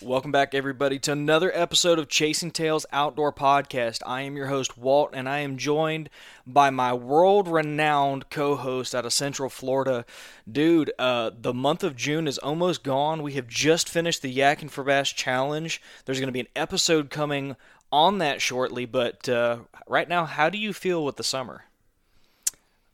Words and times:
Welcome 0.00 0.30
back, 0.30 0.54
everybody, 0.54 1.00
to 1.00 1.12
another 1.12 1.50
episode 1.52 1.98
of 1.98 2.08
Chasing 2.08 2.52
Tails 2.52 2.86
Outdoor 2.92 3.32
Podcast. 3.32 4.00
I 4.06 4.22
am 4.22 4.36
your 4.36 4.46
host, 4.46 4.78
Walt, 4.78 5.10
and 5.12 5.28
I 5.28 5.40
am 5.40 5.56
joined 5.56 6.08
by 6.46 6.70
my 6.70 6.92
world 6.92 7.48
renowned 7.48 8.30
co 8.30 8.54
host 8.54 8.94
out 8.94 9.04
of 9.04 9.12
Central 9.12 9.50
Florida. 9.50 10.04
Dude, 10.50 10.92
uh, 11.00 11.32
the 11.36 11.52
month 11.52 11.82
of 11.82 11.96
June 11.96 12.28
is 12.28 12.38
almost 12.38 12.84
gone. 12.84 13.24
We 13.24 13.32
have 13.32 13.48
just 13.48 13.88
finished 13.88 14.22
the 14.22 14.32
Yakking 14.32 14.70
for 14.70 14.84
Bass 14.84 15.10
Challenge. 15.10 15.82
There's 16.04 16.20
going 16.20 16.28
to 16.28 16.32
be 16.32 16.40
an 16.40 16.48
episode 16.54 17.10
coming 17.10 17.56
on 17.90 18.18
that 18.18 18.40
shortly, 18.40 18.86
but 18.86 19.28
uh, 19.28 19.58
right 19.88 20.08
now, 20.08 20.26
how 20.26 20.48
do 20.48 20.58
you 20.58 20.72
feel 20.72 21.04
with 21.04 21.16
the 21.16 21.24
summer? 21.24 21.64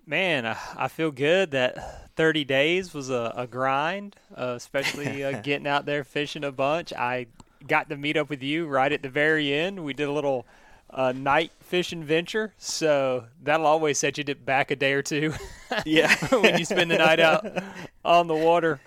Man, 0.07 0.45
I 0.45 0.89
feel 0.89 1.11
good 1.11 1.53
that 1.53 2.13
30 2.17 2.45
days 2.45 2.93
was 2.93 3.09
a, 3.09 3.33
a 3.37 3.47
grind, 3.47 4.17
uh, 4.37 4.55
especially 4.57 5.25
uh, 5.25 5.41
getting 5.43 5.67
out 5.67 5.87
there 5.87 6.05
fishing 6.05 6.45
a 6.45 6.53
bunch. 6.53 6.93
I 6.93 7.27
got 7.67 7.89
to 7.89 7.97
meet 7.97 8.17
up 8.17 8.29
with 8.29 8.43
you 8.43 8.67
right 8.67 8.93
at 8.93 9.03
the 9.03 9.09
very 9.09 9.53
end. 9.53 9.83
We 9.83 9.95
did 9.95 10.09
a 10.09 10.13
little 10.13 10.47
uh, 10.91 11.13
night 11.13 11.53
fishing 11.61 12.05
venture, 12.05 12.53
so 12.59 13.25
that'll 13.43 13.67
always 13.67 13.99
set 13.99 14.19
you 14.19 14.25
back 14.35 14.71
a 14.71 14.77
day 14.77 14.93
or 14.93 15.03
two. 15.03 15.33
Yeah, 15.85 16.15
when 16.31 16.57
you 16.57 16.65
spend 16.65 16.89
the 16.89 16.99
night 16.99 17.19
out 17.19 17.45
on 18.05 18.29
the 18.29 18.35
water, 18.35 18.81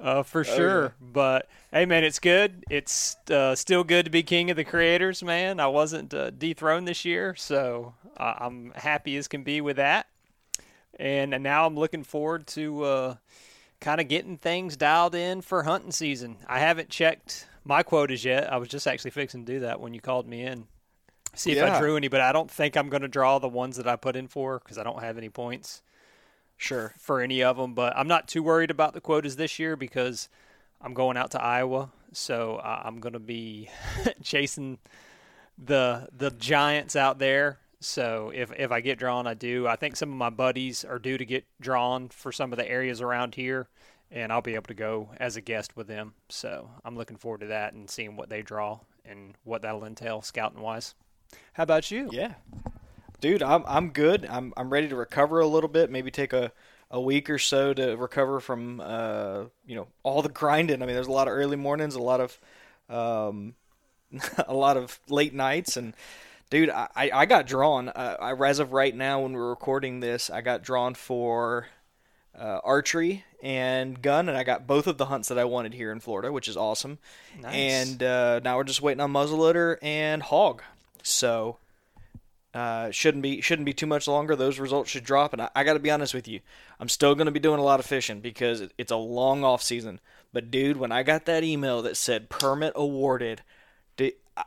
uh, 0.00 0.22
for 0.22 0.44
sure. 0.44 0.80
Oh, 0.80 0.84
yeah. 0.84 1.08
But 1.12 1.48
hey, 1.70 1.84
man, 1.84 2.04
it's 2.04 2.18
good. 2.20 2.64
It's 2.70 3.16
uh, 3.30 3.54
still 3.54 3.84
good 3.84 4.06
to 4.06 4.10
be 4.10 4.22
king 4.22 4.50
of 4.50 4.56
the 4.56 4.64
creators, 4.64 5.22
man. 5.22 5.60
I 5.60 5.66
wasn't 5.66 6.14
uh, 6.14 6.30
dethroned 6.30 6.88
this 6.88 7.04
year, 7.04 7.34
so 7.34 7.92
I'm 8.16 8.72
happy 8.74 9.14
as 9.18 9.28
can 9.28 9.42
be 9.42 9.60
with 9.60 9.76
that 9.76 10.06
and, 10.98 11.34
and 11.34 11.42
now 11.42 11.66
I'm 11.66 11.74
looking 11.74 12.04
forward 12.04 12.46
to 12.48 12.84
uh, 12.84 13.14
kind 13.80 14.00
of 14.00 14.08
getting 14.08 14.38
things 14.38 14.76
dialed 14.76 15.14
in 15.14 15.42
for 15.42 15.62
hunting 15.62 15.92
season. 15.92 16.36
I 16.46 16.60
haven't 16.60 16.88
checked 16.88 17.46
my 17.64 17.82
quotas 17.82 18.24
yet. 18.24 18.52
I 18.52 18.56
was 18.56 18.68
just 18.68 18.86
actually 18.86 19.10
fixing 19.10 19.44
to 19.44 19.52
do 19.54 19.60
that 19.60 19.80
when 19.80 19.94
you 19.94 20.00
called 20.00 20.26
me 20.26 20.42
in. 20.42 20.66
See 21.34 21.54
yeah. 21.54 21.66
if 21.66 21.72
I 21.72 21.78
drew 21.80 21.96
any, 21.96 22.08
but 22.08 22.20
I 22.20 22.32
don't 22.32 22.50
think 22.50 22.76
I'm 22.76 22.88
going 22.88 23.02
to 23.02 23.08
draw 23.08 23.38
the 23.38 23.48
ones 23.48 23.76
that 23.76 23.88
I 23.88 23.96
put 23.96 24.16
in 24.16 24.28
for 24.28 24.58
because 24.58 24.78
I 24.78 24.82
don't 24.82 25.02
have 25.02 25.16
any 25.16 25.28
points. 25.28 25.82
Sure. 26.58 26.94
For 26.98 27.20
any 27.20 27.42
of 27.42 27.56
them, 27.56 27.74
but 27.74 27.96
I'm 27.96 28.06
not 28.06 28.28
too 28.28 28.42
worried 28.42 28.70
about 28.70 28.92
the 28.94 29.00
quotas 29.00 29.34
this 29.34 29.58
year 29.58 29.74
because 29.74 30.28
I'm 30.80 30.94
going 30.94 31.16
out 31.16 31.32
to 31.32 31.42
Iowa, 31.42 31.90
so 32.12 32.60
I'm 32.62 33.00
going 33.00 33.14
to 33.14 33.18
be 33.18 33.68
chasing 34.22 34.78
the 35.58 36.08
the 36.16 36.30
giants 36.30 36.94
out 36.94 37.18
there 37.18 37.58
so 37.82 38.30
if 38.34 38.52
if 38.56 38.70
I 38.70 38.80
get 38.80 38.98
drawn, 38.98 39.26
I 39.26 39.34
do. 39.34 39.66
I 39.66 39.76
think 39.76 39.96
some 39.96 40.10
of 40.10 40.16
my 40.16 40.30
buddies 40.30 40.84
are 40.84 40.98
due 40.98 41.18
to 41.18 41.24
get 41.24 41.44
drawn 41.60 42.08
for 42.08 42.32
some 42.32 42.52
of 42.52 42.58
the 42.58 42.68
areas 42.68 43.00
around 43.00 43.34
here, 43.34 43.68
and 44.10 44.32
I'll 44.32 44.42
be 44.42 44.54
able 44.54 44.68
to 44.68 44.74
go 44.74 45.10
as 45.18 45.36
a 45.36 45.40
guest 45.40 45.76
with 45.76 45.88
them. 45.88 46.14
So 46.28 46.70
I'm 46.84 46.96
looking 46.96 47.16
forward 47.16 47.40
to 47.40 47.46
that 47.48 47.74
and 47.74 47.90
seeing 47.90 48.16
what 48.16 48.28
they 48.28 48.42
draw 48.42 48.80
and 49.04 49.34
what 49.44 49.62
that'll 49.62 49.84
entail 49.84 50.22
scouting 50.22 50.60
wise. 50.60 50.94
How 51.54 51.64
about 51.64 51.90
you? 51.90 52.08
Yeah, 52.12 52.34
dude, 53.20 53.42
I'm 53.42 53.64
I'm 53.66 53.90
good. 53.90 54.26
I'm 54.30 54.52
I'm 54.56 54.70
ready 54.70 54.88
to 54.88 54.96
recover 54.96 55.40
a 55.40 55.46
little 55.46 55.68
bit. 55.68 55.90
Maybe 55.90 56.10
take 56.10 56.32
a 56.32 56.52
a 56.90 57.00
week 57.00 57.30
or 57.30 57.38
so 57.38 57.72
to 57.72 57.96
recover 57.96 58.38
from 58.38 58.80
uh, 58.80 59.44
you 59.66 59.74
know 59.74 59.88
all 60.02 60.22
the 60.22 60.28
grinding. 60.28 60.82
I 60.82 60.86
mean, 60.86 60.94
there's 60.94 61.08
a 61.08 61.12
lot 61.12 61.26
of 61.26 61.34
early 61.34 61.56
mornings, 61.56 61.94
a 61.94 62.02
lot 62.02 62.20
of 62.20 62.38
um, 62.88 63.54
a 64.46 64.54
lot 64.54 64.76
of 64.76 65.00
late 65.08 65.34
nights, 65.34 65.76
and 65.76 65.94
dude, 66.52 66.68
I, 66.68 66.86
I 66.94 67.24
got 67.24 67.46
drawn. 67.46 67.88
Uh, 67.88 68.16
I, 68.20 68.46
as 68.46 68.58
of 68.58 68.74
right 68.74 68.94
now, 68.94 69.20
when 69.20 69.32
we're 69.32 69.48
recording 69.48 70.00
this, 70.00 70.28
I 70.28 70.42
got 70.42 70.62
drawn 70.62 70.94
for 70.94 71.68
uh, 72.38 72.60
archery 72.62 73.24
and 73.42 74.00
gun, 74.02 74.28
and 74.28 74.36
I 74.36 74.44
got 74.44 74.66
both 74.66 74.86
of 74.86 74.98
the 74.98 75.06
hunts 75.06 75.28
that 75.28 75.38
I 75.38 75.46
wanted 75.46 75.72
here 75.72 75.90
in 75.90 75.98
Florida, 75.98 76.30
which 76.30 76.48
is 76.48 76.56
awesome. 76.56 76.98
Nice. 77.40 77.54
And 77.54 78.02
uh, 78.02 78.40
now 78.44 78.58
we're 78.58 78.64
just 78.64 78.82
waiting 78.82 79.00
on 79.00 79.10
muzzleloader 79.10 79.78
and 79.80 80.22
hog. 80.22 80.62
So 81.02 81.56
uh, 82.52 82.90
shouldn't 82.90 83.22
be 83.22 83.40
shouldn't 83.40 83.64
be 83.64 83.72
too 83.72 83.86
much 83.86 84.06
longer. 84.06 84.36
Those 84.36 84.58
results 84.58 84.90
should 84.90 85.04
drop, 85.04 85.32
and 85.32 85.40
I, 85.40 85.48
I 85.56 85.64
got 85.64 85.72
to 85.72 85.78
be 85.78 85.90
honest 85.90 86.12
with 86.12 86.28
you, 86.28 86.40
I'm 86.78 86.90
still 86.90 87.14
going 87.14 87.26
to 87.26 87.32
be 87.32 87.40
doing 87.40 87.60
a 87.60 87.64
lot 87.64 87.80
of 87.80 87.86
fishing 87.86 88.20
because 88.20 88.60
it, 88.60 88.72
it's 88.76 88.92
a 88.92 88.96
long 88.96 89.42
off 89.42 89.62
season. 89.62 90.00
But 90.34 90.50
dude, 90.50 90.76
when 90.76 90.92
I 90.92 91.02
got 91.02 91.24
that 91.24 91.44
email 91.44 91.80
that 91.80 91.96
said 91.96 92.28
permit 92.28 92.74
awarded, 92.76 93.40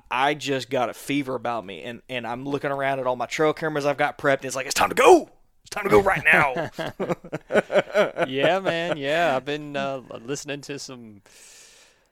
I 0.10 0.34
just 0.34 0.70
got 0.70 0.90
a 0.90 0.94
fever 0.94 1.36
about 1.36 1.66
me, 1.66 1.84
and 1.84 2.02
and 2.10 2.26
I'm 2.26 2.46
looking 2.46 2.72
around 2.72 3.00
at 3.00 3.08
all 3.08 3.16
my 3.16 3.28
trail 3.28 3.54
cameras 3.54 3.86
I've 3.86 3.98
got 3.98 4.18
prepped. 4.18 4.38
And 4.38 4.46
it's 4.46 4.56
like 4.56 4.66
it's 4.66 4.76
time 4.76 4.90
to 4.90 4.96
go. 4.96 5.30
It's 5.62 5.70
time 5.70 5.84
to 5.84 5.90
go 5.90 6.02
right 6.02 6.24
now. 6.24 6.72
yeah, 8.28 8.60
man. 8.60 8.98
Yeah, 8.98 9.36
I've 9.36 9.46
been 9.46 9.76
uh, 9.76 10.02
listening 10.24 10.62
to 10.62 10.80
some 10.80 11.22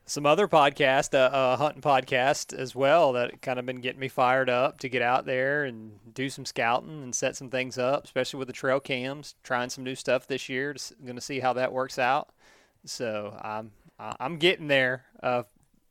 some 0.05 0.25
other 0.25 0.47
podcast, 0.47 1.13
uh, 1.13 1.33
uh, 1.35 1.57
hunting 1.57 1.81
podcast 1.81 2.53
as 2.53 2.75
well, 2.75 3.13
that 3.13 3.41
kind 3.41 3.57
of 3.57 3.65
been 3.65 3.79
getting 3.79 4.01
me 4.01 4.09
fired 4.09 4.49
up 4.49 4.79
to 4.79 4.89
get 4.89 5.01
out 5.01 5.25
there 5.25 5.63
and 5.63 6.13
do 6.13 6.29
some 6.29 6.45
scouting 6.45 7.01
and 7.03 7.15
set 7.15 7.35
some 7.35 7.49
things 7.49 7.77
up, 7.77 8.03
especially 8.03 8.37
with 8.37 8.47
the 8.47 8.53
trail 8.53 8.79
cams. 8.79 9.35
Trying 9.43 9.69
some 9.69 9.83
new 9.83 9.95
stuff 9.95 10.27
this 10.27 10.49
year. 10.49 10.75
Going 11.03 11.15
to 11.15 11.21
see 11.21 11.39
how 11.39 11.53
that 11.53 11.71
works 11.71 11.97
out. 11.97 12.29
So 12.85 13.37
I'm 13.41 13.71
I'm 13.97 14.37
getting 14.37 14.67
there. 14.67 15.05
Uh, 15.21 15.43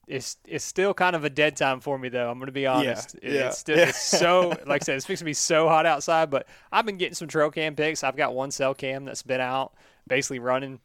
it's 0.06 0.36
it's 0.44 0.64
still 0.64 0.92
kind 0.94 1.14
of 1.14 1.24
a 1.24 1.30
dead 1.30 1.56
time 1.56 1.80
for 1.80 1.98
me 1.98 2.08
though. 2.08 2.30
I'm 2.30 2.38
going 2.38 2.46
to 2.46 2.52
be 2.52 2.66
honest. 2.66 3.16
Yeah, 3.22 3.30
yeah, 3.30 3.46
it's 3.48 3.58
still 3.58 3.78
it's 3.78 4.02
so 4.18 4.48
like 4.66 4.82
I 4.82 4.84
said, 4.84 4.96
it's 4.96 5.06
fixing 5.06 5.24
to 5.24 5.28
be 5.28 5.34
so 5.34 5.68
hot 5.68 5.86
outside. 5.86 6.30
But 6.30 6.46
I've 6.70 6.86
been 6.86 6.96
getting 6.96 7.14
some 7.14 7.28
trail 7.28 7.50
cam 7.50 7.76
pics. 7.76 8.02
I've 8.02 8.16
got 8.16 8.34
one 8.34 8.50
cell 8.50 8.74
cam 8.74 9.04
that's 9.04 9.22
been 9.22 9.40
out, 9.40 9.74
basically 10.06 10.40
running 10.40 10.80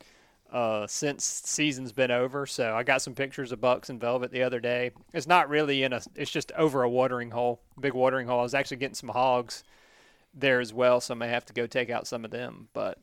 uh, 0.51 0.87
since 0.87 1.25
season's 1.25 1.91
been 1.91 2.11
over. 2.11 2.45
So 2.45 2.75
I 2.75 2.83
got 2.83 3.01
some 3.01 3.15
pictures 3.15 3.51
of 3.51 3.59
bucks 3.59 3.89
and 3.89 3.99
velvet 3.99 4.31
the 4.31 4.43
other 4.43 4.59
day. 4.59 4.91
It's 5.13 5.27
not 5.27 5.49
really 5.49 5.83
in 5.83 5.93
a. 5.93 6.01
It's 6.15 6.31
just 6.31 6.51
over 6.53 6.83
a 6.83 6.89
watering 6.89 7.31
hole, 7.31 7.61
big 7.79 7.93
watering 7.93 8.27
hole. 8.27 8.39
I 8.39 8.43
was 8.43 8.53
actually 8.53 8.77
getting 8.77 8.95
some 8.95 9.09
hogs 9.09 9.63
there 10.33 10.59
as 10.59 10.73
well, 10.73 11.01
so 11.01 11.13
I 11.13 11.17
may 11.17 11.29
have 11.29 11.45
to 11.45 11.53
go 11.53 11.67
take 11.67 11.89
out 11.89 12.07
some 12.07 12.23
of 12.23 12.31
them. 12.31 12.69
But 12.73 12.99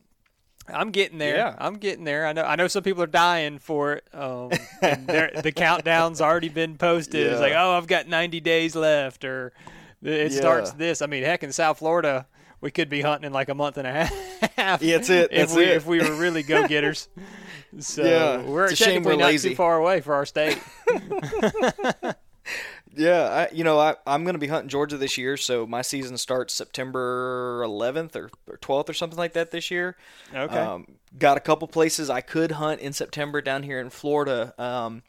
I'm 0.68 0.90
getting 0.90 1.18
there. 1.18 1.36
Yeah. 1.36 1.54
I'm 1.58 1.76
getting 1.76 2.04
there. 2.04 2.26
I 2.26 2.32
know. 2.32 2.42
I 2.42 2.56
know 2.56 2.68
some 2.68 2.82
people 2.82 3.02
are 3.02 3.08
dying 3.08 3.58
for 3.58 3.94
it. 3.94 4.04
Um, 4.12 4.48
the 4.80 5.52
countdown's 5.56 6.20
already 6.20 6.48
been 6.48 6.76
posted. 6.76 7.26
Yeah. 7.26 7.32
It's 7.32 7.40
like, 7.40 7.52
oh, 7.54 7.72
I've 7.72 7.86
got 7.86 8.08
90 8.08 8.40
days 8.40 8.74
left, 8.74 9.24
or 9.24 9.52
it 10.02 10.32
yeah. 10.32 10.38
starts 10.38 10.72
this. 10.72 11.02
I 11.02 11.06
mean, 11.06 11.22
heck, 11.22 11.42
in 11.42 11.52
South 11.52 11.78
Florida, 11.78 12.26
we 12.60 12.70
could 12.70 12.88
be 12.88 13.02
hunting 13.02 13.26
in 13.26 13.32
like 13.32 13.48
a 13.48 13.54
month 13.54 13.76
and 13.76 13.86
a 13.86 13.92
half. 14.56 14.82
Yeah, 14.82 14.96
that's 14.96 15.10
it. 15.10 15.30
That's 15.30 15.52
if 15.52 15.56
we 15.56 15.64
it. 15.64 15.76
if 15.76 15.86
we 15.86 15.98
were 15.98 16.14
really 16.14 16.42
go 16.42 16.66
getters. 16.66 17.08
So 17.80 18.04
Yeah, 18.04 18.40
we're 18.48 18.66
it's 18.66 18.74
a 18.74 18.76
shame 18.76 19.02
technically 19.02 19.16
we're 19.16 19.32
not 19.32 19.40
too 19.40 19.56
far 19.56 19.78
away 19.78 20.00
for 20.00 20.14
our 20.14 20.24
state. 20.24 20.60
Yeah, 22.96 23.22
I, 23.22 23.54
you 23.54 23.64
know, 23.64 23.78
I, 23.78 23.96
I'm 24.06 24.24
going 24.24 24.34
to 24.34 24.38
be 24.38 24.46
hunting 24.46 24.68
Georgia 24.68 24.96
this 24.96 25.18
year, 25.18 25.36
so 25.36 25.66
my 25.66 25.82
season 25.82 26.16
starts 26.16 26.54
September 26.54 27.62
11th 27.66 28.16
or, 28.16 28.30
or 28.46 28.58
12th 28.58 28.88
or 28.88 28.94
something 28.94 29.18
like 29.18 29.32
that 29.32 29.50
this 29.50 29.70
year. 29.70 29.96
Okay. 30.34 30.56
Um, 30.56 30.86
got 31.18 31.36
a 31.36 31.40
couple 31.40 31.68
places 31.68 32.10
I 32.10 32.20
could 32.20 32.52
hunt 32.52 32.80
in 32.80 32.92
September 32.92 33.40
down 33.40 33.62
here 33.62 33.80
in 33.80 33.90
Florida, 33.90 34.54
um, 34.58 35.02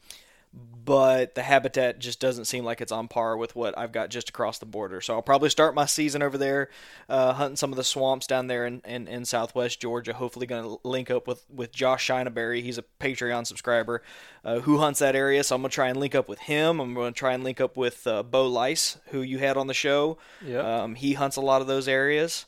but 0.86 1.34
the 1.34 1.42
habitat 1.42 1.98
just 1.98 2.20
doesn't 2.20 2.44
seem 2.44 2.64
like 2.64 2.80
it's 2.80 2.92
on 2.92 3.08
par 3.08 3.36
with 3.36 3.56
what 3.56 3.76
I've 3.76 3.90
got 3.90 4.08
just 4.08 4.28
across 4.28 4.58
the 4.58 4.66
border. 4.66 5.00
So 5.00 5.14
I'll 5.14 5.22
probably 5.22 5.50
start 5.50 5.74
my 5.74 5.84
season 5.84 6.22
over 6.22 6.38
there, 6.38 6.70
uh, 7.08 7.32
hunting 7.32 7.56
some 7.56 7.72
of 7.72 7.76
the 7.76 7.82
swamps 7.82 8.28
down 8.28 8.46
there 8.46 8.64
in, 8.64 8.80
in, 8.84 9.08
in 9.08 9.24
southwest 9.24 9.80
Georgia. 9.80 10.12
Hopefully, 10.12 10.46
going 10.46 10.62
to 10.62 10.78
link 10.84 11.10
up 11.10 11.26
with, 11.26 11.44
with 11.52 11.72
Josh 11.72 12.08
Shineberry. 12.08 12.62
He's 12.62 12.78
a 12.78 12.84
Patreon 13.00 13.48
subscriber 13.48 14.00
uh, 14.44 14.60
who 14.60 14.78
hunts 14.78 15.00
that 15.00 15.16
area. 15.16 15.42
So 15.42 15.56
I'm 15.56 15.62
going 15.62 15.70
to 15.70 15.74
try 15.74 15.88
and 15.88 15.98
link 15.98 16.14
up 16.14 16.28
with 16.28 16.38
him. 16.38 16.78
I'm 16.78 16.94
going 16.94 17.12
to 17.12 17.18
try 17.18 17.34
and 17.34 17.42
link 17.42 17.60
up 17.60 17.76
with 17.76 18.06
uh, 18.06 18.22
Bo 18.22 18.46
Lice, 18.46 18.98
who 19.06 19.22
you 19.22 19.38
had 19.38 19.56
on 19.56 19.66
the 19.66 19.74
show. 19.74 20.18
Yep. 20.44 20.64
Um, 20.64 20.94
he 20.94 21.14
hunts 21.14 21.36
a 21.36 21.40
lot 21.40 21.60
of 21.60 21.66
those 21.66 21.88
areas. 21.88 22.46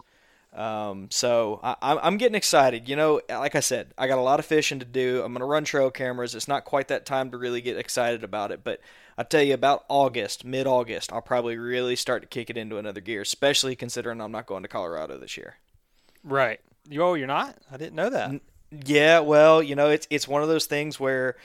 Um, 0.59 1.07
so 1.11 1.61
I, 1.63 1.77
I'm- 1.81 2.01
I'm 2.03 2.17
getting 2.17 2.35
excited. 2.35 2.89
You 2.89 2.97
know, 2.97 3.21
like 3.29 3.55
I 3.55 3.61
said, 3.61 3.95
I 3.97 4.09
got 4.09 4.19
a 4.19 4.23
lot 4.23 4.41
of 4.41 4.45
fishing 4.47 4.81
to 4.81 4.85
do. 4.85 5.23
I'm 5.25 5.33
going 5.33 5.41
to 5.41 5.47
run 5.47 5.65
trail 5.65 5.91
cameras. 5.91 6.35
It's 6.35 6.49
not 6.49 6.65
quite 6.65 6.89
that 6.89 7.07
time 7.07 7.31
to 7.31 7.39
really 7.39 7.61
get 7.61 7.77
excited 7.77 8.25
about 8.25 8.51
it, 8.51 8.65
but 8.65 8.81
I 9.17 9.23
tell 9.23 9.43
you, 9.43 9.55
about 9.55 9.85
August, 9.89 10.45
mid 10.45 10.67
August, 10.67 11.13
I'll 11.13 11.23
probably 11.23 11.57
really 11.57 11.95
start 11.97 12.23
to 12.23 12.29
kick 12.29 12.51
it 12.51 12.57
into 12.57 12.77
another 12.77 13.01
gear, 13.01 13.21
especially 13.23 13.77
considering 13.77 14.21
I'm 14.21 14.33
not 14.33 14.47
going 14.47 14.63
to 14.63 14.69
Colorado 14.69 15.17
this 15.19 15.37
year. 15.37 15.55
right. 16.25 16.61
You 16.91 17.03
oh, 17.03 17.15
you're 17.15 17.27
not? 17.27 17.57
I 17.71 17.77
didn't 17.77 17.97
know 17.97 18.09
that. 18.11 18.41
Yeah, 18.71 19.21
well, 19.21 19.63
you 19.63 19.75
know, 19.77 19.91
it's 19.91 20.07
it's 20.11 20.27
one 20.27 20.43
of 20.43 20.49
those 20.49 20.65
things 20.67 20.99
where, 20.99 21.37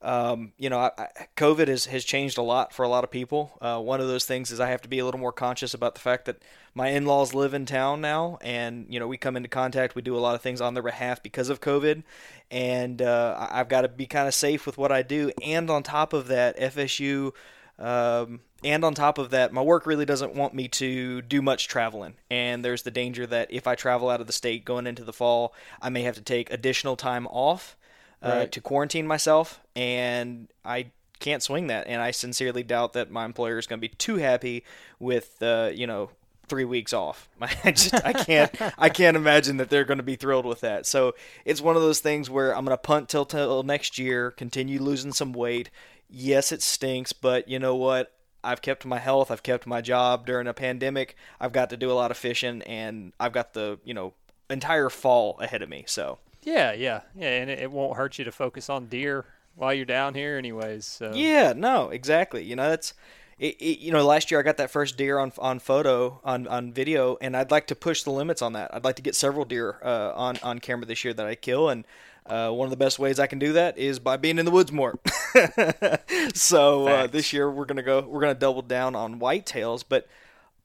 um, 0.00 0.52
you 0.58 0.70
know, 0.70 0.78
I, 0.78 0.90
I, 0.96 1.08
COVID 1.36 1.66
has 1.66 1.86
has 1.86 2.04
changed 2.04 2.38
a 2.38 2.42
lot 2.42 2.72
for 2.72 2.84
a 2.84 2.88
lot 2.88 3.02
of 3.02 3.10
people. 3.10 3.58
Uh, 3.60 3.80
one 3.80 4.00
of 4.00 4.06
those 4.06 4.24
things 4.24 4.50
is 4.50 4.60
I 4.60 4.68
have 4.68 4.82
to 4.82 4.88
be 4.88 5.00
a 5.00 5.04
little 5.04 5.18
more 5.18 5.32
conscious 5.32 5.74
about 5.74 5.94
the 5.94 6.00
fact 6.00 6.26
that 6.26 6.40
my 6.74 6.88
in-laws 6.88 7.34
live 7.34 7.52
in 7.52 7.66
town 7.66 8.00
now, 8.00 8.38
and 8.40 8.86
you 8.88 9.00
know, 9.00 9.08
we 9.08 9.16
come 9.16 9.36
into 9.36 9.48
contact. 9.48 9.96
We 9.96 10.02
do 10.02 10.16
a 10.16 10.20
lot 10.20 10.36
of 10.36 10.40
things 10.40 10.60
on 10.60 10.74
their 10.74 10.82
behalf 10.84 11.20
because 11.22 11.48
of 11.48 11.60
COVID, 11.60 12.04
and 12.50 13.02
uh, 13.02 13.48
I've 13.50 13.68
got 13.68 13.80
to 13.80 13.88
be 13.88 14.06
kind 14.06 14.28
of 14.28 14.34
safe 14.34 14.66
with 14.66 14.78
what 14.78 14.92
I 14.92 15.02
do. 15.02 15.32
And 15.44 15.68
on 15.68 15.82
top 15.82 16.12
of 16.12 16.28
that, 16.28 16.58
FSU. 16.58 17.32
Um, 17.80 18.40
and 18.64 18.84
on 18.84 18.94
top 18.94 19.18
of 19.18 19.30
that, 19.30 19.52
my 19.52 19.62
work 19.62 19.86
really 19.86 20.04
doesn't 20.04 20.34
want 20.34 20.52
me 20.52 20.66
to 20.66 21.22
do 21.22 21.40
much 21.40 21.68
traveling. 21.68 22.14
And 22.28 22.64
there's 22.64 22.82
the 22.82 22.90
danger 22.90 23.24
that 23.28 23.52
if 23.52 23.68
I 23.68 23.76
travel 23.76 24.10
out 24.10 24.20
of 24.20 24.26
the 24.26 24.32
state 24.32 24.64
going 24.64 24.88
into 24.88 25.04
the 25.04 25.12
fall, 25.12 25.54
I 25.80 25.88
may 25.88 26.02
have 26.02 26.16
to 26.16 26.20
take 26.20 26.52
additional 26.52 26.96
time 26.96 27.28
off 27.28 27.76
uh, 28.22 28.28
Right. 28.28 28.52
to 28.52 28.60
quarantine 28.60 29.06
myself. 29.06 29.60
And 29.76 30.48
I 30.64 30.90
can't 31.20 31.42
swing 31.42 31.66
that. 31.68 31.86
And 31.86 32.00
I 32.02 32.10
sincerely 32.10 32.62
doubt 32.62 32.92
that 32.94 33.10
my 33.10 33.24
employer 33.24 33.58
is 33.58 33.66
going 33.66 33.80
to 33.80 33.88
be 33.88 33.94
too 33.94 34.16
happy 34.16 34.64
with, 34.98 35.42
uh, 35.42 35.70
you 35.74 35.86
know, 35.86 36.10
three 36.48 36.64
weeks 36.64 36.92
off. 36.92 37.28
I 37.40 37.72
just 37.72 37.94
I 37.94 38.12
can't 38.12 38.50
I 38.78 38.88
can't 38.88 39.16
imagine 39.16 39.58
that 39.58 39.68
they're 39.68 39.84
going 39.84 39.98
to 39.98 40.04
be 40.04 40.16
thrilled 40.16 40.46
with 40.46 40.60
that. 40.60 40.86
So 40.86 41.14
it's 41.44 41.60
one 41.60 41.76
of 41.76 41.82
those 41.82 42.00
things 42.00 42.30
where 42.30 42.56
I'm 42.56 42.64
going 42.64 42.76
to 42.76 42.80
punt 42.82 43.08
till 43.08 43.24
till 43.26 43.62
next 43.62 43.98
year, 43.98 44.30
continue 44.30 44.80
losing 44.80 45.12
some 45.12 45.32
weight. 45.32 45.70
Yes, 46.08 46.52
it 46.52 46.62
stinks, 46.62 47.12
but 47.12 47.48
you 47.48 47.58
know 47.58 47.76
what? 47.76 48.12
I've 48.42 48.62
kept 48.62 48.86
my 48.86 48.98
health. 48.98 49.30
I've 49.30 49.42
kept 49.42 49.66
my 49.66 49.80
job 49.82 50.24
during 50.24 50.46
a 50.46 50.54
pandemic. 50.54 51.16
I've 51.38 51.52
got 51.52 51.68
to 51.70 51.76
do 51.76 51.90
a 51.90 51.92
lot 51.92 52.10
of 52.10 52.16
fishing, 52.16 52.62
and 52.62 53.12
I've 53.20 53.32
got 53.32 53.52
the 53.52 53.78
you 53.84 53.92
know 53.92 54.14
entire 54.48 54.88
fall 54.88 55.38
ahead 55.40 55.60
of 55.60 55.68
me. 55.68 55.84
So 55.86 56.18
Yeah, 56.48 56.72
yeah, 56.72 57.00
yeah, 57.14 57.28
and 57.40 57.50
it, 57.50 57.58
it 57.60 57.70
won't 57.70 57.96
hurt 57.96 58.18
you 58.18 58.24
to 58.24 58.32
focus 58.32 58.70
on 58.70 58.86
deer 58.86 59.26
while 59.54 59.74
you're 59.74 59.84
down 59.84 60.14
here, 60.14 60.38
anyways. 60.38 60.86
So. 60.86 61.12
Yeah, 61.14 61.52
no, 61.54 61.90
exactly. 61.90 62.42
You 62.42 62.56
know, 62.56 62.70
that's 62.70 62.94
it, 63.38 63.56
it, 63.60 63.80
you 63.80 63.92
know, 63.92 64.04
last 64.04 64.30
year 64.30 64.40
I 64.40 64.42
got 64.42 64.56
that 64.56 64.70
first 64.70 64.96
deer 64.96 65.18
on 65.18 65.32
on 65.38 65.58
photo 65.58 66.20
on 66.24 66.48
on 66.48 66.72
video, 66.72 67.18
and 67.20 67.36
I'd 67.36 67.50
like 67.50 67.66
to 67.66 67.74
push 67.74 68.02
the 68.02 68.10
limits 68.10 68.40
on 68.40 68.54
that. 68.54 68.72
I'd 68.72 68.84
like 68.84 68.96
to 68.96 69.02
get 69.02 69.14
several 69.14 69.44
deer 69.44 69.78
uh, 69.84 70.12
on 70.14 70.38
on 70.42 70.58
camera 70.58 70.86
this 70.86 71.04
year 71.04 71.12
that 71.12 71.26
I 71.26 71.34
kill, 71.34 71.68
and 71.68 71.84
uh, 72.24 72.50
one 72.50 72.64
of 72.64 72.70
the 72.70 72.78
best 72.78 72.98
ways 72.98 73.20
I 73.20 73.26
can 73.26 73.38
do 73.38 73.52
that 73.52 73.76
is 73.76 73.98
by 73.98 74.16
being 74.16 74.38
in 74.38 74.46
the 74.46 74.50
woods 74.50 74.72
more. 74.72 74.98
so 76.34 76.88
uh, 76.88 77.06
this 77.06 77.32
year 77.34 77.50
we're 77.50 77.66
gonna 77.66 77.82
go, 77.82 78.00
we're 78.00 78.20
gonna 78.20 78.34
double 78.34 78.62
down 78.62 78.94
on 78.94 79.20
whitetails, 79.20 79.84
but 79.86 80.08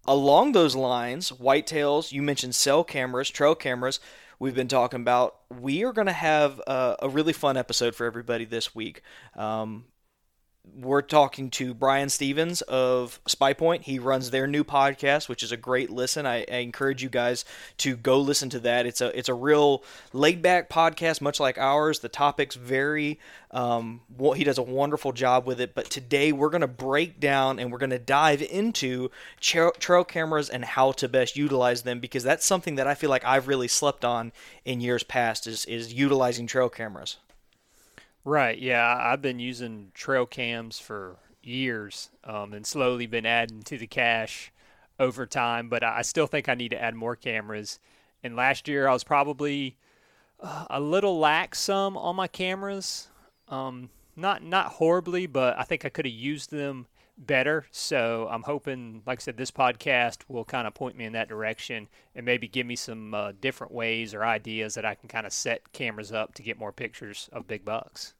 along 0.05 0.53
those 0.53 0.75
lines, 0.75 1.31
whitetails. 1.31 2.13
You 2.13 2.21
mentioned 2.21 2.55
cell 2.55 2.85
cameras, 2.85 3.29
trail 3.29 3.55
cameras. 3.55 3.99
We've 4.43 4.53
been 4.53 4.67
talking 4.67 4.99
about. 4.99 5.37
We 5.61 5.85
are 5.85 5.93
going 5.93 6.07
to 6.07 6.11
have 6.11 6.59
a, 6.67 6.97
a 7.03 7.07
really 7.07 7.31
fun 7.31 7.55
episode 7.55 7.95
for 7.95 8.05
everybody 8.05 8.43
this 8.43 8.75
week. 8.75 9.01
Um, 9.37 9.85
we're 10.75 11.01
talking 11.01 11.49
to 11.51 11.73
Brian 11.73 12.09
Stevens 12.09 12.61
of 12.63 13.19
SpyPoint. 13.25 13.81
He 13.81 13.99
runs 13.99 14.31
their 14.31 14.47
new 14.47 14.63
podcast, 14.63 15.29
which 15.29 15.43
is 15.43 15.51
a 15.51 15.57
great 15.57 15.89
listen. 15.89 16.25
I, 16.25 16.45
I 16.51 16.57
encourage 16.57 17.03
you 17.03 17.09
guys 17.09 17.45
to 17.77 17.95
go 17.95 18.19
listen 18.19 18.49
to 18.51 18.59
that. 18.61 18.85
It's 18.85 19.01
a 19.01 19.17
it's 19.17 19.29
a 19.29 19.33
real 19.33 19.83
laid 20.13 20.41
back 20.41 20.69
podcast, 20.69 21.21
much 21.21 21.39
like 21.39 21.57
ours. 21.57 21.99
The 21.99 22.09
topics 22.09 22.55
vary. 22.55 23.19
Um, 23.51 24.01
well, 24.17 24.33
he 24.33 24.43
does 24.43 24.57
a 24.57 24.63
wonderful 24.63 25.11
job 25.11 25.45
with 25.45 25.61
it. 25.61 25.75
But 25.75 25.89
today 25.89 26.31
we're 26.31 26.49
going 26.49 26.61
to 26.61 26.67
break 26.67 27.19
down 27.19 27.59
and 27.59 27.71
we're 27.71 27.77
going 27.77 27.89
to 27.91 27.99
dive 27.99 28.41
into 28.41 29.11
trail, 29.39 29.71
trail 29.71 30.03
cameras 30.03 30.49
and 30.49 30.65
how 30.65 30.91
to 30.93 31.07
best 31.07 31.37
utilize 31.37 31.83
them 31.83 31.99
because 31.99 32.23
that's 32.23 32.45
something 32.45 32.75
that 32.75 32.87
I 32.87 32.95
feel 32.95 33.09
like 33.09 33.25
I've 33.25 33.47
really 33.47 33.67
slept 33.67 34.03
on 34.03 34.31
in 34.65 34.81
years 34.81 35.03
past 35.03 35.45
is 35.45 35.65
is 35.65 35.93
utilizing 35.93 36.47
trail 36.47 36.69
cameras. 36.69 37.17
Right. 38.25 38.57
Yeah, 38.57 38.97
I've 38.99 39.21
been 39.21 39.39
using 39.39 39.91
trail 39.93 40.25
cams 40.25 40.79
for 40.79 41.17
years, 41.41 42.09
um, 42.23 42.53
and 42.53 42.65
slowly 42.65 43.05
been 43.05 43.25
adding 43.25 43.63
to 43.63 43.77
the 43.77 43.87
cache 43.87 44.51
over 44.99 45.25
time. 45.25 45.69
But 45.69 45.83
I 45.83 45.99
I 45.99 46.01
still 46.03 46.27
think 46.27 46.47
I 46.47 46.53
need 46.55 46.69
to 46.69 46.81
add 46.81 46.95
more 46.95 47.15
cameras. 47.15 47.79
And 48.23 48.35
last 48.35 48.67
year 48.67 48.87
I 48.87 48.93
was 48.93 49.03
probably 49.03 49.77
uh, 50.39 50.65
a 50.69 50.79
little 50.79 51.19
lax 51.19 51.59
some 51.59 51.97
on 51.97 52.15
my 52.15 52.27
cameras. 52.27 53.09
Um, 53.49 53.89
not 54.15 54.41
not 54.43 54.67
horribly, 54.73 55.27
but 55.27 55.57
I 55.59 55.63
think 55.63 55.85
I 55.85 55.89
could 55.89 56.05
have 56.05 56.13
used 56.13 56.51
them 56.51 56.87
better. 57.17 57.65
So 57.71 58.27
I'm 58.31 58.43
hoping, 58.43 59.01
like 59.05 59.19
I 59.19 59.21
said, 59.21 59.37
this 59.37 59.51
podcast 59.51 60.19
will 60.27 60.45
kind 60.45 60.67
of 60.67 60.73
point 60.73 60.97
me 60.97 61.05
in 61.05 61.13
that 61.13 61.29
direction 61.29 61.87
and 62.15 62.25
maybe 62.25 62.47
give 62.47 62.65
me 62.65 62.75
some 62.75 63.13
uh, 63.13 63.33
different 63.39 63.73
ways 63.73 64.13
or 64.13 64.23
ideas 64.23 64.73
that 64.75 64.85
I 64.85 64.95
can 64.95 65.09
kind 65.09 65.25
of 65.27 65.33
set 65.33 65.71
cameras 65.73 66.11
up 66.11 66.33
to 66.35 66.43
get 66.43 66.57
more 66.57 66.71
pictures 66.71 67.29
of 67.31 67.47
big 67.47 67.65
bucks. 67.65 68.13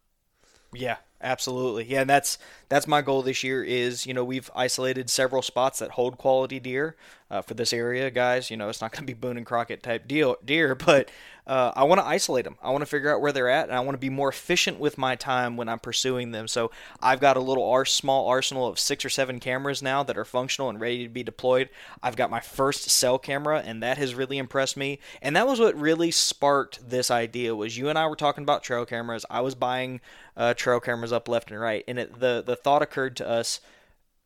Yeah, 0.73 0.97
absolutely. 1.23 1.85
Yeah, 1.85 2.01
and 2.01 2.09
that's 2.09 2.37
that's 2.69 2.87
my 2.87 3.01
goal 3.01 3.21
this 3.21 3.43
year. 3.43 3.63
Is 3.63 4.05
you 4.05 4.13
know 4.13 4.23
we've 4.23 4.51
isolated 4.55 5.09
several 5.09 5.41
spots 5.41 5.79
that 5.79 5.91
hold 5.91 6.17
quality 6.17 6.59
deer 6.59 6.95
uh, 7.31 7.41
for 7.41 7.53
this 7.53 7.73
area, 7.73 8.11
guys. 8.11 8.51
You 8.51 8.57
know 8.57 8.69
it's 8.69 8.81
not 8.81 8.91
going 8.91 9.03
to 9.03 9.07
be 9.07 9.13
Boone 9.13 9.37
and 9.37 9.45
Crockett 9.45 9.81
type 9.81 10.07
deal 10.07 10.37
deer, 10.45 10.75
but 10.85 11.09
uh, 11.45 11.73
I 11.75 11.83
want 11.83 11.99
to 11.99 12.05
isolate 12.05 12.45
them. 12.45 12.57
I 12.63 12.71
want 12.71 12.83
to 12.83 12.85
figure 12.85 13.13
out 13.13 13.19
where 13.19 13.33
they're 13.33 13.49
at, 13.49 13.67
and 13.67 13.75
I 13.75 13.81
want 13.81 13.95
to 13.95 13.99
be 13.99 14.09
more 14.09 14.29
efficient 14.29 14.79
with 14.79 14.97
my 14.97 15.15
time 15.15 15.57
when 15.57 15.67
I'm 15.67 15.79
pursuing 15.79 16.31
them. 16.31 16.47
So 16.47 16.71
I've 17.01 17.19
got 17.19 17.35
a 17.35 17.41
little 17.41 17.69
ar- 17.69 17.83
small 17.83 18.27
arsenal 18.29 18.65
of 18.67 18.79
six 18.79 19.03
or 19.03 19.09
seven 19.09 19.41
cameras 19.41 19.81
now 19.81 20.03
that 20.03 20.17
are 20.17 20.23
functional 20.23 20.69
and 20.69 20.79
ready 20.79 21.03
to 21.03 21.09
be 21.09 21.23
deployed. 21.23 21.69
I've 22.01 22.15
got 22.15 22.31
my 22.31 22.39
first 22.39 22.89
cell 22.89 23.19
camera, 23.19 23.61
and 23.65 23.83
that 23.83 23.97
has 23.97 24.15
really 24.15 24.37
impressed 24.37 24.77
me. 24.77 24.99
And 25.21 25.35
that 25.35 25.45
was 25.45 25.59
what 25.59 25.75
really 25.75 26.11
sparked 26.11 26.89
this 26.89 27.11
idea. 27.11 27.55
Was 27.55 27.77
you 27.77 27.89
and 27.89 27.99
I 27.99 28.07
were 28.07 28.15
talking 28.15 28.43
about 28.43 28.63
trail 28.63 28.85
cameras. 28.85 29.25
I 29.29 29.41
was 29.41 29.55
buying 29.55 29.99
uh, 30.37 30.53
trail 30.53 30.79
cameras 30.79 31.11
up 31.13 31.27
left 31.27 31.51
and 31.51 31.59
right, 31.59 31.83
and 31.87 31.99
it, 31.99 32.19
the 32.19 32.43
the 32.45 32.55
thought 32.55 32.81
occurred 32.81 33.15
to 33.17 33.27
us 33.27 33.61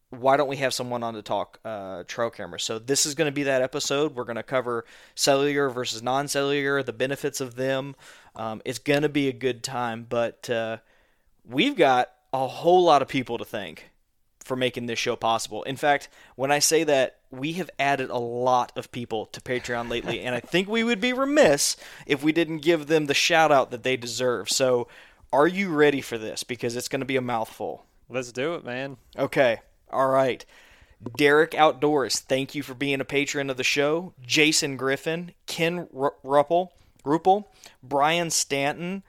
why 0.10 0.38
don't 0.38 0.48
we 0.48 0.58
have 0.58 0.74
someone 0.74 1.04
on 1.04 1.16
to 1.16 1.22
talk 1.22 1.60
uh, 1.66 2.04
trail 2.08 2.30
cameras? 2.30 2.64
So 2.64 2.80
this 2.80 3.06
is 3.06 3.14
going 3.14 3.28
to 3.28 3.34
be 3.34 3.44
that 3.44 3.62
episode. 3.62 4.16
We're 4.16 4.24
going 4.24 4.38
to 4.38 4.44
cover 4.44 4.86
cellular 5.16 5.70
versus 5.70 6.02
non-cellular, 6.02 6.82
the 6.84 6.94
benefits 6.94 7.42
of 7.42 7.56
them. 7.56 7.96
Um, 8.36 8.62
it's 8.64 8.80
going 8.80 9.02
to 9.02 9.10
be 9.10 9.28
a 9.28 9.34
good 9.34 9.64
time, 9.64 10.06
but 10.08 10.50
uh, 10.50 10.78
we've 11.46 11.76
got 11.76 12.12
a 12.32 12.48
whole 12.48 12.84
lot 12.84 13.02
of 13.02 13.08
people 13.08 13.38
to 13.38 13.46
thank 13.46 13.90
for 14.46 14.56
making 14.56 14.86
this 14.86 15.00
show 15.00 15.18
possible. 15.18 15.64
In 15.64 15.76
fact, 15.76 16.08
when 16.36 16.52
I 16.52 16.60
say 16.60 16.86
that, 16.86 17.18
we 17.30 17.54
have 17.54 17.70
added 17.78 18.10
a 18.10 18.18
lot 18.18 18.72
of 18.78 18.90
people 18.94 19.26
to 19.28 19.42
Patreon 19.42 19.90
lately, 19.90 20.22
and 20.22 20.34
I 20.34 20.40
think 20.40 20.70
we 20.70 20.86
would 20.86 21.02
be 21.02 21.12
remiss 21.12 21.76
if 22.06 22.24
we 22.24 22.32
didn't 22.32 22.60
give 22.60 22.88
them 22.88 23.08
the 23.08 23.14
shout 23.14 23.52
out 23.52 23.72
that 23.72 23.84
they 23.84 23.98
deserve. 23.98 24.50
So, 24.50 24.88
are 25.32 25.48
you 25.48 25.70
ready 25.70 26.02
for 26.02 26.18
this? 26.18 26.44
Because 26.44 26.76
it's 26.76 26.88
going 26.88 27.02
to 27.02 27.06
be 27.06 27.18
a 27.18 27.22
mouthful. 27.22 27.86
Let's 28.10 28.32
do 28.32 28.56
it, 28.56 28.64
man. 28.64 28.98
Okay. 29.18 29.60
All 29.92 30.10
right. 30.10 30.46
Derek 31.16 31.54
Outdoors, 31.54 32.20
thank 32.20 32.56
you 32.56 32.64
for 32.64 32.74
being 32.74 33.02
a 33.02 33.06
patron 33.06 33.50
of 33.50 33.58
the 33.58 33.64
show. 33.64 34.14
Jason 34.26 34.78
Griffin, 34.78 35.34
Ken 35.46 35.88
R- 35.96 36.16
Ruppel, 36.24 36.70
Ruppel, 37.06 37.46
Brian 37.84 38.32
Stanton, 38.32 39.04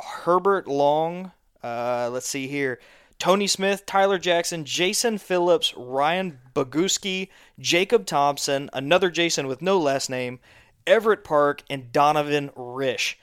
Herbert 0.00 0.66
Long, 0.66 1.32
uh, 1.62 2.08
let's 2.10 2.28
see 2.28 2.48
here, 2.48 2.80
Tony 3.18 3.46
Smith, 3.46 3.86
Tyler 3.86 4.18
Jackson, 4.18 4.64
Jason 4.64 5.18
Phillips, 5.18 5.74
Ryan 5.76 6.38
Boguski, 6.54 7.28
Jacob 7.58 8.06
Thompson, 8.06 8.70
another 8.72 9.10
Jason 9.10 9.46
with 9.46 9.62
no 9.62 9.78
last 9.78 10.08
name, 10.08 10.40
Everett 10.86 11.22
Park, 11.22 11.62
and 11.70 11.92
Donovan 11.92 12.50
Rish. 12.56 13.18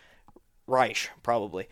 Reich, 0.68 1.10
probably. 1.24 1.68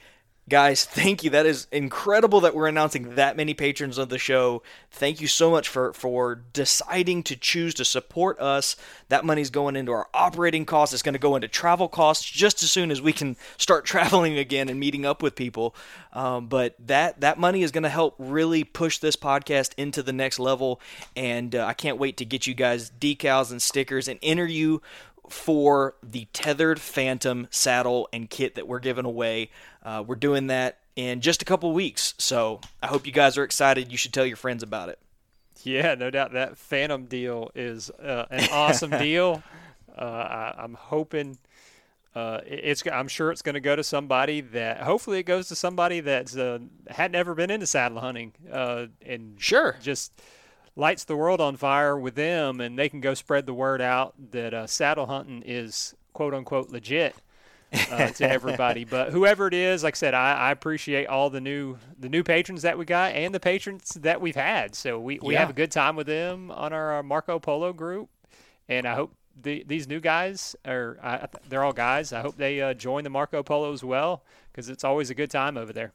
Guys, 0.50 0.84
thank 0.84 1.24
you. 1.24 1.30
That 1.30 1.46
is 1.46 1.68
incredible 1.72 2.42
that 2.42 2.56
we're 2.56 2.68
announcing 2.68 3.16
that 3.16 3.38
many 3.38 3.54
patrons 3.54 4.00
of 4.00 4.10
the 4.10 4.18
show. 4.18 4.64
Thank 4.90 5.22
you 5.22 5.28
so 5.28 5.52
much 5.52 5.70
for 5.70 5.94
for 5.94 6.42
deciding 6.54 7.22
to 7.24 7.36
choose 7.36 7.76
to 7.76 7.86
support 7.86 8.40
us. 8.40 8.76
That 9.10 9.26
money's 9.26 9.52
going 9.52 9.76
into 9.76 9.92
our 9.92 10.08
operating 10.12 10.66
costs. 10.66 10.94
It's 10.94 11.04
going 11.04 11.14
to 11.14 11.20
go 11.20 11.36
into 11.36 11.48
travel 11.48 11.88
costs 11.88 12.28
just 12.28 12.64
as 12.64 12.72
soon 12.72 12.90
as 12.90 13.00
we 13.00 13.14
can 13.14 13.38
start 13.58 13.86
traveling 13.90 14.40
again 14.40 14.70
and 14.70 14.80
meeting 14.80 15.06
up 15.06 15.22
with 15.22 15.36
people. 15.36 15.76
Um, 16.14 16.48
but 16.48 16.74
that 16.88 17.22
that 17.22 17.38
money 17.38 17.62
is 17.62 17.72
going 17.72 17.84
to 17.84 17.90
help 17.90 18.16
really 18.18 18.64
push 18.64 18.98
this 18.98 19.16
podcast 19.16 19.74
into 19.78 20.02
the 20.02 20.14
next 20.14 20.40
level. 20.40 20.82
And 21.16 21.54
uh, 21.54 21.66
I 21.66 21.74
can't 21.74 22.00
wait 22.00 22.18
to 22.18 22.26
get 22.26 22.48
you 22.48 22.56
guys 22.56 22.90
decals 23.00 23.52
and 23.52 23.62
stickers 23.62 24.08
and 24.08 24.18
enter 24.24 24.48
you 24.48 24.82
for 25.32 25.96
the 26.04 26.28
Tethrd 26.34 26.80
Phantom 26.80 27.48
saddle 27.50 28.10
and 28.12 28.30
kit 28.30 28.56
that 28.56 28.68
we're 28.68 28.80
giving 28.80 29.06
away 29.06 29.50
uh, 29.84 30.04
we're 30.06 30.16
doing 30.16 30.48
that 30.48 30.80
in 30.96 31.22
just 31.22 31.42
a 31.42 31.46
couple 31.46 31.72
weeks. 31.72 32.14
So 32.18 32.60
I 32.82 32.88
hope 32.88 33.06
you 33.06 33.14
guys 33.14 33.38
are 33.38 33.44
excited. 33.44 33.92
You 33.92 33.98
should 33.98 34.14
tell 34.14 34.26
your 34.26 34.38
friends 34.38 34.64
about 34.64 34.90
it. 34.90 35.00
Yeah, 35.64 35.96
no 35.96 36.10
doubt 36.10 36.34
that 36.34 36.58
Phantom 36.58 37.06
deal 37.06 37.52
is 37.56 37.90
uh, 37.90 38.26
an 38.30 38.50
awesome 38.52 38.92
deal. 38.92 39.44
Uh, 39.98 40.54
I, 40.58 40.64
am 40.64 40.74
hoping 40.74 41.38
uh, 42.16 42.40
it's. 42.46 42.84
I'm 42.92 43.10
sure 43.10 43.32
it's 43.32 43.42
going 43.42 43.56
to 43.56 43.60
go 43.60 43.76
to 43.76 43.84
somebody 43.84 44.40
that. 44.42 44.82
Hopefully, 44.82 45.20
it 45.20 45.24
goes 45.24 45.50
to 45.50 45.56
somebody 45.56 46.00
that's 46.00 46.38
uh, 46.38 46.60
had 46.88 47.12
never 47.12 47.36
been 47.36 47.52
into 47.52 47.68
saddle 47.68 48.00
hunting 48.00 48.34
uh, 48.52 48.86
and 49.06 49.36
sure 49.38 49.76
just 49.82 50.14
lights 50.76 51.04
the 51.04 51.16
world 51.16 51.42
on 51.42 51.56
fire 51.56 51.98
with 51.98 52.16
them, 52.16 52.60
and 52.62 52.78
they 52.78 52.90
can 52.90 53.02
go 53.02 53.14
spread 53.14 53.46
the 53.46 53.54
word 53.54 53.82
out 53.82 54.14
that 54.32 54.54
uh, 54.54 54.68
saddle 54.68 55.08
hunting 55.08 55.44
is 55.46 55.96
quote 56.14 56.34
unquote 56.34 56.70
legit 56.70 57.16
uh, 57.74 58.08
to 58.10 58.30
everybody. 58.30 58.84
but 58.84 59.12
whoever 59.12 59.48
it 59.48 59.54
is, 59.54 59.84
like 59.84 59.96
I 59.96 59.98
said, 59.98 60.14
I, 60.14 60.34
I, 60.34 60.52
appreciate 60.52 61.08
all 61.08 61.30
the 61.30 61.42
new 61.42 61.78
the 62.00 62.10
new 62.10 62.24
patrons 62.24 62.64
that 62.64 62.78
we 62.78 62.86
got 62.86 63.14
and 63.14 63.34
the 63.34 63.40
patrons 63.40 63.92
that 64.02 64.22
we've 64.22 64.36
had. 64.36 64.76
So 64.76 65.00
we, 65.00 65.20
we 65.22 65.34
yeah. 65.34 65.42
have 65.42 65.50
a 65.50 65.54
good 65.54 65.72
time 65.72 65.96
with 65.96 66.08
them 66.08 66.52
on 66.52 66.74
our, 66.74 66.94
our 66.94 67.04
Marco 67.04 67.40
Polo 67.40 67.74
group, 67.74 68.10
and 68.68 68.88
I 68.88 68.96
hope 68.96 69.14
the, 69.42 69.64
these 69.68 69.88
new 69.88 70.00
guys 70.00 70.56
are 70.66 70.98
I, 71.04 71.28
they're 71.48 71.64
all 71.64 71.74
guys. 71.74 72.14
I 72.14 72.22
hope 72.22 72.38
they 72.38 72.62
uh, 72.62 72.74
join 72.74 73.04
the 73.04 73.10
Marco 73.10 73.44
Polo 73.44 73.72
as 73.72 73.84
well 73.84 74.24
because 74.52 74.70
it's 74.70 74.84
always 74.84 75.10
a 75.10 75.16
good 75.16 75.30
time 75.30 75.58
over 75.58 75.74
there. 75.74 75.94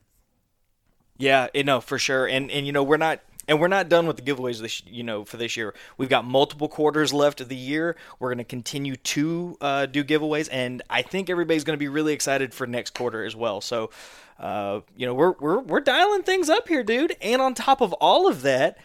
Yeah, 1.16 1.48
you 1.54 1.64
know 1.64 1.80
for 1.80 1.98
sure, 1.98 2.26
and 2.26 2.50
and 2.50 2.66
you 2.66 2.72
know 2.72 2.82
we're 2.82 2.96
not 2.96 3.20
and 3.48 3.60
we're 3.60 3.68
not 3.68 3.88
done 3.88 4.06
with 4.06 4.16
the 4.16 4.22
giveaways 4.22 4.60
this 4.60 4.82
you 4.86 5.02
know 5.02 5.24
for 5.24 5.36
this 5.36 5.56
year. 5.56 5.74
We've 5.96 6.08
got 6.08 6.24
multiple 6.24 6.68
quarters 6.68 7.12
left 7.12 7.40
of 7.40 7.48
the 7.48 7.56
year. 7.56 7.96
We're 8.18 8.28
going 8.28 8.38
to 8.38 8.44
continue 8.44 8.96
to 8.96 9.56
uh, 9.60 9.86
do 9.86 10.04
giveaways 10.04 10.48
and 10.50 10.82
i 10.90 11.02
think 11.02 11.30
everybody's 11.30 11.64
going 11.64 11.76
to 11.76 11.82
be 11.82 11.88
really 11.88 12.12
excited 12.12 12.54
for 12.54 12.66
next 12.66 12.94
quarter 12.94 13.24
as 13.24 13.36
well. 13.36 13.60
So 13.60 13.90
uh, 14.38 14.80
you 14.96 15.06
know 15.06 15.14
we're, 15.14 15.32
we're 15.32 15.60
we're 15.60 15.80
dialing 15.80 16.22
things 16.22 16.48
up 16.48 16.68
here 16.68 16.82
dude. 16.82 17.16
And 17.20 17.40
on 17.40 17.54
top 17.54 17.80
of 17.80 17.92
all 17.94 18.28
of 18.28 18.42
that 18.42 18.78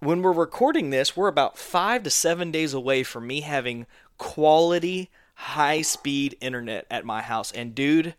when 0.00 0.22
we're 0.22 0.32
recording 0.32 0.90
this 0.90 1.16
we're 1.16 1.28
about 1.28 1.58
five 1.58 2.02
to 2.04 2.10
seven 2.10 2.50
days 2.50 2.74
away 2.74 3.02
from 3.02 3.26
me 3.26 3.40
having 3.40 3.86
quality 4.18 5.10
high 5.34 5.82
speed 5.82 6.36
internet 6.40 6.86
at 6.90 7.04
my 7.04 7.22
house. 7.22 7.52
And 7.52 7.74
dude 7.74 8.14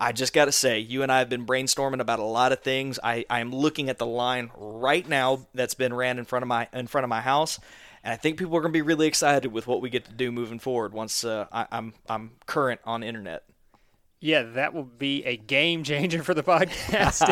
I 0.00 0.12
just 0.12 0.32
got 0.32 0.46
to 0.46 0.52
say, 0.52 0.78
you 0.78 1.02
and 1.02 1.12
I 1.12 1.18
have 1.18 1.28
been 1.28 1.44
brainstorming 1.44 2.00
about 2.00 2.20
a 2.20 2.24
lot 2.24 2.52
of 2.52 2.60
things. 2.60 2.98
I, 3.04 3.26
I 3.28 3.40
am 3.40 3.52
looking 3.52 3.90
at 3.90 3.98
the 3.98 4.06
line 4.06 4.50
right 4.56 5.06
now 5.06 5.46
that's 5.52 5.74
been 5.74 5.92
ran 5.92 6.18
in 6.18 6.24
front 6.24 6.42
of 6.42 6.48
my 6.48 6.68
in 6.72 6.86
front 6.86 7.04
of 7.04 7.10
my 7.10 7.20
house, 7.20 7.60
and 8.02 8.12
I 8.12 8.16
think 8.16 8.38
people 8.38 8.56
are 8.56 8.60
going 8.62 8.72
to 8.72 8.76
be 8.76 8.82
really 8.82 9.06
excited 9.06 9.52
with 9.52 9.66
what 9.66 9.82
we 9.82 9.90
get 9.90 10.06
to 10.06 10.12
do 10.12 10.32
moving 10.32 10.58
forward 10.58 10.94
once 10.94 11.22
uh, 11.22 11.46
I, 11.52 11.66
I'm 11.70 11.92
I'm 12.08 12.32
current 12.46 12.80
on 12.84 13.02
internet. 13.02 13.44
Yeah, 14.20 14.42
that 14.42 14.74
will 14.74 14.84
be 14.84 15.24
a 15.24 15.36
game 15.36 15.84
changer 15.84 16.22
for 16.22 16.34
the 16.34 16.42
podcast. 16.42 17.24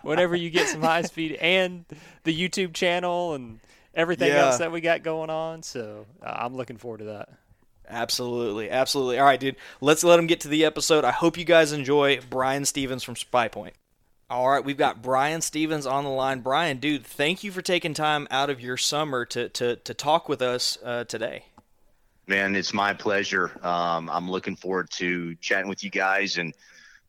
Whenever 0.02 0.36
you 0.36 0.50
get 0.50 0.68
some 0.68 0.82
high 0.82 1.02
speed 1.02 1.32
and 1.40 1.84
the 2.24 2.48
YouTube 2.48 2.74
channel 2.74 3.34
and 3.34 3.60
everything 3.94 4.28
yeah. 4.28 4.46
else 4.46 4.58
that 4.58 4.72
we 4.72 4.80
got 4.80 5.02
going 5.02 5.30
on, 5.30 5.62
so 5.62 6.06
uh, 6.22 6.26
I'm 6.26 6.54
looking 6.54 6.78
forward 6.78 6.98
to 6.98 7.04
that. 7.04 7.28
Absolutely, 7.88 8.70
absolutely. 8.70 9.18
All 9.18 9.24
right, 9.24 9.40
dude. 9.40 9.56
Let's 9.80 10.04
let 10.04 10.18
him 10.18 10.26
get 10.26 10.40
to 10.40 10.48
the 10.48 10.64
episode. 10.64 11.04
I 11.04 11.10
hope 11.10 11.38
you 11.38 11.44
guys 11.44 11.72
enjoy 11.72 12.20
Brian 12.28 12.64
Stevens 12.64 13.02
from 13.02 13.14
SpyPoint. 13.14 13.72
All 14.30 14.50
right, 14.50 14.62
we've 14.62 14.76
got 14.76 15.00
Brian 15.00 15.40
Stevens 15.40 15.86
on 15.86 16.04
the 16.04 16.10
line. 16.10 16.40
Brian, 16.40 16.78
dude, 16.78 17.06
thank 17.06 17.42
you 17.42 17.50
for 17.50 17.62
taking 17.62 17.94
time 17.94 18.28
out 18.30 18.50
of 18.50 18.60
your 18.60 18.76
summer 18.76 19.24
to 19.24 19.48
to, 19.48 19.76
to 19.76 19.94
talk 19.94 20.28
with 20.28 20.42
us 20.42 20.76
uh, 20.84 21.04
today. 21.04 21.44
Man, 22.26 22.54
it's 22.54 22.74
my 22.74 22.92
pleasure. 22.92 23.50
Um, 23.64 24.10
I'm 24.10 24.30
looking 24.30 24.54
forward 24.54 24.90
to 24.92 25.34
chatting 25.36 25.70
with 25.70 25.82
you 25.82 25.88
guys 25.88 26.36
and 26.36 26.52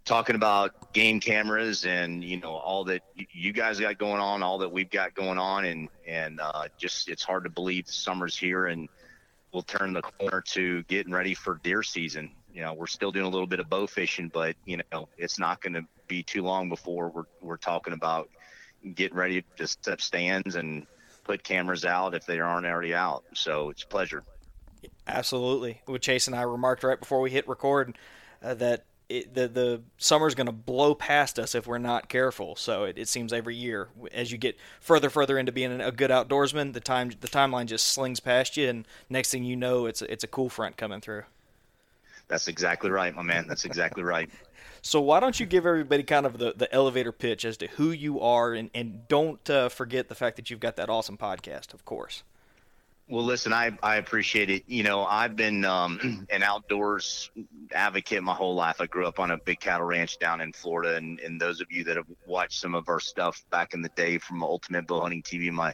talking 0.05 0.37
about 0.37 0.93
game 0.93 1.19
cameras 1.19 1.85
and 1.85 2.23
you 2.23 2.37
know 2.37 2.53
all 2.53 2.85
that 2.85 3.01
you 3.15 3.51
guys 3.51 3.81
got 3.81 3.97
going 3.97 4.21
on, 4.21 4.41
all 4.41 4.59
that 4.59 4.71
we've 4.71 4.89
got 4.89 5.13
going 5.13 5.37
on, 5.37 5.65
and 5.65 5.89
and 6.07 6.39
uh, 6.39 6.69
just 6.77 7.09
it's 7.09 7.23
hard 7.23 7.43
to 7.43 7.49
believe 7.49 7.85
the 7.85 7.91
summer's 7.91 8.37
here 8.37 8.67
and 8.67 8.87
we'll 9.51 9.63
turn 9.63 9.93
the 9.93 10.01
corner 10.01 10.41
to 10.41 10.83
getting 10.83 11.13
ready 11.13 11.33
for 11.33 11.59
deer 11.63 11.83
season. 11.83 12.31
You 12.53 12.61
know, 12.61 12.73
we're 12.73 12.87
still 12.87 13.11
doing 13.11 13.25
a 13.25 13.29
little 13.29 13.47
bit 13.47 13.59
of 13.59 13.69
bow 13.69 13.87
fishing, 13.87 14.29
but 14.33 14.55
you 14.65 14.81
know, 14.91 15.07
it's 15.17 15.39
not 15.39 15.61
going 15.61 15.73
to 15.73 15.85
be 16.07 16.23
too 16.23 16.41
long 16.41 16.69
before 16.69 17.09
we're 17.09 17.23
we're 17.41 17.57
talking 17.57 17.93
about 17.93 18.29
getting 18.95 19.17
ready 19.17 19.43
to 19.57 19.67
set 19.67 20.01
stands 20.01 20.55
and 20.55 20.87
put 21.23 21.43
cameras 21.43 21.85
out 21.85 22.15
if 22.15 22.25
they 22.25 22.39
aren't 22.39 22.65
already 22.65 22.93
out. 22.93 23.23
So 23.33 23.69
it's 23.69 23.83
a 23.83 23.87
pleasure. 23.87 24.23
Absolutely. 25.07 25.81
With 25.87 26.01
Chase 26.01 26.27
and 26.27 26.35
I 26.35 26.43
remarked 26.43 26.83
right 26.83 26.99
before 26.99 27.21
we 27.21 27.29
hit 27.29 27.47
record 27.47 27.97
uh, 28.41 28.53
that 28.55 28.85
it, 29.09 29.33
the 29.33 29.47
the 29.47 29.81
summer's 29.97 30.35
going 30.35 30.47
to 30.47 30.53
blow 30.53 30.95
past 30.95 31.39
us 31.39 31.55
if 31.55 31.67
we're 31.67 31.77
not 31.79 32.07
careful. 32.07 32.55
So 32.55 32.85
it, 32.85 32.97
it 32.97 33.07
seems 33.07 33.33
every 33.33 33.55
year 33.55 33.89
as 34.13 34.31
you 34.31 34.37
get 34.37 34.57
further 34.79 35.09
further 35.09 35.37
into 35.37 35.51
being 35.51 35.81
a 35.81 35.91
good 35.91 36.11
outdoorsman, 36.11 36.73
the 36.73 36.79
time 36.79 37.11
the 37.19 37.27
timeline 37.27 37.65
just 37.65 37.87
slings 37.87 38.19
past 38.19 38.55
you, 38.55 38.69
and 38.69 38.87
next 39.09 39.31
thing 39.31 39.43
you 39.43 39.55
know, 39.55 39.85
it's 39.85 40.01
a, 40.01 40.11
it's 40.11 40.23
a 40.23 40.27
cool 40.27 40.49
front 40.49 40.77
coming 40.77 41.01
through. 41.01 41.23
That's 42.27 42.47
exactly 42.47 42.91
right, 42.91 43.13
my 43.15 43.23
man. 43.23 43.45
That's 43.47 43.65
exactly 43.65 44.03
right. 44.03 44.29
So 44.81 45.01
why 45.01 45.19
don't 45.19 45.37
you 45.39 45.45
give 45.45 45.65
everybody 45.65 46.03
kind 46.03 46.25
of 46.25 46.37
the, 46.37 46.53
the 46.55 46.73
elevator 46.73 47.11
pitch 47.11 47.43
as 47.43 47.57
to 47.57 47.67
who 47.67 47.91
you 47.91 48.21
are, 48.21 48.53
and 48.53 48.69
and 48.73 49.07
don't 49.07 49.49
uh, 49.49 49.69
forget 49.69 50.07
the 50.07 50.15
fact 50.15 50.37
that 50.37 50.49
you've 50.49 50.59
got 50.59 50.77
that 50.77 50.89
awesome 50.89 51.17
podcast, 51.17 51.73
of 51.73 51.83
course. 51.85 52.23
Well, 53.09 53.25
listen, 53.25 53.53
I, 53.53 53.71
I 53.81 53.95
appreciate 53.95 54.51
it. 54.51 54.63
You 54.67 54.83
know, 54.83 55.03
I've 55.03 55.35
been 55.35 55.65
um, 55.65 56.27
an 56.29 56.43
outdoors 56.43 57.31
advocate 57.73 58.21
my 58.21 58.35
whole 58.35 58.53
life. 58.53 58.79
I 58.81 58.85
grew 58.85 59.07
up 59.07 59.19
on 59.19 59.31
a 59.31 59.37
big 59.45 59.59
cattle 59.59 59.87
ranch 59.87 60.19
down 60.19 60.41
in 60.41 60.53
Florida, 60.53 60.95
and, 60.95 61.19
and 61.19 61.41
those 61.41 61.59
of 61.59 61.71
you 61.71 61.83
that 61.85 61.97
have 61.97 62.05
watched 62.27 62.59
some 62.59 62.75
of 62.75 62.87
our 62.87 62.99
stuff 62.99 63.43
back 63.49 63.73
in 63.73 63.81
the 63.81 63.89
day 63.95 64.19
from 64.19 64.43
Ultimate 64.43 64.85
Bow 64.85 65.01
Hunting 65.01 65.23
TV, 65.23 65.51
my 65.51 65.73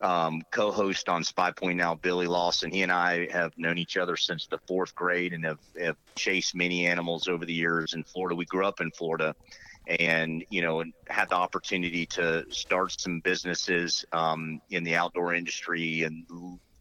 um, 0.00 0.42
co-host 0.50 1.08
on 1.08 1.22
SpyPoint 1.22 1.76
now, 1.76 1.94
Billy 1.94 2.26
Lawson, 2.26 2.72
he 2.72 2.82
and 2.82 2.90
I 2.90 3.30
have 3.30 3.52
known 3.56 3.78
each 3.78 3.96
other 3.96 4.16
since 4.16 4.48
the 4.48 4.58
fourth 4.66 4.96
grade 4.96 5.32
and 5.32 5.44
have, 5.44 5.60
have 5.80 5.96
chased 6.16 6.56
many 6.56 6.88
animals 6.88 7.28
over 7.28 7.46
the 7.46 7.54
years 7.54 7.94
in 7.94 8.02
Florida. 8.02 8.34
We 8.34 8.46
grew 8.46 8.66
up 8.66 8.80
in 8.80 8.90
Florida 8.90 9.32
and 9.86 10.44
you 10.48 10.62
know 10.62 10.82
had 11.08 11.28
the 11.28 11.34
opportunity 11.34 12.06
to 12.06 12.44
start 12.50 12.98
some 12.98 13.20
businesses 13.20 14.04
um, 14.12 14.60
in 14.70 14.82
the 14.82 14.96
outdoor 14.96 15.34
industry 15.34 16.02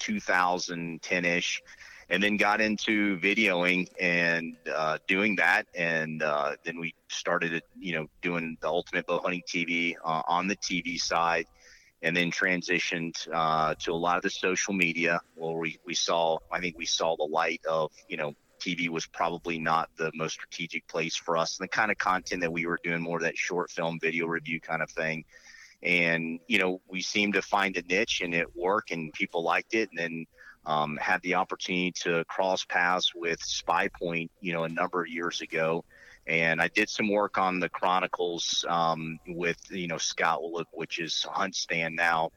in 0.07 0.99
2010ish 0.99 1.61
and 2.09 2.21
then 2.21 2.37
got 2.37 2.61
into 2.61 3.17
videoing 3.19 3.87
and 3.99 4.55
uh, 4.73 4.97
doing 5.07 5.35
that 5.35 5.65
and 5.75 6.21
uh, 6.21 6.55
then 6.63 6.79
we 6.79 6.93
started 7.07 7.61
you 7.79 7.95
know 7.95 8.07
doing 8.21 8.57
the 8.61 8.67
ultimate 8.67 9.05
bow 9.07 9.19
hunting 9.19 9.41
tv 9.47 9.95
uh, 10.03 10.21
on 10.27 10.47
the 10.47 10.55
tv 10.57 10.99
side 10.99 11.45
and 12.01 12.15
then 12.15 12.29
transitioned 12.29 13.27
uh, 13.33 13.73
to 13.79 13.91
a 13.91 13.95
lot 13.95 14.17
of 14.17 14.23
the 14.23 14.29
social 14.29 14.73
media 14.73 15.19
where 15.35 15.53
we, 15.53 15.79
we 15.85 15.93
saw 15.93 16.37
i 16.51 16.59
think 16.59 16.77
we 16.77 16.85
saw 16.85 17.15
the 17.15 17.23
light 17.23 17.61
of 17.67 17.91
you 18.07 18.17
know 18.17 18.33
TV 18.59 18.87
was 18.87 19.05
probably 19.05 19.59
not 19.59 19.89
the 19.97 20.09
most 20.15 20.33
strategic 20.33 20.87
place 20.87 21.17
for 21.17 21.35
us. 21.35 21.59
And 21.59 21.65
the 21.65 21.69
kind 21.69 21.91
of 21.91 21.97
content 21.97 22.41
that 22.41 22.53
we 22.53 22.65
were 22.65 22.79
doing, 22.81 23.01
more 23.01 23.19
that 23.19 23.37
short 23.37 23.69
film 23.69 23.99
video 23.99 24.25
review 24.25 24.61
kind 24.61 24.81
of 24.81 24.89
thing. 24.89 25.25
And, 25.83 26.39
you 26.47 26.59
know, 26.59 26.81
we 26.87 27.01
seemed 27.01 27.33
to 27.33 27.41
find 27.41 27.75
a 27.77 27.81
niche 27.81 28.21
and 28.23 28.33
it 28.33 28.55
worked 28.55 28.91
and 28.91 29.11
people 29.13 29.43
liked 29.43 29.73
it. 29.73 29.89
And 29.89 29.99
then 29.99 30.25
um, 30.65 30.97
had 30.97 31.21
the 31.21 31.35
opportunity 31.35 31.91
to 32.03 32.23
cross 32.25 32.63
paths 32.63 33.11
with 33.13 33.39
SpyPoint, 33.39 34.29
you 34.39 34.53
know, 34.53 34.63
a 34.63 34.69
number 34.69 35.01
of 35.01 35.09
years 35.09 35.41
ago. 35.41 35.83
And 36.25 36.61
I 36.61 36.69
did 36.69 36.89
some 36.89 37.09
work 37.09 37.37
on 37.37 37.59
the 37.59 37.67
Chronicles 37.67 38.63
um, 38.69 39.19
with, 39.27 39.59
you 39.69 39.87
know, 39.87 39.97
Scott 39.97 40.41
Willock, 40.41 40.69
which 40.71 40.99
is 40.99 41.25
HuntStand 41.29 41.95
now, 41.95 42.31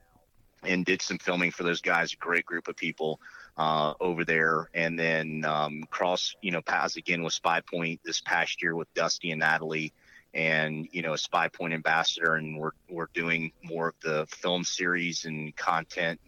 and 0.64 0.84
did 0.84 1.00
some 1.00 1.18
filming 1.18 1.52
for 1.52 1.62
those 1.62 1.80
guys, 1.80 2.12
a 2.12 2.16
great 2.16 2.44
group 2.44 2.66
of 2.66 2.76
people 2.76 3.20
uh, 3.56 3.94
over 4.00 4.24
there, 4.24 4.68
and 4.74 4.98
then 4.98 5.44
um, 5.46 5.84
cross 5.90 6.34
you 6.42 6.50
know 6.50 6.60
paths 6.60 6.96
again 6.96 7.22
with 7.22 7.40
SpyPoint 7.40 8.00
this 8.04 8.20
past 8.20 8.62
year 8.62 8.74
with 8.74 8.92
Dusty 8.94 9.30
and 9.30 9.40
Natalie, 9.40 9.92
and 10.36 10.86
you 10.92 11.02
know 11.02 11.14
a 11.14 11.16
SpyPoint 11.16 11.72
ambassador, 11.72 12.34
and 12.34 12.58
we're 12.58 12.72
we're 12.88 13.08
doing 13.14 13.50
more 13.64 13.88
of 13.88 13.94
the 14.02 14.26
film 14.26 14.62
series 14.62 15.24
and 15.24 15.56
content 15.56 16.20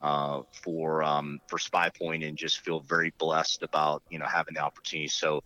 uh, 0.00 0.42
for 0.62 1.02
um, 1.02 1.40
for 1.48 1.58
SpyPoint, 1.58 2.26
and 2.26 2.38
just 2.38 2.60
feel 2.60 2.80
very 2.80 3.12
blessed 3.18 3.62
about 3.62 4.02
you 4.08 4.18
know 4.18 4.26
having 4.26 4.54
the 4.54 4.60
opportunity. 4.60 5.08
So 5.08 5.42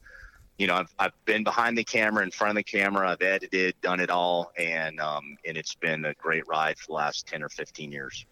you 0.59 0.67
know, 0.67 0.75
I've, 0.75 0.95
I've 0.99 1.25
been 1.25 1.43
behind 1.43 1.79
the 1.79 1.85
camera, 1.85 2.23
in 2.23 2.31
front 2.31 2.51
of 2.51 2.57
the 2.57 2.63
camera, 2.63 3.11
I've 3.11 3.23
edited, 3.23 3.81
done 3.81 3.99
it 3.99 4.11
all, 4.11 4.53
and 4.59 5.01
um, 5.01 5.39
and 5.47 5.57
it's 5.57 5.75
been 5.75 6.05
a 6.05 6.13
great 6.15 6.47
ride 6.47 6.79
for 6.79 6.89
the 6.89 6.93
last 6.93 7.27
ten 7.27 7.43
or 7.43 7.49
fifteen 7.49 7.91
years. 7.91 8.27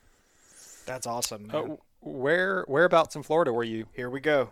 That's 0.85 1.07
awesome. 1.07 1.51
Uh, 1.51 1.77
where 2.01 2.67
whereabouts 2.69 3.17
in 3.17 3.23
Florida 3.23 3.53
were 3.55 3.65
you? 3.65 3.87
Here 3.95 4.11
we 4.11 4.21
go. 4.21 4.51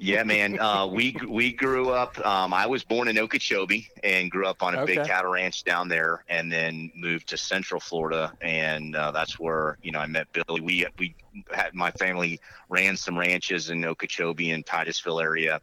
Yeah, 0.00 0.22
man. 0.24 0.58
Uh, 0.58 0.86
we 0.86 1.16
we 1.28 1.52
grew 1.52 1.90
up. 1.90 2.18
Um, 2.24 2.54
I 2.54 2.66
was 2.66 2.84
born 2.84 3.08
in 3.08 3.18
Okeechobee 3.18 3.88
and 4.02 4.30
grew 4.30 4.46
up 4.46 4.62
on 4.62 4.74
a 4.74 4.80
okay. 4.80 4.96
big 4.96 5.06
cattle 5.06 5.32
ranch 5.32 5.64
down 5.64 5.88
there, 5.88 6.24
and 6.28 6.50
then 6.50 6.90
moved 6.94 7.28
to 7.28 7.36
Central 7.36 7.80
Florida, 7.80 8.32
and 8.40 8.96
uh, 8.96 9.10
that's 9.10 9.38
where 9.38 9.78
you 9.82 9.92
know 9.92 9.98
I 9.98 10.06
met 10.06 10.28
Billy. 10.32 10.60
We 10.60 10.86
we 10.98 11.14
had 11.50 11.74
my 11.74 11.90
family 11.92 12.40
ran 12.68 12.96
some 12.96 13.18
ranches 13.18 13.70
in 13.70 13.84
Okeechobee 13.84 14.50
and 14.50 14.64
Titusville 14.64 15.20
area, 15.20 15.60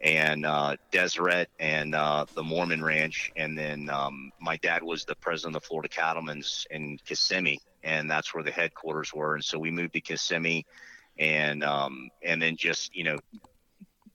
and 0.00 0.46
uh, 0.46 0.76
Deseret 0.90 1.48
and 1.58 1.94
uh, 1.94 2.26
the 2.34 2.42
Mormon 2.42 2.82
Ranch, 2.82 3.32
and 3.36 3.56
then 3.58 3.90
um, 3.90 4.32
my 4.40 4.56
dad 4.56 4.82
was 4.82 5.04
the 5.04 5.16
president 5.16 5.56
of 5.56 5.62
the 5.62 5.66
Florida 5.66 5.88
Cattlemen's 5.88 6.66
in 6.70 6.98
Kissimmee, 7.04 7.60
and 7.82 8.10
that's 8.10 8.34
where 8.34 8.44
the 8.44 8.50
headquarters 8.50 9.12
were. 9.12 9.34
And 9.34 9.44
so 9.44 9.58
we 9.58 9.70
moved 9.70 9.94
to 9.94 10.00
Kissimmee, 10.00 10.66
and 11.18 11.64
um, 11.64 12.10
and 12.22 12.40
then 12.40 12.56
just 12.56 12.94
you 12.94 13.04
know 13.04 13.18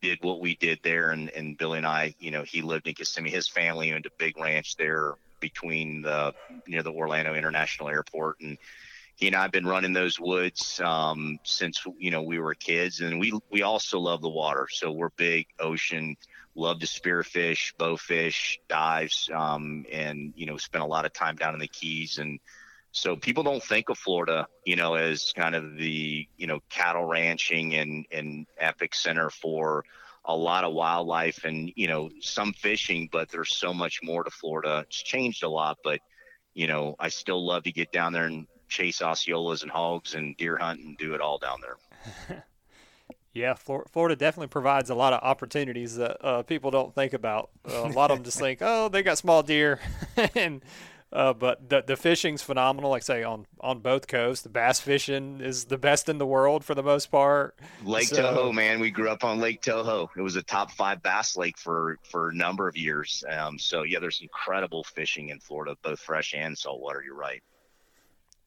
did 0.01 0.19
what 0.21 0.41
we 0.41 0.55
did 0.55 0.79
there. 0.83 1.11
And, 1.11 1.29
and 1.29 1.57
Billy 1.57 1.77
and 1.77 1.87
I, 1.87 2.13
you 2.19 2.29
know, 2.29 2.43
he 2.43 2.61
lived 2.61 2.87
in 2.87 2.93
Kissimmee. 2.93 3.29
His 3.29 3.47
family 3.47 3.93
owned 3.93 4.05
a 4.05 4.11
big 4.17 4.37
ranch 4.37 4.75
there 4.75 5.13
between 5.39 6.01
the 6.01 6.33
near 6.67 6.83
the 6.83 6.91
Orlando 6.91 7.33
International 7.33 7.89
Airport 7.89 8.39
and 8.41 8.57
he 9.15 9.27
and 9.27 9.35
I've 9.35 9.51
been 9.51 9.65
running 9.65 9.93
those 9.93 10.19
woods 10.19 10.81
um, 10.83 11.39
since 11.43 11.83
you 11.97 12.11
know 12.11 12.23
we 12.23 12.39
were 12.39 12.55
kids, 12.55 13.01
and 13.01 13.19
we 13.19 13.33
we 13.51 13.61
also 13.61 13.99
love 13.99 14.21
the 14.21 14.29
water. 14.29 14.67
So 14.71 14.91
we're 14.91 15.09
big 15.09 15.47
ocean, 15.59 16.15
love 16.55 16.79
to 16.79 16.87
spearfish, 16.87 17.73
bowfish, 17.77 18.57
dives, 18.67 19.29
um, 19.33 19.85
and 19.91 20.33
you 20.35 20.45
know 20.45 20.57
spend 20.57 20.83
a 20.83 20.87
lot 20.87 21.05
of 21.05 21.13
time 21.13 21.35
down 21.35 21.53
in 21.53 21.59
the 21.59 21.67
Keys. 21.67 22.17
And 22.17 22.39
so 22.93 23.15
people 23.15 23.41
don't 23.41 23.61
think 23.61 23.89
of 23.89 23.97
Florida, 23.97 24.47
you 24.65 24.75
know, 24.75 24.93
as 24.93 25.33
kind 25.35 25.55
of 25.55 25.75
the 25.77 26.27
you 26.37 26.47
know 26.47 26.59
cattle 26.69 27.05
ranching 27.05 27.73
and 27.73 28.05
and 28.11 28.45
epic 28.59 28.93
center 28.93 29.31
for 29.31 29.83
a 30.25 30.35
lot 30.35 30.63
of 30.63 30.73
wildlife 30.73 31.43
and 31.43 31.73
you 31.75 31.87
know 31.87 32.11
some 32.21 32.53
fishing, 32.53 33.09
but 33.11 33.29
there's 33.29 33.57
so 33.57 33.73
much 33.73 34.01
more 34.03 34.23
to 34.23 34.29
Florida. 34.29 34.85
It's 34.87 35.01
changed 35.01 35.43
a 35.43 35.49
lot, 35.49 35.79
but 35.83 35.99
you 36.53 36.67
know 36.67 36.95
I 36.99 37.09
still 37.09 37.43
love 37.43 37.63
to 37.63 37.71
get 37.71 37.91
down 37.91 38.13
there 38.13 38.25
and 38.25 38.45
chase 38.69 38.99
osceolas 38.99 39.63
and 39.63 39.71
hogs 39.71 40.13
and 40.13 40.37
deer 40.37 40.57
hunt 40.57 40.79
and 40.79 40.95
do 40.95 41.15
it 41.15 41.21
all 41.21 41.39
down 41.39 41.61
there. 41.61 42.45
yeah, 43.33 43.55
Florida 43.55 44.15
definitely 44.15 44.49
provides 44.49 44.91
a 44.91 44.95
lot 44.95 45.13
of 45.13 45.23
opportunities 45.23 45.95
that 45.95 46.23
uh, 46.23 46.43
people 46.43 46.69
don't 46.69 46.93
think 46.93 47.13
about. 47.13 47.49
Uh, 47.67 47.85
a 47.85 47.89
lot 47.89 48.11
of 48.11 48.17
them 48.17 48.23
just 48.23 48.39
think, 48.39 48.59
oh, 48.61 48.87
they 48.87 49.01
got 49.01 49.17
small 49.17 49.41
deer, 49.41 49.79
and 50.35 50.61
uh, 51.13 51.31
but 51.33 51.69
the 51.69 51.83
the 51.85 51.95
fishing's 51.95 52.41
phenomenal. 52.41 52.89
Like 52.89 53.03
say 53.03 53.23
on 53.23 53.45
on 53.59 53.79
both 53.79 54.07
coasts, 54.07 54.43
the 54.43 54.49
bass 54.49 54.79
fishing 54.79 55.39
is 55.41 55.65
the 55.65 55.77
best 55.77 56.09
in 56.09 56.17
the 56.17 56.25
world 56.25 56.65
for 56.65 56.73
the 56.73 56.83
most 56.83 57.11
part. 57.11 57.57
Lake 57.83 58.07
so, 58.07 58.17
Toho, 58.17 58.53
man, 58.53 58.79
we 58.79 58.89
grew 58.89 59.09
up 59.09 59.23
on 59.23 59.39
Lake 59.39 59.61
Toho. 59.61 60.09
It 60.17 60.21
was 60.21 60.35
a 60.35 60.41
top 60.41 60.71
five 60.71 61.03
bass 61.03 61.37
lake 61.37 61.57
for 61.57 61.97
for 62.09 62.29
a 62.29 62.33
number 62.33 62.67
of 62.67 62.75
years. 62.75 63.23
Um, 63.29 63.59
so 63.59 63.83
yeah, 63.83 63.99
there's 63.99 64.21
incredible 64.21 64.83
fishing 64.83 65.29
in 65.29 65.39
Florida, 65.39 65.75
both 65.83 65.99
fresh 65.99 66.33
and 66.33 66.57
saltwater. 66.57 67.03
You're 67.03 67.15
right. 67.15 67.43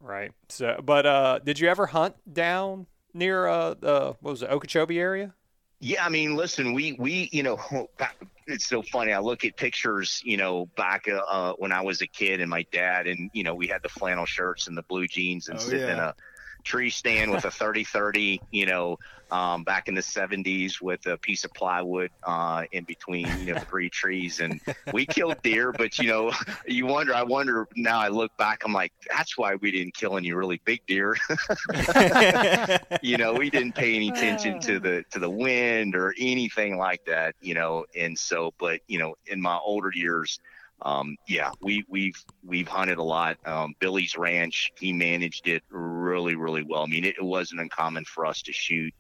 Right. 0.01 0.33
So, 0.49 0.81
but 0.85 1.07
uh, 1.07 1.39
did 1.39 1.61
you 1.61 1.69
ever 1.69 1.87
hunt 1.87 2.17
down 2.31 2.87
near 3.15 3.47
uh, 3.47 3.75
the 3.75 4.17
what 4.21 4.31
was 4.33 4.43
it, 4.43 4.51
Okeechobee 4.51 4.99
area? 4.99 5.35
Yeah, 5.81 6.05
I 6.05 6.09
mean, 6.09 6.37
listen, 6.37 6.73
we 6.73 6.95
we 6.95 7.29
you 7.33 7.43
know, 7.43 7.89
it's 8.47 8.67
so 8.67 8.83
funny. 8.83 9.13
I 9.13 9.19
look 9.19 9.45
at 9.45 9.57
pictures, 9.57 10.23
you 10.25 10.37
know, 10.37 10.67
back 10.77 11.07
uh, 11.09 11.21
uh, 11.29 11.53
when 11.55 11.73
I 11.73 11.83
was 11.83 12.01
a 12.01 12.07
kid, 12.07 12.41
and 12.41 12.49
my 12.49 12.65
dad, 12.73 13.07
and 13.07 13.31
you 13.35 13.43
know, 13.43 13.55
we 13.55 13.67
had 13.67 13.83
the 13.83 13.89
flannel 13.89 14.27
shirts 14.27 14.69
and 14.69 14.77
the 14.77 14.83
blue 14.83 15.07
jeans, 15.07 15.49
and 15.49 15.59
oh, 15.59 15.63
sitting 15.63 15.87
yeah. 15.87 15.93
in 15.93 15.99
a 15.99 16.15
tree 16.67 16.91
stand 16.91 17.31
with 17.31 17.45
a 17.45 17.49
30-30, 17.49 18.41
you 18.51 18.67
know, 18.67 18.99
um, 19.31 19.65
back 19.65 19.89
in 19.89 19.95
the 19.95 20.01
70s 20.01 20.81
with 20.81 21.07
a 21.07 21.17
piece 21.17 21.45
of 21.45 21.53
plywood 21.55 22.11
uh, 22.25 22.65
in 22.73 22.85
between, 22.85 23.27
you 23.41 23.55
know, 23.55 23.61
three 23.61 23.89
trees. 23.89 24.41
And 24.41 24.61
we 24.93 25.07
killed 25.07 25.43
deer, 25.43 25.73
but, 25.73 25.99
you 25.99 26.09
know, 26.09 26.33
you 26.67 26.87
wonder, 26.87 27.15
I 27.15 27.23
wonder 27.23 27.67
now 27.77 27.99
I 27.99 28.09
look 28.09 28.37
back, 28.37 28.63
I'm 28.65 28.73
like, 28.73 28.93
that's 29.11 29.39
why 29.39 29.55
we 29.57 29.71
didn't 29.71 29.95
kill 29.95 30.17
any 30.17 30.33
really 30.33 30.61
big 30.65 30.85
deer. 30.87 31.17
you 33.03 33.17
know, 33.17 33.35
we 33.35 33.51
didn't 33.51 33.75
pay 33.75 33.95
any 33.97 34.11
attention 34.11 34.61
to 34.61 34.79
the, 34.79 35.05
to 35.11 35.19
the 35.19 35.31
wind 35.31 35.97
or 35.97 36.15
anything 36.19 36.77
like 36.77 37.05
that, 37.07 37.35
you 37.41 37.55
know, 37.55 37.87
and 37.97 38.19
so, 38.19 38.53
but, 38.59 38.81
you 38.87 38.99
know, 38.99 39.15
in 39.27 39.41
my 39.41 39.57
older 39.57 39.91
years, 39.95 40.41
um, 40.83 41.17
yeah, 41.27 41.51
we 41.61 41.85
we've 41.89 42.23
we've 42.45 42.69
hunted 42.69 42.99
a 42.99 43.03
lot. 43.03 43.39
Um, 43.47 43.75
Billy's 43.79 44.17
ranch, 44.17 44.73
he 44.79 44.93
managed 44.93 45.49
it 45.49 45.63
really 45.71 46.37
really 46.37 46.63
well. 46.63 46.83
I 46.83 46.87
mean, 46.87 47.05
it, 47.05 47.17
it 47.19 47.25
wasn't 47.25 47.61
uncommon 47.61 48.05
for 48.05 48.27
us 48.27 48.43
to 48.43 48.53
shoot, 48.53 48.93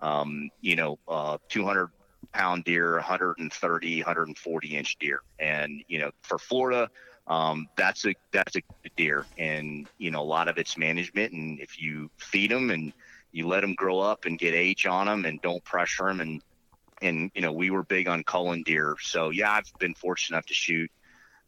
um, 0.00 0.48
you 0.60 0.76
know, 0.76 0.98
uh, 1.06 1.38
200 1.48 1.90
pound 2.32 2.64
deer, 2.64 2.94
130, 2.94 3.98
140 3.98 4.68
inch 4.76 4.96
deer, 4.98 5.20
and 5.38 5.82
you 5.88 5.98
know, 5.98 6.10
for 6.22 6.38
Florida. 6.38 6.90
Um, 7.26 7.66
that's 7.76 8.06
a 8.06 8.14
that's 8.32 8.56
a 8.56 8.62
deer, 8.96 9.26
and 9.36 9.86
you 9.98 10.10
know 10.10 10.22
a 10.22 10.24
lot 10.24 10.48
of 10.48 10.56
it's 10.56 10.78
management. 10.78 11.32
And 11.34 11.60
if 11.60 11.80
you 11.80 12.10
feed 12.16 12.50
them 12.50 12.70
and 12.70 12.92
you 13.32 13.46
let 13.46 13.60
them 13.60 13.74
grow 13.74 14.00
up 14.00 14.24
and 14.24 14.38
get 14.38 14.54
age 14.54 14.86
on 14.86 15.06
them, 15.06 15.26
and 15.26 15.40
don't 15.42 15.62
pressure 15.62 16.06
them, 16.06 16.20
and 16.20 16.42
and 17.02 17.30
you 17.34 17.42
know 17.42 17.52
we 17.52 17.70
were 17.70 17.82
big 17.82 18.08
on 18.08 18.24
culling 18.24 18.62
deer. 18.62 18.96
So 19.02 19.28
yeah, 19.28 19.52
I've 19.52 19.70
been 19.78 19.92
fortunate 19.92 20.36
enough 20.36 20.46
to 20.46 20.54
shoot 20.54 20.90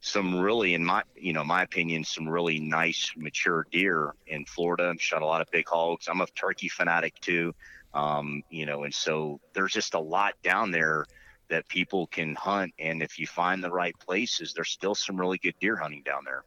some 0.00 0.38
really, 0.40 0.74
in 0.74 0.84
my 0.84 1.02
you 1.14 1.32
know 1.32 1.44
my 1.44 1.62
opinion, 1.62 2.04
some 2.04 2.28
really 2.28 2.58
nice 2.58 3.12
mature 3.16 3.66
deer 3.70 4.14
in 4.26 4.44
Florida. 4.46 4.94
Shot 4.98 5.22
a 5.22 5.26
lot 5.26 5.40
of 5.40 5.50
big 5.50 5.68
hogs. 5.68 6.08
I'm 6.08 6.20
a 6.20 6.26
turkey 6.26 6.68
fanatic 6.68 7.20
too, 7.20 7.54
um, 7.94 8.42
you 8.50 8.66
know, 8.66 8.84
and 8.84 8.94
so 8.94 9.40
there's 9.52 9.72
just 9.72 9.94
a 9.94 10.00
lot 10.00 10.34
down 10.42 10.70
there 10.70 11.06
that 11.48 11.68
people 11.68 12.06
can 12.06 12.34
hunt. 12.34 12.72
And 12.78 13.02
if 13.02 13.18
you 13.18 13.26
find 13.26 13.62
the 13.62 13.70
right 13.70 13.98
places, 13.98 14.54
there's 14.54 14.70
still 14.70 14.94
some 14.94 15.20
really 15.20 15.38
good 15.38 15.54
deer 15.60 15.76
hunting 15.76 16.02
down 16.02 16.24
there. 16.24 16.44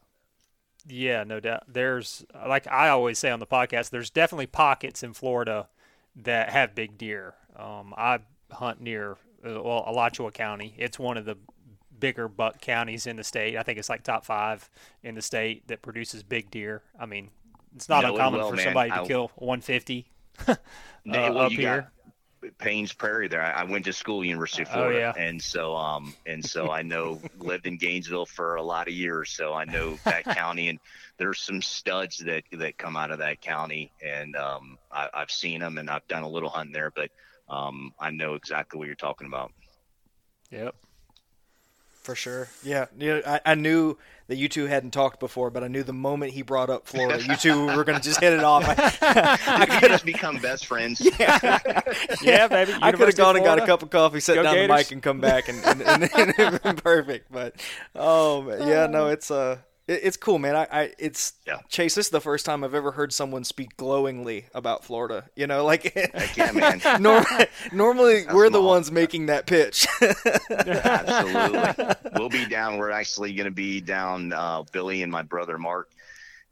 Yeah, 0.88 1.24
no 1.24 1.40
doubt. 1.40 1.64
There's 1.68 2.26
like 2.48 2.68
I 2.68 2.90
always 2.90 3.20
say 3.20 3.30
on 3.30 3.40
the 3.40 3.46
podcast, 3.46 3.92
there's 3.92 4.10
definitely 4.10 4.48
pockets 4.48 5.04
in 5.04 5.14
Florida 5.14 5.70
that 6.16 6.50
have 6.50 6.76
big 6.76 6.98
deer. 6.98 7.36
Um, 7.56 7.94
I 7.96 8.20
hunt 8.52 8.82
near 8.82 9.18
uh, 9.46 9.62
well 9.62 9.84
Alachua 9.88 10.32
County. 10.32 10.74
It's 10.78 10.98
one 10.98 11.18
of 11.18 11.26
the 11.26 11.38
bigger 12.04 12.28
buck 12.28 12.60
counties 12.60 13.08
in 13.08 13.16
the 13.16 13.24
state. 13.24 13.56
I 13.56 13.64
think 13.64 13.80
it's 13.80 13.88
like 13.88 14.04
top 14.04 14.26
five 14.26 14.70
in 15.04 15.16
the 15.16 15.22
state 15.22 15.66
that 15.70 15.82
produces 15.82 16.22
big 16.22 16.52
deer. 16.52 16.84
I 17.00 17.06
mean, 17.06 17.30
it's 17.74 17.88
not 17.88 18.04
uncommon 18.04 18.42
well, 18.42 18.50
for 18.50 18.58
man. 18.58 18.66
somebody 18.66 18.90
to 18.90 19.02
I, 19.04 19.08
kill 19.08 19.32
150 19.36 20.06
uh, 20.50 20.56
up 21.14 21.52
here. 21.54 21.94
Paynes 22.60 22.98
Prairie 22.98 23.30
there. 23.30 23.42
I, 23.42 23.64
went 23.64 23.86
to 23.86 23.94
school 23.94 24.26
University 24.26 24.64
of 24.64 24.68
oh, 24.72 24.74
Florida, 24.74 25.14
oh, 25.16 25.18
yeah. 25.18 25.26
and 25.28 25.42
so 25.42 25.78
um 25.78 26.14
and 26.26 26.44
so 26.44 26.70
I 26.72 26.82
know 26.82 27.22
lived 27.40 27.68
in 27.68 27.78
Gainesville 27.78 28.26
for 28.26 28.56
a 28.56 28.62
lot 28.62 28.90
of 28.90 28.94
years, 28.94 29.30
so 29.30 29.54
I 29.54 29.64
know 29.64 29.98
that 30.04 30.26
county, 30.26 30.68
and 30.68 30.78
there's 31.16 31.40
some 31.40 31.62
studs 31.62 32.18
that 32.18 32.44
that 32.52 32.78
come 32.78 32.98
out 32.98 33.12
of 33.12 33.20
that 33.20 33.40
county, 33.40 33.94
and 34.06 34.36
um 34.36 34.78
I, 34.92 35.08
have 35.14 35.32
seen 35.32 35.62
them, 35.62 35.78
and 35.78 35.90
I've 35.90 36.06
done 36.10 36.24
a 36.24 36.28
little 36.28 36.50
hunting 36.50 36.74
there, 36.74 36.92
but 36.94 37.12
um 37.48 37.94
I 37.98 38.12
know 38.12 38.34
exactly 38.34 38.78
what 38.78 38.88
you're 38.88 38.96
talking 38.96 39.28
about. 39.28 39.54
Yep. 40.52 40.76
For 42.04 42.16
sure. 42.16 42.50
Yeah. 42.64 42.88
You 42.98 43.16
know, 43.16 43.22
I, 43.26 43.40
I 43.46 43.56
knew 43.56 43.98
that 44.28 44.36
you 44.36 44.50
two 44.50 44.66
hadn't 44.66 44.92
talked 44.92 45.20
before, 45.20 45.50
but 45.50 45.64
I 45.64 45.68
knew 45.68 45.84
the 45.84 45.94
moment 45.94 46.34
he 46.34 46.42
brought 46.42 46.70
up 46.70 46.88
Florida, 46.88 47.24
you 47.24 47.36
two 47.36 47.66
were 47.68 47.84
going 47.84 47.98
to 47.98 48.04
just 48.04 48.20
hit 48.20 48.34
it 48.34 48.44
off. 48.44 48.64
I, 48.68 49.38
I 49.46 49.66
could 49.66 49.92
have 49.92 50.04
become 50.04 50.38
best 50.38 50.66
friends. 50.66 51.02
Yeah, 51.20 51.70
yeah 52.22 52.48
baby. 52.48 52.72
University 52.72 52.80
I 52.82 52.92
could 52.92 53.08
have 53.08 53.16
gone 53.16 53.36
and 53.36 53.46
got 53.46 53.62
a 53.62 53.66
cup 53.66 53.84
of 53.84 53.90
coffee, 53.90 54.20
set 54.20 54.36
Go 54.36 54.44
down 54.44 54.56
Gators. 54.56 54.68
the 54.68 54.76
mic, 54.76 54.92
and 54.92 55.04
come 55.04 55.22
back, 55.22 55.48
and, 55.48 55.64
and, 55.64 55.82
and, 55.82 56.34
and 56.38 56.62
been 56.64 56.76
perfect. 56.76 57.32
But 57.32 57.56
oh, 57.96 58.50
yeah, 58.66 58.88
no, 58.88 59.08
it's 59.08 59.30
uh, 59.32 59.58
it's 59.88 60.18
cool, 60.18 60.40
man. 60.40 60.56
I, 60.56 60.68
I 60.72 60.92
it's 60.98 61.34
yeah. 61.46 61.60
Chase. 61.68 61.96
This 61.96 62.08
is 62.08 62.12
the 62.12 62.22
first 62.22 62.46
time 62.46 62.64
I've 62.64 62.74
ever 62.74 62.92
heard 62.92 63.12
someone 63.12 63.44
speak 63.44 63.76
glowingly 63.76 64.46
about 64.54 64.86
Florida. 64.86 65.26
You 65.36 65.48
know, 65.48 65.66
like 65.66 65.94
yeah, 66.36 66.52
man. 66.54 67.02
normally, 67.02 67.48
normally 67.72 68.26
we're 68.34 68.50
the 68.50 68.62
ones 68.62 68.92
making 68.92 69.26
that 69.26 69.46
pitch. 69.46 69.86
Absolutely, 70.50 71.96
we'll 72.16 72.30
be 72.30 72.46
down. 72.46 72.78
We're 72.78 72.92
actually 72.92 73.34
going 73.34 73.46
to 73.46 73.52
be 73.52 73.82
down. 73.82 74.32
Uh, 74.32 74.64
Billy 74.72 75.04
and 75.04 75.12
my 75.12 75.24
brother 75.24 75.58
Mark 75.58 75.90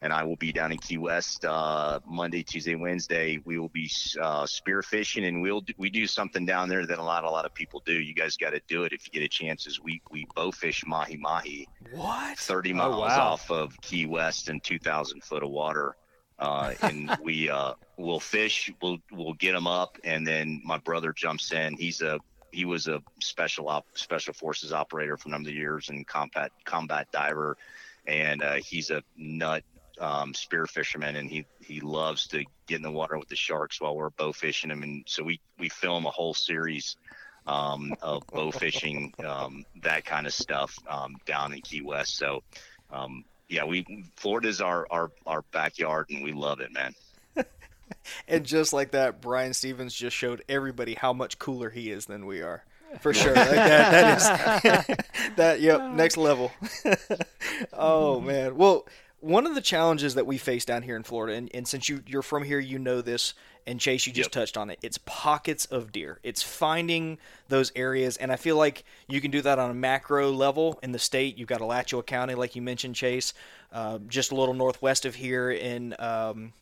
and 0.02 0.12
I 0.12 0.24
will 0.24 0.36
be 0.36 0.52
down 0.52 0.72
in 0.72 0.80
Key 0.80 0.98
West 0.98 1.46
uh, 1.46 2.00
Monday, 2.08 2.42
Tuesday, 2.42 2.76
Wednesday. 2.76 3.40
We 3.46 3.60
will 3.60 3.70
be 3.70 3.90
uh, 4.20 4.48
spear 4.48 4.82
fishing, 4.82 5.26
and 5.26 5.42
we'll 5.42 5.62
do, 5.62 5.74
we 5.78 5.90
do 5.92 6.08
something 6.08 6.46
down 6.46 6.70
there 6.70 6.86
that 6.88 6.98
a 6.98 7.04
lot 7.04 7.24
a 7.24 7.30
lot 7.30 7.46
of 7.46 7.54
people 7.54 7.84
do. 7.86 7.94
You 7.94 8.16
guys 8.16 8.36
got 8.36 8.52
to 8.52 8.62
do 8.68 8.84
it 8.84 8.94
if 8.94 9.06
you 9.06 9.12
get 9.12 9.24
a 9.24 9.30
chance. 9.30 9.68
Is 9.68 9.80
we 9.80 10.02
we 10.10 10.26
bow 10.36 10.52
fish 10.52 10.84
mahi 10.88 11.18
mahi. 11.18 11.68
What? 11.92 12.38
Thirty 12.40 12.74
miles 12.74 12.96
oh, 12.96 13.00
wow. 13.02 13.34
off 13.34 13.52
of 13.52 13.80
Key 13.82 14.08
West 14.08 14.50
and 14.50 14.64
two 14.64 14.80
thousand 14.80 15.24
foot 15.24 15.44
of 15.44 15.52
water. 15.52 15.96
Uh, 16.40 16.74
and 16.82 17.16
we 17.24 17.50
uh, 17.52 17.74
will 17.98 18.20
fish. 18.20 18.72
We'll 18.82 18.98
we'll 19.12 19.34
get 19.34 19.54
them 19.54 19.68
up, 19.68 20.00
and 20.04 20.26
then 20.26 20.62
my 20.66 20.80
brother 20.80 21.14
jumps 21.14 21.52
in. 21.52 21.76
He's 21.76 22.02
a 22.02 22.20
he 22.52 22.66
was 22.66 22.88
a 22.88 23.04
special 23.20 23.70
op 23.70 23.86
special 23.94 24.34
forces 24.34 24.74
operator 24.74 25.16
for 25.16 25.30
a 25.30 25.32
number 25.32 25.50
of 25.50 25.56
years 25.56 25.90
and 25.90 26.08
combat 26.08 26.52
combat 26.66 27.08
diver, 27.12 27.56
and 28.08 28.42
uh, 28.42 28.56
he's 28.56 28.90
a 28.90 29.04
nut 29.16 29.64
um, 30.02 30.34
spear 30.34 30.66
fisherman, 30.66 31.16
and 31.16 31.30
he 31.30 31.46
he 31.60 31.80
loves 31.80 32.28
to 32.28 32.44
get 32.68 32.78
in 32.78 32.82
the 32.82 32.92
water 32.92 33.18
with 33.18 33.30
the 33.30 33.36
sharks 33.36 33.80
while 33.80 33.96
we're 33.96 34.10
bow 34.10 34.34
fishing 34.34 34.70
them, 34.70 34.84
and 34.84 35.04
so 35.08 35.24
we 35.24 35.40
we 35.60 35.70
film 35.70 36.06
a 36.06 36.10
whole 36.10 36.34
series 36.34 36.98
um, 37.48 37.94
of 38.02 38.26
bow 38.28 38.52
fishing, 38.52 39.14
um, 39.26 39.66
that 39.84 40.06
kind 40.06 40.28
of 40.28 40.34
stuff 40.34 40.78
um, 40.90 41.16
down 41.26 41.54
in 41.54 41.62
Key 41.62 41.82
West. 41.82 42.18
So, 42.18 42.44
um, 42.92 43.24
yeah, 43.48 43.66
we 43.66 44.06
Florida's 44.16 44.62
our, 44.62 44.88
our 44.90 45.12
our 45.26 45.44
backyard, 45.52 46.08
and 46.10 46.24
we 46.24 46.34
love 46.34 46.60
it, 46.60 46.74
man. 46.74 46.94
And 48.26 48.46
just 48.46 48.72
like 48.72 48.92
that, 48.92 49.20
Brian 49.22 49.54
Stevens 49.54 49.94
just 49.94 50.16
showed 50.16 50.44
everybody 50.48 50.94
how 50.94 51.12
much 51.12 51.38
cooler 51.38 51.70
he 51.70 51.92
is 51.92 52.06
than 52.06 52.26
we 52.26 52.42
are. 52.42 52.64
For 53.02 53.14
sure. 53.14 53.36
Like 53.36 53.50
that, 53.50 53.92
that 53.92 54.90
is 54.90 54.98
that 55.36 55.62
yep, 55.62 55.92
next 55.92 56.16
level. 56.16 56.52
oh 57.74 58.22
man. 58.22 58.56
Well, 58.56 58.88
one 59.22 59.46
of 59.48 59.56
the 59.56 59.62
challenges 59.62 60.16
that 60.16 60.26
we 60.26 60.38
face 60.38 60.66
down 60.66 60.82
here 60.82 60.96
in 60.96 61.04
Florida, 61.04 61.38
and, 61.38 61.50
and 61.54 61.68
since 61.68 61.88
you, 61.88 62.04
you're 62.08 62.22
from 62.22 62.44
here, 62.44 62.60
you 62.60 62.80
know 62.80 63.02
this, 63.02 63.34
and 63.68 63.80
Chase, 63.80 64.08
you 64.08 64.14
just 64.14 64.28
Yep. 64.30 64.32
touched 64.32 64.58
on 64.58 64.70
it. 64.72 64.80
It's 64.82 64.98
pockets 65.06 65.66
of 65.66 65.92
deer. 65.92 66.20
It's 66.24 66.42
finding 66.42 67.20
those 67.48 67.72
areas, 67.76 68.18
and 68.18 68.32
I 68.32 68.36
feel 68.36 68.58
like 68.58 68.84
you 69.08 69.22
can 69.22 69.32
do 69.32 69.42
that 69.42 69.60
on 69.60 69.70
a 69.70 69.76
macro 69.76 70.32
level 70.32 70.80
in 70.82 70.92
the 70.92 71.00
state. 71.00 71.38
You've 71.38 71.48
got 71.48 71.62
Alachua 71.62 72.04
County, 72.04 72.34
like 72.36 72.56
you 72.56 72.62
mentioned, 72.62 72.96
Chase, 72.96 73.34
uh, 73.72 74.00
just 74.08 74.32
a 74.32 74.36
little 74.36 74.56
northwest 74.56 75.06
of 75.06 75.16
here 75.16 75.52
in 75.52 75.96
um, 76.00 76.54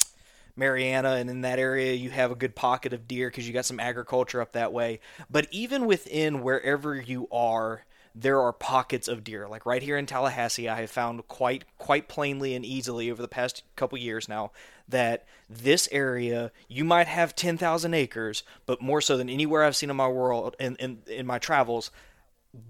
Marianna, 0.58 1.12
and 1.12 1.30
in 1.30 1.42
that 1.42 1.60
area, 1.60 1.94
you 1.94 2.10
have 2.10 2.32
a 2.32 2.36
good 2.36 2.54
pocket 2.56 2.92
of 2.92 3.08
deer 3.08 3.30
because 3.30 3.48
you 3.48 3.54
got 3.54 3.66
some 3.66 3.80
agriculture 3.80 4.42
up 4.42 4.52
that 4.52 4.74
way. 4.74 5.00
But 5.30 5.48
even 5.52 5.86
within 5.86 6.44
wherever 6.44 6.96
you 6.96 7.30
are, 7.32 7.86
there 8.16 8.42
are 8.42 8.52
pockets 8.52 9.08
of 9.08 9.24
deer. 9.24 9.48
Like 9.48 9.66
right 9.66 9.82
here 9.82 9.98
in 9.98 10.06
Tallahassee, 10.06 10.68
I 10.68 10.82
have 10.82 10.92
found 10.92 11.28
quite 11.28 11.64
quite 11.78 12.08
plainly 12.08 12.56
and 12.56 12.66
easily 12.66 13.10
over 13.12 13.22
the 13.22 13.28
past 13.28 13.64
couple 13.76 13.98
years 13.98 14.28
now 14.28 14.52
that 14.88 15.26
this 15.50 15.88
area 15.92 16.52
you 16.68 16.84
might 16.84 17.08
have 17.08 17.36
10,000 17.36 17.94
acres, 17.94 18.44
but 18.66 18.82
more 18.82 19.02
so 19.02 19.16
than 19.18 19.30
anywhere 19.30 19.64
I've 19.64 19.76
seen 19.76 19.90
in 19.90 19.96
my 19.96 20.08
world 20.08 20.56
in, 20.60 20.76
in 20.78 21.00
in 21.08 21.26
my 21.28 21.40
travels, 21.40 21.92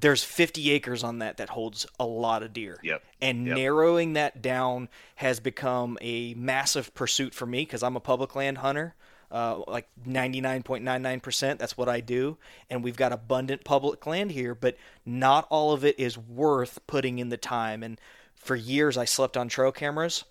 there's 0.02 0.24
50 0.24 0.72
acres 0.72 1.04
on 1.04 1.20
that 1.20 1.38
that 1.38 1.50
holds 1.50 1.88
a 2.00 2.06
lot 2.06 2.44
of 2.44 2.52
deer. 2.52 2.80
Yep. 2.84 3.02
And 3.22 3.48
Yep. 3.48 3.56
narrowing 3.56 4.14
that 4.14 4.42
down 4.42 4.90
has 5.16 5.40
become 5.40 5.98
a 6.02 6.34
massive 6.34 6.94
pursuit 6.94 7.34
for 7.34 7.46
me 7.46 7.62
because 7.62 7.82
I'm 7.82 7.96
a 7.96 8.02
public 8.02 8.36
land 8.36 8.58
hunter. 8.60 8.96
Uh, 9.32 9.62
like 9.68 9.88
99.99%, 10.08 11.60
that's 11.60 11.78
what 11.78 11.88
I 11.88 12.00
do. 12.00 12.38
And 12.70 12.84
we've 12.84 12.96
got 12.96 13.14
abundant 13.14 13.64
public 13.64 14.06
land 14.08 14.32
here, 14.32 14.56
but 14.56 14.76
not 15.06 15.46
all 15.50 15.72
of 15.72 15.86
it 15.86 16.00
is 16.00 16.18
worth 16.18 16.80
putting 16.88 17.20
in 17.20 17.30
the 17.30 17.38
time. 17.38 17.84
And 17.84 18.02
for 18.36 18.56
years, 18.56 18.98
I 18.98 19.06
slept 19.06 19.38
on 19.38 19.48
trail 19.48 19.72
cameras 19.72 20.24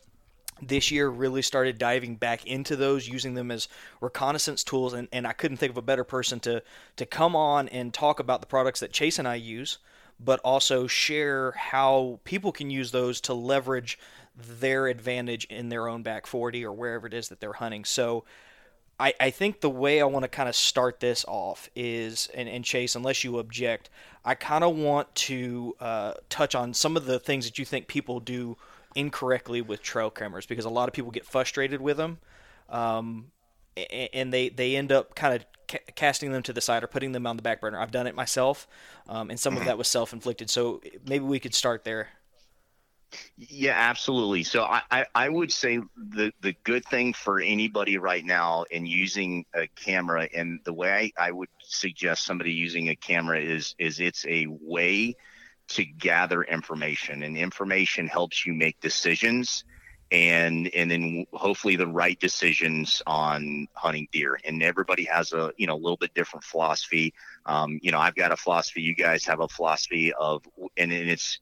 this 0.62 0.90
year 0.90 1.08
really 1.08 1.42
started 1.42 1.78
diving 1.78 2.16
back 2.16 2.46
into 2.46 2.76
those 2.76 3.08
using 3.08 3.34
them 3.34 3.50
as 3.50 3.68
reconnaissance 4.00 4.64
tools 4.64 4.92
and, 4.92 5.08
and 5.12 5.26
i 5.26 5.32
couldn't 5.32 5.56
think 5.56 5.70
of 5.70 5.76
a 5.76 5.82
better 5.82 6.04
person 6.04 6.40
to 6.40 6.62
to 6.96 7.06
come 7.06 7.36
on 7.36 7.68
and 7.68 7.94
talk 7.94 8.20
about 8.20 8.40
the 8.40 8.46
products 8.46 8.80
that 8.80 8.92
chase 8.92 9.18
and 9.18 9.28
i 9.28 9.34
use 9.34 9.78
but 10.20 10.40
also 10.40 10.86
share 10.86 11.52
how 11.52 12.18
people 12.24 12.50
can 12.50 12.70
use 12.70 12.90
those 12.90 13.20
to 13.20 13.32
leverage 13.32 13.98
their 14.36 14.88
advantage 14.88 15.44
in 15.44 15.68
their 15.68 15.88
own 15.88 16.02
back 16.02 16.26
40 16.26 16.64
or 16.64 16.72
wherever 16.72 17.06
it 17.06 17.14
is 17.14 17.28
that 17.28 17.40
they're 17.40 17.52
hunting 17.52 17.84
so 17.84 18.24
I, 19.00 19.14
I 19.20 19.30
think 19.30 19.60
the 19.60 19.70
way 19.70 20.00
I 20.00 20.04
want 20.04 20.24
to 20.24 20.28
kind 20.28 20.48
of 20.48 20.56
start 20.56 21.00
this 21.00 21.24
off 21.28 21.70
is, 21.76 22.28
and, 22.34 22.48
and 22.48 22.64
Chase, 22.64 22.96
unless 22.96 23.22
you 23.22 23.38
object, 23.38 23.90
I 24.24 24.34
kind 24.34 24.64
of 24.64 24.76
want 24.76 25.14
to 25.14 25.76
uh, 25.80 26.14
touch 26.28 26.54
on 26.54 26.74
some 26.74 26.96
of 26.96 27.06
the 27.06 27.20
things 27.20 27.44
that 27.44 27.58
you 27.58 27.64
think 27.64 27.86
people 27.86 28.18
do 28.18 28.56
incorrectly 28.96 29.60
with 29.60 29.82
trail 29.82 30.10
cameras 30.10 30.46
because 30.46 30.64
a 30.64 30.70
lot 30.70 30.88
of 30.88 30.94
people 30.94 31.12
get 31.12 31.24
frustrated 31.24 31.80
with 31.80 31.96
them, 31.96 32.18
um, 32.68 33.30
and 33.76 34.32
they 34.32 34.48
they 34.48 34.74
end 34.74 34.90
up 34.90 35.14
kind 35.14 35.36
of 35.36 35.46
ca- 35.68 35.92
casting 35.94 36.32
them 36.32 36.42
to 36.42 36.52
the 36.52 36.60
side 36.60 36.82
or 36.82 36.88
putting 36.88 37.12
them 37.12 37.26
on 37.26 37.36
the 37.36 37.42
back 37.42 37.60
burner. 37.60 37.78
I've 37.78 37.92
done 37.92 38.08
it 38.08 38.16
myself, 38.16 38.66
um, 39.08 39.30
and 39.30 39.38
some 39.38 39.56
of 39.56 39.64
that 39.64 39.78
was 39.78 39.86
self 39.86 40.12
inflicted. 40.12 40.50
So 40.50 40.80
maybe 41.06 41.24
we 41.24 41.38
could 41.38 41.54
start 41.54 41.84
there. 41.84 42.08
Yeah, 43.36 43.74
absolutely. 43.74 44.42
So 44.44 44.64
I, 44.64 44.82
I, 44.90 45.06
I 45.14 45.28
would 45.28 45.52
say 45.52 45.78
the, 45.96 46.32
the 46.40 46.54
good 46.64 46.84
thing 46.84 47.12
for 47.12 47.40
anybody 47.40 47.96
right 47.98 48.24
now 48.24 48.64
in 48.70 48.84
using 48.86 49.44
a 49.54 49.66
camera 49.68 50.28
and 50.34 50.60
the 50.64 50.72
way 50.72 51.12
I, 51.18 51.28
I 51.28 51.30
would 51.32 51.48
suggest 51.62 52.24
somebody 52.24 52.52
using 52.52 52.88
a 52.88 52.96
camera 52.96 53.40
is 53.40 53.74
is 53.78 54.00
it's 54.00 54.26
a 54.26 54.46
way 54.48 55.16
to 55.68 55.84
gather 55.84 56.42
information 56.42 57.22
and 57.22 57.36
information 57.36 58.08
helps 58.08 58.44
you 58.46 58.54
make 58.54 58.80
decisions 58.80 59.64
and 60.10 60.68
and 60.74 60.90
then 60.90 61.26
hopefully 61.34 61.76
the 61.76 61.86
right 61.86 62.18
decisions 62.18 63.02
on 63.06 63.66
hunting 63.74 64.08
deer 64.12 64.38
and 64.44 64.62
everybody 64.62 65.04
has 65.04 65.32
a 65.32 65.52
you 65.58 65.66
know 65.66 65.74
a 65.74 65.76
little 65.76 65.98
bit 65.98 66.14
different 66.14 66.44
philosophy 66.44 67.12
um, 67.46 67.78
you 67.82 67.92
know 67.92 67.98
i've 67.98 68.14
got 68.14 68.32
a 68.32 68.36
philosophy 68.36 68.80
you 68.80 68.94
guys 68.94 69.24
have 69.26 69.40
a 69.40 69.48
philosophy 69.48 70.12
of 70.14 70.42
and, 70.78 70.92
and 70.92 71.10
it's 71.10 71.38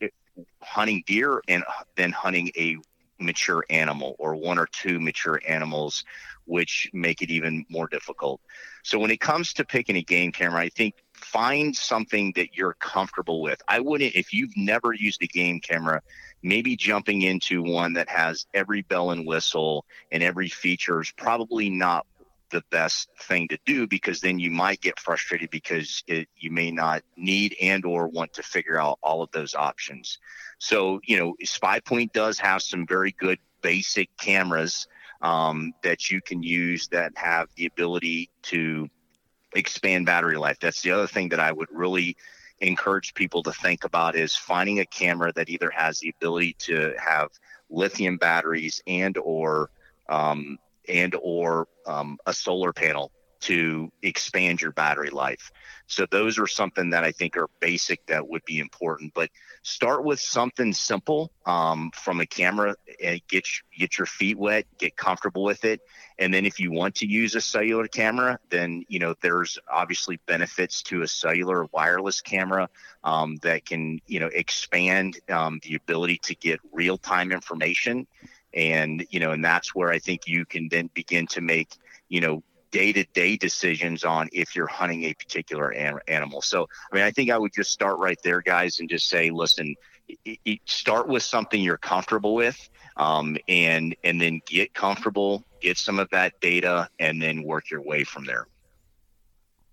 hunting 0.60 1.02
deer 1.06 1.40
and 1.48 1.64
then 1.96 2.12
hunting 2.12 2.50
a 2.56 2.76
mature 3.18 3.64
animal 3.70 4.14
or 4.18 4.34
one 4.36 4.58
or 4.58 4.66
two 4.66 5.00
mature 5.00 5.40
animals 5.48 6.04
which 6.44 6.88
make 6.92 7.22
it 7.22 7.30
even 7.30 7.64
more 7.68 7.88
difficult. 7.88 8.40
So 8.84 8.98
when 8.98 9.10
it 9.10 9.20
comes 9.20 9.52
to 9.54 9.64
picking 9.64 9.96
a 9.96 10.02
game 10.02 10.32
camera 10.32 10.60
i 10.60 10.68
think 10.68 10.94
find 11.16 11.74
something 11.74 12.32
that 12.36 12.56
you're 12.56 12.74
comfortable 12.74 13.40
with. 13.40 13.60
I 13.68 13.80
wouldn't 13.80 14.14
if 14.14 14.32
you've 14.32 14.56
never 14.56 14.92
used 14.92 15.22
a 15.22 15.26
game 15.26 15.60
camera 15.60 16.02
maybe 16.42 16.76
jumping 16.76 17.22
into 17.22 17.62
one 17.62 17.94
that 17.94 18.08
has 18.08 18.46
every 18.54 18.82
bell 18.82 19.10
and 19.10 19.26
whistle 19.26 19.84
and 20.12 20.22
every 20.22 20.48
feature 20.48 21.00
is 21.00 21.10
probably 21.10 21.70
not 21.70 22.06
the 22.50 22.62
best 22.70 23.08
thing 23.22 23.48
to 23.48 23.58
do 23.66 23.86
because 23.86 24.20
then 24.20 24.38
you 24.38 24.50
might 24.50 24.80
get 24.80 24.98
frustrated 24.98 25.50
because 25.50 26.02
it, 26.06 26.28
you 26.36 26.50
may 26.50 26.70
not 26.70 27.02
need 27.16 27.56
and 27.60 27.84
or 27.84 28.08
want 28.08 28.32
to 28.34 28.42
figure 28.42 28.80
out 28.80 28.98
all 29.02 29.22
of 29.22 29.30
those 29.32 29.54
options. 29.54 30.18
So 30.58 31.00
you 31.04 31.18
know 31.18 31.34
SpyPoint 31.44 32.12
does 32.12 32.38
have 32.38 32.62
some 32.62 32.86
very 32.86 33.12
good 33.12 33.38
basic 33.62 34.16
cameras 34.16 34.86
um, 35.22 35.72
that 35.82 36.10
you 36.10 36.20
can 36.20 36.42
use 36.42 36.88
that 36.88 37.12
have 37.16 37.48
the 37.56 37.66
ability 37.66 38.30
to 38.42 38.88
expand 39.54 40.06
battery 40.06 40.36
life. 40.36 40.58
That's 40.60 40.82
the 40.82 40.90
other 40.90 41.06
thing 41.06 41.30
that 41.30 41.40
i 41.40 41.50
would 41.50 41.68
really 41.72 42.16
encourage 42.60 43.14
people 43.14 43.42
to 43.42 43.52
think 43.52 43.84
about 43.84 44.16
is 44.16 44.34
finding 44.34 44.80
a 44.80 44.86
camera 44.86 45.32
that 45.34 45.48
either 45.48 45.70
has 45.70 45.98
the 46.00 46.12
ability 46.16 46.54
to 46.58 46.94
have 46.98 47.28
lithium 47.68 48.16
batteries 48.16 48.82
and 48.86 49.18
or 49.18 49.70
um, 50.08 50.58
and 50.88 51.14
or 51.20 51.68
um, 51.86 52.18
a 52.26 52.32
solar 52.32 52.72
panel 52.72 53.12
to 53.40 53.92
expand 54.02 54.60
your 54.60 54.72
battery 54.72 55.10
life. 55.10 55.52
So 55.86 56.06
those 56.10 56.38
are 56.38 56.46
something 56.46 56.90
that 56.90 57.04
i 57.04 57.12
think 57.12 57.36
are 57.36 57.48
basic 57.60 58.04
that 58.06 58.26
would 58.28 58.44
be 58.44 58.58
important 58.58 59.12
but 59.14 59.30
start 59.62 60.04
with 60.04 60.18
something 60.18 60.72
simple 60.72 61.30
um, 61.44 61.90
from 61.94 62.20
a 62.20 62.26
camera 62.26 62.74
and 63.02 63.20
get 63.28 63.46
get 63.76 63.98
your 63.98 64.06
feet 64.06 64.38
wet 64.38 64.66
get 64.78 64.96
comfortable 64.96 65.44
with 65.44 65.64
it. 65.64 65.80
And 66.18 66.32
then 66.32 66.46
if 66.46 66.58
you 66.58 66.72
want 66.72 66.96
to 66.96 67.06
use 67.06 67.34
a 67.34 67.40
cellular 67.40 67.86
camera 67.86 68.38
then 68.50 68.84
you 68.88 68.98
know 68.98 69.14
there's 69.20 69.58
obviously 69.70 70.18
benefits 70.26 70.82
to 70.84 71.02
a 71.02 71.08
cellular 71.08 71.66
wireless 71.72 72.20
camera 72.20 72.68
um, 73.04 73.36
that 73.42 73.64
can 73.64 74.00
you 74.06 74.18
know 74.18 74.30
expand 74.32 75.20
um, 75.28 75.60
the 75.62 75.74
ability 75.76 76.18
to 76.24 76.34
get 76.34 76.58
real-time 76.72 77.30
information 77.30 78.06
and 78.56 79.06
you 79.10 79.20
know 79.20 79.30
and 79.30 79.44
that's 79.44 79.74
where 79.74 79.90
i 79.90 79.98
think 79.98 80.22
you 80.26 80.44
can 80.44 80.68
then 80.70 80.90
begin 80.94 81.26
to 81.26 81.40
make 81.40 81.76
you 82.08 82.20
know 82.20 82.42
day-to-day 82.72 83.36
decisions 83.36 84.02
on 84.02 84.28
if 84.32 84.56
you're 84.56 84.66
hunting 84.66 85.04
a 85.04 85.14
particular 85.14 85.70
an- 85.70 86.00
animal 86.08 86.42
so 86.42 86.66
i 86.90 86.96
mean 86.96 87.04
i 87.04 87.10
think 87.10 87.30
i 87.30 87.38
would 87.38 87.52
just 87.54 87.70
start 87.70 87.98
right 87.98 88.18
there 88.24 88.42
guys 88.42 88.80
and 88.80 88.88
just 88.88 89.08
say 89.08 89.30
listen 89.30 89.74
start 90.66 91.08
with 91.08 91.22
something 91.22 91.60
you're 91.60 91.76
comfortable 91.76 92.34
with 92.34 92.68
um, 92.96 93.36
and 93.48 93.94
and 94.04 94.20
then 94.20 94.40
get 94.46 94.72
comfortable 94.74 95.44
get 95.60 95.76
some 95.76 95.98
of 95.98 96.08
that 96.10 96.32
data 96.40 96.88
and 96.98 97.20
then 97.20 97.42
work 97.42 97.70
your 97.70 97.82
way 97.82 98.04
from 98.04 98.24
there 98.24 98.46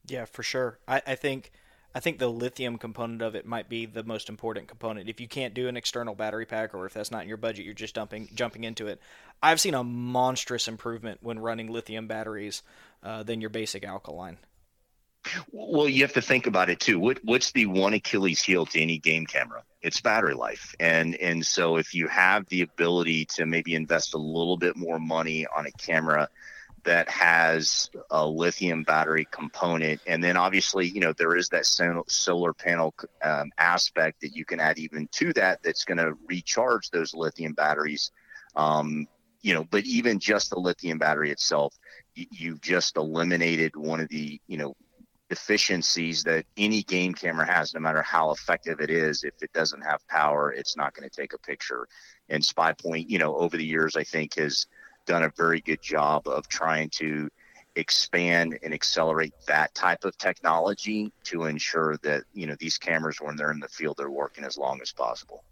Yeah, 0.08 0.26
for 0.26 0.44
sure. 0.44 0.80
I, 0.88 1.02
I 1.08 1.16
think 1.16 1.52
I 1.96 2.00
think 2.00 2.18
the 2.18 2.28
lithium 2.28 2.78
component 2.78 3.22
of 3.22 3.36
it 3.36 3.46
might 3.46 3.70
be 3.70 3.86
the 3.86 4.04
most 4.04 4.28
important 4.28 4.68
component. 4.68 5.10
If 5.10 5.22
you 5.22 5.28
can't 5.28 5.54
do 5.54 5.68
an 5.68 5.78
external 5.78 6.16
battery 6.16 6.46
pack, 6.46 6.74
or 6.74 6.86
if 6.88 6.94
that's 6.94 7.12
not 7.12 7.22
in 7.24 7.28
your 7.28 7.38
budget, 7.38 7.66
you're 7.66 7.74
just 7.76 7.96
dumping 7.96 8.30
jumping 8.34 8.64
into 8.64 8.88
it. 8.88 9.00
I've 9.42 9.62
seen 9.62 9.76
a 9.76 9.84
monstrous 9.84 10.68
improvement 10.68 11.20
when 11.22 11.38
running 11.40 11.72
lithium 11.72 12.08
batteries 12.08 12.64
uh, 13.04 13.24
than 13.24 13.42
your 13.42 13.52
basic 13.52 13.84
alkaline. 13.84 14.38
Well, 15.52 15.88
you 15.88 16.02
have 16.02 16.14
to 16.14 16.22
think 16.22 16.48
about 16.48 16.70
it 16.70 16.80
too. 16.80 17.00
What 17.00 17.20
what's 17.24 17.52
the 17.52 17.68
one 17.68 17.94
Achilles 17.94 18.42
heel 18.42 18.66
to 18.68 18.82
any 18.82 18.98
game 18.98 19.26
camera? 19.26 19.64
It's 19.82 20.02
battery 20.02 20.34
life, 20.34 20.74
and 20.80 21.16
and 21.16 21.46
so 21.46 21.78
if 21.78 21.94
you 21.94 22.08
have 22.08 22.48
the 22.48 22.62
ability 22.62 23.26
to 23.36 23.46
maybe 23.46 23.76
invest 23.76 24.16
a 24.16 24.18
little 24.18 24.58
bit 24.58 24.76
more 24.76 25.00
money 25.00 25.46
on 25.56 25.68
a 25.68 25.72
camera 25.72 26.28
that 26.84 27.10
has 27.10 27.90
a 28.12 28.26
lithium 28.26 28.84
battery 28.84 29.28
component, 29.32 30.02
and 30.06 30.24
then 30.24 30.38
obviously 30.38 30.88
you 30.88 31.00
know 31.00 31.14
there 31.14 31.36
is 31.36 31.50
that 31.50 31.66
solar 32.08 32.54
panel 32.54 32.94
um, 33.24 33.52
aspect 33.58 34.22
that 34.22 34.36
you 34.36 34.46
can 34.46 34.60
add 34.60 34.78
even 34.78 35.08
to 35.14 35.34
that 35.34 35.62
that's 35.64 35.86
going 35.86 35.98
to 35.98 36.14
recharge 36.28 36.90
those 36.90 37.14
lithium 37.14 37.54
batteries. 37.54 38.12
Um, 38.56 39.08
you 39.42 39.54
know, 39.54 39.66
but 39.66 39.84
even 39.86 40.20
just 40.20 40.50
the 40.50 40.60
lithium 40.60 40.98
battery 40.98 41.30
itself, 41.30 41.78
you've 42.16 42.62
just 42.62 42.96
eliminated 42.98 43.76
one 43.76 44.00
of 44.00 44.10
the 44.10 44.40
you 44.48 44.58
know 44.58 44.76
deficiencies 45.34 46.24
that 46.24 46.46
any 46.58 46.84
game 46.84 47.12
camera 47.14 47.46
has, 47.46 47.74
no 47.74 47.80
matter 47.80 48.04
how 48.04 48.32
effective 48.32 48.80
it 48.80 48.92
is. 48.92 49.24
If 49.24 49.34
it 49.42 49.52
doesn't 49.52 49.82
have 49.82 50.08
power, 50.08 50.52
it's 50.52 50.78
not 50.78 50.94
going 50.94 51.10
to 51.10 51.16
take 51.16 51.34
a 51.34 51.40
picture. 51.40 51.88
And 52.30 52.44
SpyPoint, 52.44 53.10
you 53.10 53.18
know, 53.18 53.36
over 53.36 53.58
the 53.58 53.66
years, 53.66 53.96
I 53.96 54.04
think 54.04 54.36
has 54.36 54.68
done 55.06 55.24
a 55.24 55.32
very 55.36 55.62
good 55.62 55.82
job 55.82 56.28
of 56.28 56.48
trying 56.48 56.90
to 56.90 57.30
expand 57.76 58.58
and 58.62 58.74
accelerate 58.74 59.34
that 59.48 59.74
type 59.74 60.04
of 60.06 60.16
technology 60.18 61.12
to 61.24 61.46
ensure 61.46 61.98
that 62.04 62.24
you 62.34 62.46
know 62.46 62.56
these 62.60 62.78
cameras 62.78 63.18
when 63.20 63.36
they're 63.36 63.52
in 63.52 63.60
the 63.60 63.68
field 63.68 63.96
they're 63.98 64.12
working 64.12 64.44
as 64.44 64.58
long 64.58 64.80
as 64.82 64.92
possible 64.92 65.44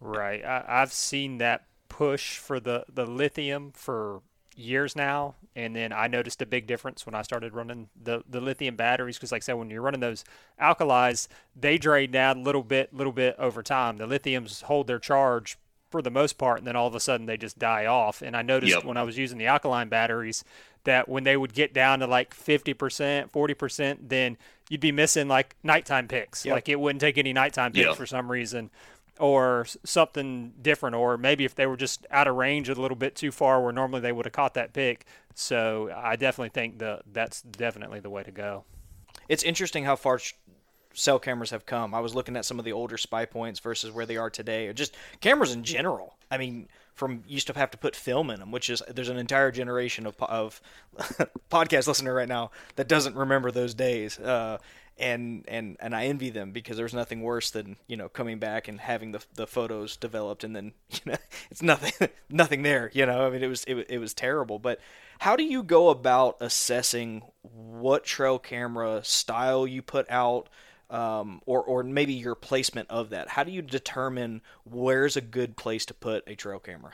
right 0.00 0.44
I, 0.44 0.80
have 0.80 0.92
seen 0.92 1.38
that 1.38 1.64
push 1.88 2.36
for 2.36 2.60
the 2.60 2.84
the 2.92 3.06
lithium 3.06 3.72
for 3.72 4.20
years 4.56 4.94
now, 4.96 5.34
and 5.54 5.74
then 5.74 5.92
I 5.92 6.06
noticed 6.06 6.42
a 6.42 6.46
big 6.46 6.66
difference 6.66 7.06
when 7.06 7.14
I 7.14 7.22
started 7.22 7.54
running 7.54 7.88
the, 8.00 8.22
the 8.28 8.40
lithium 8.40 8.76
batteries 8.76 9.16
because, 9.16 9.32
like 9.32 9.42
I 9.42 9.44
said, 9.44 9.54
when 9.54 9.70
you're 9.70 9.82
running 9.82 10.00
those 10.00 10.24
alkalis, 10.60 11.28
they 11.56 11.78
drain 11.78 12.10
down 12.10 12.38
a 12.38 12.42
little 12.42 12.62
bit, 12.62 12.92
little 12.92 13.12
bit 13.12 13.36
over 13.38 13.62
time. 13.62 13.96
The 13.96 14.06
lithiums 14.06 14.62
hold 14.62 14.86
their 14.86 14.98
charge 14.98 15.58
for 15.92 16.02
the 16.02 16.10
most 16.10 16.38
part, 16.38 16.58
and 16.58 16.66
then 16.66 16.74
all 16.74 16.88
of 16.88 16.94
a 16.94 17.00
sudden 17.00 17.26
they 17.26 17.36
just 17.36 17.58
die 17.58 17.86
off. 17.86 18.22
And 18.22 18.36
I 18.36 18.42
noticed 18.42 18.74
yep. 18.74 18.84
when 18.84 18.96
I 18.96 19.02
was 19.04 19.16
using 19.16 19.38
the 19.38 19.46
alkaline 19.46 19.88
batteries 19.88 20.44
that 20.84 21.08
when 21.08 21.22
they 21.22 21.36
would 21.36 21.54
get 21.54 21.72
down 21.72 22.00
to 22.00 22.06
like 22.06 22.34
50%, 22.34 23.30
40%, 23.30 23.98
then 24.08 24.36
you'd 24.68 24.80
be 24.80 24.90
missing 24.90 25.28
like 25.28 25.54
nighttime 25.62 26.08
pics. 26.08 26.44
Yep. 26.44 26.54
Like 26.54 26.68
it 26.68 26.80
wouldn't 26.80 27.00
take 27.00 27.18
any 27.18 27.32
nighttime 27.32 27.72
pics 27.72 27.86
yep. 27.86 27.96
for 27.96 28.06
some 28.06 28.30
reason 28.30 28.70
or 29.18 29.66
something 29.84 30.52
different, 30.60 30.96
or 30.96 31.16
maybe 31.16 31.44
if 31.44 31.54
they 31.54 31.66
were 31.66 31.76
just 31.76 32.06
out 32.10 32.26
of 32.26 32.34
range 32.34 32.68
a 32.68 32.74
little 32.74 32.96
bit 32.96 33.14
too 33.14 33.30
far 33.30 33.62
where 33.62 33.72
normally 33.72 34.00
they 34.00 34.10
would 34.10 34.24
have 34.24 34.32
caught 34.32 34.54
that 34.54 34.72
pic. 34.72 35.04
So 35.34 35.92
I 35.94 36.16
definitely 36.16 36.48
think 36.48 36.78
the 36.78 37.02
that's 37.12 37.42
definitely 37.42 38.00
the 38.00 38.10
way 38.10 38.22
to 38.22 38.32
go. 38.32 38.64
It's 39.28 39.42
interesting 39.42 39.84
how 39.84 39.96
far 39.96 40.18
cell 40.94 41.18
cameras 41.18 41.50
have 41.50 41.66
come. 41.66 41.94
I 41.94 42.00
was 42.00 42.14
looking 42.14 42.36
at 42.36 42.44
some 42.44 42.58
of 42.58 42.64
the 42.64 42.72
older 42.72 42.96
SpyPoints 42.96 43.60
versus 43.60 43.90
where 43.90 44.06
they 44.06 44.16
are 44.16 44.30
today, 44.30 44.68
or 44.68 44.72
just 44.72 44.94
cameras 45.20 45.52
in 45.52 45.64
general. 45.64 46.16
I 46.30 46.38
mean, 46.38 46.68
from 46.94 47.24
used 47.26 47.46
to 47.46 47.54
have 47.54 47.70
to 47.70 47.78
put 47.78 47.96
film 47.96 48.30
in 48.30 48.40
them, 48.40 48.50
which 48.50 48.70
is 48.70 48.82
there's 48.88 49.08
an 49.08 49.18
entire 49.18 49.50
generation 49.50 50.06
of 50.06 50.16
of 50.22 50.60
podcast 51.50 51.86
listener 51.86 52.14
right 52.14 52.28
now 52.28 52.50
that 52.76 52.88
doesn't 52.88 53.16
remember 53.16 53.50
those 53.50 53.74
days. 53.74 54.18
Uh, 54.18 54.58
and 54.98 55.44
and 55.48 55.76
and 55.80 55.94
I 55.94 56.04
envy 56.04 56.30
them 56.30 56.52
because 56.52 56.76
there's 56.76 56.94
nothing 56.94 57.22
worse 57.22 57.50
than 57.50 57.76
you 57.86 57.96
know 57.96 58.08
coming 58.08 58.38
back 58.38 58.68
and 58.68 58.80
having 58.80 59.12
the 59.12 59.24
the 59.34 59.46
photos 59.46 59.96
developed 59.96 60.44
and 60.44 60.54
then 60.54 60.72
you 60.90 61.00
know 61.06 61.16
it's 61.50 61.62
nothing 61.62 62.08
nothing 62.30 62.62
there 62.62 62.90
you 62.92 63.06
know 63.06 63.26
I 63.26 63.30
mean 63.30 63.42
it 63.42 63.48
was 63.48 63.64
it, 63.64 63.86
it 63.88 63.98
was 63.98 64.14
terrible 64.14 64.58
but 64.58 64.80
how 65.20 65.36
do 65.36 65.44
you 65.44 65.62
go 65.62 65.88
about 65.88 66.36
assessing 66.40 67.22
what 67.42 68.04
trail 68.04 68.38
camera 68.38 69.00
style 69.02 69.66
you 69.66 69.82
put 69.82 70.10
out 70.10 70.48
um, 70.92 71.40
or 71.46 71.62
or 71.64 71.82
maybe 71.82 72.12
your 72.12 72.34
placement 72.34 72.90
of 72.90 73.10
that. 73.10 73.28
How 73.28 73.42
do 73.42 73.50
you 73.50 73.62
determine 73.62 74.42
where's 74.64 75.16
a 75.16 75.20
good 75.20 75.56
place 75.56 75.86
to 75.86 75.94
put 75.94 76.22
a 76.26 76.36
trail 76.36 76.60
camera? 76.60 76.92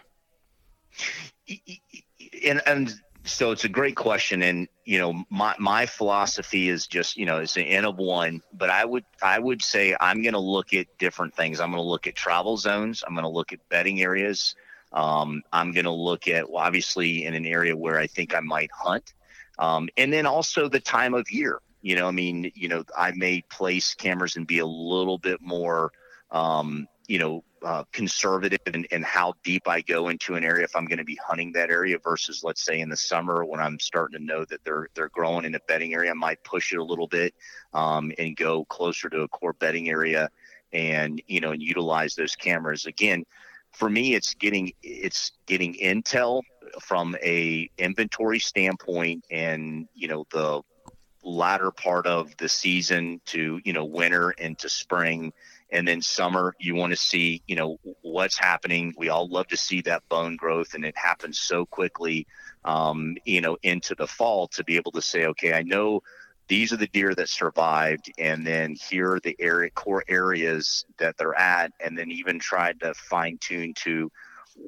And 2.44 2.62
and 2.64 2.94
so 3.24 3.50
it's 3.50 3.64
a 3.64 3.68
great 3.68 3.96
question 3.96 4.42
and 4.42 4.68
you 4.84 4.98
know 4.98 5.24
my 5.28 5.54
my 5.58 5.84
philosophy 5.84 6.68
is 6.68 6.86
just 6.86 7.16
you 7.16 7.26
know 7.26 7.38
it's 7.38 7.56
an 7.56 7.64
n 7.64 7.84
of 7.84 7.96
one 7.96 8.40
but 8.54 8.70
i 8.70 8.84
would 8.84 9.04
i 9.22 9.38
would 9.38 9.60
say 9.60 9.94
i'm 10.00 10.22
going 10.22 10.32
to 10.32 10.38
look 10.38 10.72
at 10.72 10.86
different 10.98 11.34
things. 11.34 11.60
I'm 11.60 11.70
going 11.70 11.82
to 11.82 11.88
look 11.88 12.06
at 12.06 12.14
travel 12.14 12.56
zones. 12.56 13.04
I'm 13.06 13.14
going 13.14 13.24
to 13.24 13.28
look 13.28 13.52
at 13.52 13.58
bedding 13.68 14.00
areas. 14.00 14.54
Um, 14.92 15.42
i'm 15.52 15.72
going 15.72 15.84
to 15.84 15.90
look 15.90 16.28
at 16.28 16.48
well, 16.48 16.62
obviously 16.62 17.24
in 17.24 17.34
an 17.34 17.44
area 17.44 17.76
where 17.76 17.98
i 17.98 18.06
think 18.06 18.34
i 18.34 18.40
might 18.40 18.70
hunt. 18.72 19.14
Um, 19.58 19.88
and 19.96 20.12
then 20.12 20.24
also 20.24 20.68
the 20.68 20.80
time 20.80 21.14
of 21.14 21.30
year 21.30 21.60
you 21.88 21.96
know 21.96 22.06
i 22.06 22.10
mean 22.10 22.52
you 22.54 22.68
know 22.68 22.84
i 22.96 23.10
may 23.12 23.40
place 23.50 23.94
cameras 23.94 24.36
and 24.36 24.46
be 24.46 24.58
a 24.58 24.66
little 24.66 25.16
bit 25.16 25.40
more 25.40 25.90
um, 26.30 26.86
you 27.06 27.18
know 27.18 27.42
uh, 27.64 27.82
conservative 27.92 28.60
in, 28.66 28.84
in, 28.92 29.02
how 29.02 29.34
deep 29.42 29.66
I 29.66 29.80
go 29.80 30.10
into 30.10 30.36
an 30.36 30.44
area 30.44 30.62
if 30.62 30.76
I'm 30.76 30.84
going 30.84 30.98
to 30.98 31.04
be 31.04 31.18
hunting 31.26 31.50
that 31.52 31.70
area 31.70 31.98
versus 31.98 32.44
let's 32.44 32.64
say 32.64 32.78
in 32.78 32.88
the 32.88 32.96
summer 32.96 33.44
when 33.44 33.58
I'm 33.58 33.80
starting 33.80 34.16
to 34.16 34.24
know 34.24 34.44
that 34.44 34.62
they're 34.62 34.88
they're 34.94 35.08
growing 35.08 35.44
in 35.44 35.56
a 35.56 35.60
bedding 35.66 35.94
area 35.94 36.12
I 36.12 36.14
might 36.14 36.44
push 36.44 36.72
it 36.72 36.78
a 36.78 36.84
little 36.84 37.08
bit 37.08 37.34
um, 37.72 38.12
and 38.18 38.36
go 38.36 38.64
closer 38.66 39.08
to 39.08 39.22
a 39.22 39.28
core 39.28 39.54
bedding 39.54 39.88
area 39.88 40.28
and 40.72 41.20
you 41.26 41.40
know 41.40 41.50
and 41.50 41.62
utilize 41.62 42.14
those 42.14 42.36
cameras. 42.36 42.86
Again 42.86 43.24
for 43.72 43.90
me 43.90 44.14
it's 44.14 44.34
getting 44.34 44.72
it's 44.82 45.32
getting 45.46 45.74
intel 45.74 46.42
from 46.80 47.16
a 47.24 47.68
inventory 47.78 48.38
standpoint 48.38 49.24
and 49.30 49.88
you 49.94 50.06
know 50.06 50.26
the 50.30 50.62
latter 51.28 51.70
part 51.70 52.06
of 52.06 52.36
the 52.38 52.48
season 52.48 53.20
to 53.26 53.60
you 53.64 53.72
know 53.72 53.84
winter 53.84 54.30
into 54.32 54.68
spring. 54.68 55.32
And 55.70 55.86
then 55.86 56.00
summer 56.00 56.54
you 56.58 56.74
want 56.74 56.92
to 56.92 56.96
see 56.96 57.42
you 57.46 57.56
know 57.56 57.78
what's 58.02 58.38
happening. 58.38 58.94
We 58.96 59.10
all 59.10 59.28
love 59.28 59.48
to 59.48 59.56
see 59.56 59.82
that 59.82 60.08
bone 60.08 60.36
growth 60.36 60.74
and 60.74 60.84
it 60.84 60.96
happens 60.96 61.38
so 61.38 61.66
quickly 61.66 62.26
um, 62.64 63.16
you 63.24 63.40
know 63.40 63.56
into 63.62 63.94
the 63.94 64.06
fall 64.06 64.48
to 64.48 64.64
be 64.64 64.76
able 64.76 64.92
to 64.92 65.02
say 65.02 65.26
okay 65.26 65.52
i 65.52 65.62
know 65.62 66.02
these 66.48 66.72
are 66.72 66.76
the 66.76 66.86
deer 66.88 67.14
that 67.14 67.28
survived 67.28 68.12
and 68.18 68.46
then 68.46 68.74
here 68.74 69.14
are 69.14 69.20
the 69.20 69.36
area 69.38 69.70
core 69.70 70.04
areas 70.08 70.84
that 70.98 71.16
they're 71.16 71.38
at 71.38 71.72
and 71.80 71.96
then 71.96 72.10
even 72.10 72.38
try 72.38 72.72
to 72.72 72.94
fine 72.94 73.38
tune 73.40 73.74
to 73.74 74.10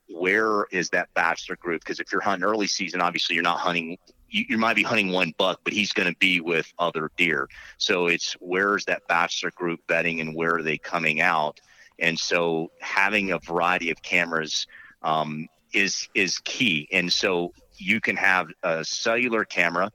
where 0.09 0.67
is 0.71 0.91
that 0.91 1.13
bachelor 1.15 1.57
group? 1.57 1.81
Because 1.81 1.99
if 1.99 2.13
you're 2.13 2.21
hunting 2.21 2.49
early 2.49 2.67
season 2.67 3.01
obviously 3.01 3.35
you're 3.35 3.43
not 3.43 3.59
hunting 3.59 3.99
you, 4.31 4.45
you 4.51 4.59
might 4.59 4.77
be 4.77 4.83
hunting 4.83 5.11
one 5.11 5.35
buck, 5.37 5.61
but 5.65 5.73
he's 5.73 5.93
going 5.93 6.09
to 6.11 6.19
be 6.19 6.41
with 6.41 6.73
other 6.79 7.11
deer. 7.17 7.49
So 7.79 8.07
it's 8.07 8.33
where's 8.41 8.85
that 8.87 9.07
bachelor 9.09 9.51
group 9.53 9.81
bedding 9.87 10.21
and 10.21 10.35
where 10.35 10.57
are 10.57 10.63
they 10.63 10.79
coming 10.79 11.21
out? 11.21 11.61
And 11.99 12.19
so 12.19 12.71
having 12.81 13.33
a 13.33 13.39
variety 13.39 13.91
of 13.91 14.03
cameras 14.03 14.67
um, 15.03 15.49
is 15.73 16.09
is 16.15 16.39
key. 16.41 16.89
And 16.93 17.13
so 17.13 17.53
you 17.77 18.01
can 18.01 18.17
have 18.17 18.49
a 18.63 18.85
cellular 18.85 19.45
camera 19.45 19.91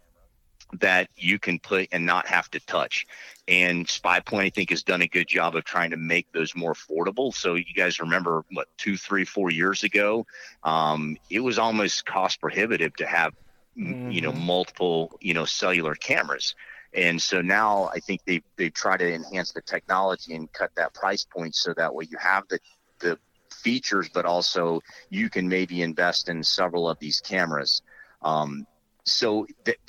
that 0.79 1.09
you 1.15 1.39
can 1.39 1.59
put 1.59 1.87
and 1.91 2.05
not 2.05 2.27
have 2.27 2.49
to 2.51 2.59
touch. 2.61 3.05
And 3.47 3.85
SpyPoint, 3.85 4.45
I 4.45 4.49
think, 4.49 4.71
has 4.71 4.83
done 4.83 5.03
a 5.03 5.07
good 5.07 5.27
job 5.27 5.55
of 5.55 5.63
trying 5.63 5.91
to 5.91 5.97
make 5.97 6.31
those 6.31 6.55
more 6.55 6.73
affordable. 6.73 7.33
So 7.33 7.53
you 7.53 7.73
guys 7.75 7.99
remember 7.99 8.43
what 8.51 8.67
two, 8.77 8.97
three, 8.97 9.25
four 9.25 9.51
years 9.51 9.83
ago, 9.83 10.25
um, 10.63 11.17
it 11.29 11.39
was 11.39 11.59
almost 11.59 12.05
cost 12.05 12.41
prohibitive 12.41 12.95
to 12.95 13.05
have 13.05 13.33
mm-hmm. 13.77 14.11
you 14.11 14.21
know 14.21 14.31
mm-hmm. 14.31 14.45
multiple 14.45 15.17
you 15.21 15.33
know 15.33 15.45
cellular 15.45 15.95
cameras 15.95 16.55
and 16.93 17.21
so 17.21 17.41
now 17.41 17.89
i 17.93 17.99
think 17.99 18.21
they 18.25 18.41
they 18.57 18.69
try 18.69 18.97
to 18.97 19.13
enhance 19.13 19.51
the 19.51 19.61
technology 19.61 20.33
and 20.33 20.51
cut 20.53 20.71
that 20.75 20.93
price 20.93 21.25
point 21.25 21.55
so 21.55 21.73
that 21.73 21.93
way 21.93 22.05
you 22.09 22.17
have 22.17 22.43
the 22.49 22.59
the 22.99 23.17
features 23.51 24.09
but 24.13 24.25
also 24.25 24.81
you 25.09 25.29
can 25.29 25.47
maybe 25.47 25.81
invest 25.81 26.29
in 26.29 26.43
several 26.43 26.89
of 26.89 26.97
these 26.99 27.19
cameras 27.21 27.81
um, 28.21 28.65
so 29.03 29.45
th- 29.63 29.79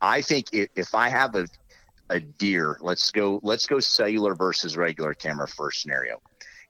i 0.00 0.20
think 0.20 0.46
if, 0.52 0.68
if 0.76 0.94
i 0.94 1.08
have 1.08 1.34
a 1.34 1.46
a 2.10 2.18
deer 2.18 2.76
let's 2.80 3.10
go 3.10 3.38
let's 3.42 3.66
go 3.66 3.78
cellular 3.78 4.34
versus 4.34 4.76
regular 4.76 5.14
camera 5.14 5.46
first 5.46 5.80
scenario 5.80 6.20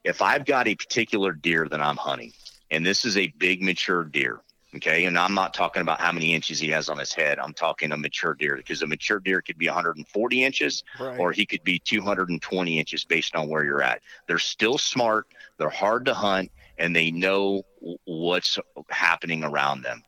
if 0.03 0.21
i've 0.21 0.45
got 0.45 0.67
a 0.67 0.75
particular 0.75 1.31
deer 1.31 1.67
that 1.67 1.81
i'm 1.81 1.97
hunting 1.97 2.31
and 2.69 2.85
this 2.85 3.05
is 3.05 3.17
a 3.17 3.27
big 3.39 3.61
mature 3.61 4.03
deer 4.03 4.39
Okay. 4.75 5.05
And 5.05 5.17
I'm 5.19 5.33
not 5.33 5.53
talking 5.53 5.81
about 5.81 5.99
how 5.99 6.11
many 6.11 6.33
inches 6.33 6.59
he 6.59 6.69
has 6.69 6.87
on 6.87 6.97
his 6.97 7.13
head. 7.13 7.39
I'm 7.39 7.53
talking 7.53 7.91
a 7.91 7.97
mature 7.97 8.33
deer 8.33 8.55
because 8.55 8.81
a 8.81 8.87
mature 8.87 9.19
deer 9.19 9.41
could 9.41 9.57
be 9.57 9.67
140 9.67 10.43
inches 10.43 10.83
right. 10.99 11.19
or 11.19 11.31
he 11.33 11.45
could 11.45 11.63
be 11.63 11.77
220 11.79 12.79
inches 12.79 13.03
based 13.03 13.35
on 13.35 13.49
where 13.49 13.65
you're 13.65 13.81
at. 13.83 14.01
They're 14.27 14.39
still 14.39 14.77
smart. 14.77 15.27
They're 15.57 15.69
hard 15.69 16.05
to 16.05 16.13
hunt 16.13 16.51
and 16.77 16.95
they 16.95 17.11
know 17.11 17.63
what's 18.05 18.57
happening 18.89 19.43
around 19.43 19.83
them. 19.83 20.03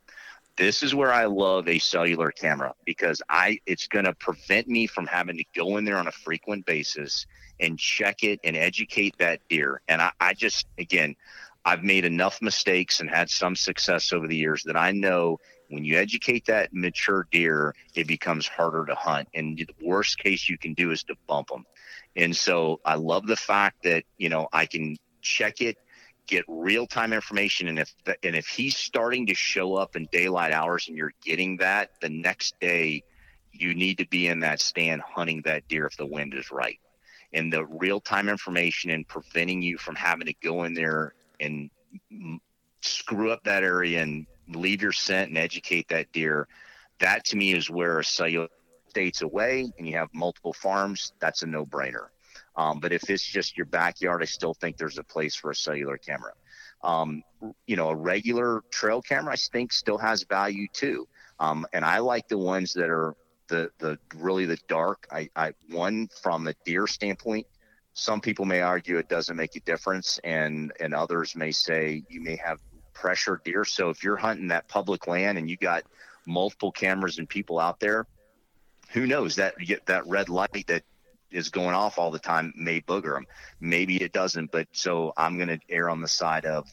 this 0.55 0.83
is 0.83 0.93
where 0.95 1.11
I 1.11 1.25
love 1.25 1.67
a 1.67 1.79
cellular 1.79 2.31
camera 2.31 2.73
because 2.85 3.21
I 3.29 3.59
it's 3.65 3.87
going 3.87 4.05
to 4.05 4.13
prevent 4.13 4.67
me 4.67 4.87
from 4.87 5.07
having 5.07 5.37
to 5.37 5.45
go 5.55 5.77
in 5.77 5.85
there 5.85 5.97
on 5.97 6.07
a 6.07 6.11
frequent 6.11 6.65
basis 6.65 7.25
and 7.59 7.77
check 7.77 8.23
it 8.23 8.39
and 8.43 8.55
educate 8.55 9.17
that 9.17 9.39
deer. 9.49 9.81
And 9.87 10.01
I, 10.01 10.11
I 10.19 10.33
just 10.33 10.67
again, 10.77 11.15
I've 11.65 11.83
made 11.83 12.05
enough 12.05 12.41
mistakes 12.41 12.99
and 12.99 13.09
had 13.09 13.29
some 13.29 13.55
success 13.55 14.11
over 14.11 14.27
the 14.27 14.35
years 14.35 14.63
that 14.63 14.75
I 14.75 14.91
know 14.91 15.39
when 15.69 15.85
you 15.85 15.97
educate 15.97 16.45
that 16.45 16.73
mature 16.73 17.27
deer, 17.31 17.73
it 17.95 18.05
becomes 18.05 18.47
harder 18.47 18.85
to 18.85 18.95
hunt. 18.95 19.29
And 19.33 19.57
the 19.57 19.67
worst 19.81 20.19
case 20.19 20.47
you 20.47 20.57
can 20.57 20.73
do 20.73 20.91
is 20.91 21.03
to 21.03 21.15
bump 21.27 21.47
them. 21.47 21.65
And 22.15 22.35
so 22.35 22.79
I 22.85 22.95
love 22.95 23.25
the 23.25 23.35
fact 23.35 23.83
that, 23.83 24.03
you 24.17 24.29
know, 24.29 24.47
I 24.53 24.65
can 24.65 24.97
check 25.21 25.61
it 25.61 25.77
get 26.27 26.45
real 26.47 26.87
time 26.87 27.13
information 27.13 27.67
and 27.67 27.79
if 27.79 27.93
the, 28.05 28.15
and 28.23 28.35
if 28.35 28.47
he's 28.47 28.77
starting 28.77 29.27
to 29.27 29.33
show 29.33 29.75
up 29.75 29.95
in 29.95 30.07
daylight 30.11 30.53
hours 30.53 30.87
and 30.87 30.97
you're 30.97 31.13
getting 31.23 31.57
that 31.57 31.89
the 32.01 32.09
next 32.09 32.57
day 32.59 33.03
you 33.51 33.73
need 33.73 33.97
to 33.97 34.07
be 34.07 34.27
in 34.27 34.39
that 34.39 34.61
stand 34.61 35.01
hunting 35.01 35.41
that 35.43 35.67
deer 35.67 35.85
if 35.85 35.97
the 35.97 36.05
wind 36.05 36.33
is 36.33 36.51
right 36.51 36.79
and 37.33 37.51
the 37.51 37.65
real 37.65 37.99
time 37.99 38.29
information 38.29 38.89
and 38.91 39.07
preventing 39.07 39.61
you 39.61 39.77
from 39.77 39.95
having 39.95 40.27
to 40.27 40.33
go 40.41 40.63
in 40.63 40.73
there 40.73 41.13
and 41.43 42.39
screw 42.81 43.31
up 43.31 43.43
that 43.43 43.63
area 43.63 44.01
and 44.01 44.25
leave 44.49 44.81
your 44.81 44.91
scent 44.91 45.29
and 45.29 45.37
educate 45.37 45.87
that 45.89 46.11
deer 46.11 46.47
that 46.99 47.23
to 47.25 47.37
me 47.37 47.53
is 47.53 47.69
where 47.69 47.99
a 47.99 48.03
cellular 48.03 48.47
states 48.87 49.21
away 49.21 49.71
and 49.77 49.87
you 49.87 49.95
have 49.95 50.09
multiple 50.13 50.53
farms 50.53 51.13
that's 51.19 51.43
a 51.43 51.45
no-brainer 51.45 52.07
um, 52.55 52.79
but 52.79 52.91
if 52.91 53.09
it's 53.09 53.25
just 53.25 53.57
your 53.57 53.65
backyard, 53.65 54.21
I 54.21 54.25
still 54.25 54.53
think 54.53 54.77
there's 54.77 54.97
a 54.97 55.03
place 55.03 55.35
for 55.35 55.51
a 55.51 55.55
cellular 55.55 55.97
camera. 55.97 56.33
Um, 56.83 57.23
you 57.65 57.75
know, 57.75 57.89
a 57.89 57.95
regular 57.95 58.61
trail 58.69 59.01
camera, 59.01 59.33
I 59.33 59.37
think, 59.37 59.71
still 59.73 59.97
has 59.97 60.23
value 60.23 60.67
too. 60.73 61.07
Um, 61.39 61.65
and 61.73 61.83
I 61.83 61.99
like 61.99 62.27
the 62.27 62.37
ones 62.37 62.73
that 62.73 62.89
are 62.89 63.15
the 63.47 63.69
the 63.79 63.97
really 64.15 64.45
the 64.45 64.57
dark. 64.67 65.07
I, 65.11 65.29
I 65.35 65.53
one 65.69 66.09
from 66.21 66.47
a 66.47 66.53
deer 66.65 66.87
standpoint. 66.87 67.47
Some 67.93 68.21
people 68.21 68.45
may 68.45 68.61
argue 68.61 68.97
it 68.97 69.09
doesn't 69.09 69.35
make 69.35 69.55
a 69.55 69.59
difference, 69.61 70.19
and 70.23 70.73
and 70.79 70.93
others 70.93 71.35
may 71.35 71.51
say 71.51 72.03
you 72.09 72.21
may 72.21 72.35
have 72.37 72.59
pressure 72.93 73.41
deer. 73.43 73.65
So 73.65 73.89
if 73.89 74.03
you're 74.03 74.17
hunting 74.17 74.47
that 74.47 74.67
public 74.67 75.07
land 75.07 75.37
and 75.37 75.49
you 75.49 75.57
got 75.57 75.83
multiple 76.25 76.71
cameras 76.71 77.19
and 77.19 77.27
people 77.27 77.59
out 77.59 77.79
there, 77.79 78.07
who 78.89 79.05
knows 79.05 79.35
that 79.35 79.55
that 79.85 80.07
red 80.07 80.29
light 80.29 80.67
that 80.67 80.83
is 81.31 81.49
going 81.49 81.73
off 81.73 81.97
all 81.97 82.11
the 82.11 82.19
time 82.19 82.53
may 82.55 82.79
booger 82.81 83.15
them. 83.15 83.25
Maybe 83.59 83.97
it 83.97 84.13
doesn't, 84.13 84.51
but 84.51 84.67
so 84.71 85.13
I'm 85.17 85.37
going 85.37 85.49
to 85.49 85.59
err 85.69 85.89
on 85.89 86.01
the 86.01 86.07
side 86.07 86.45
of 86.45 86.69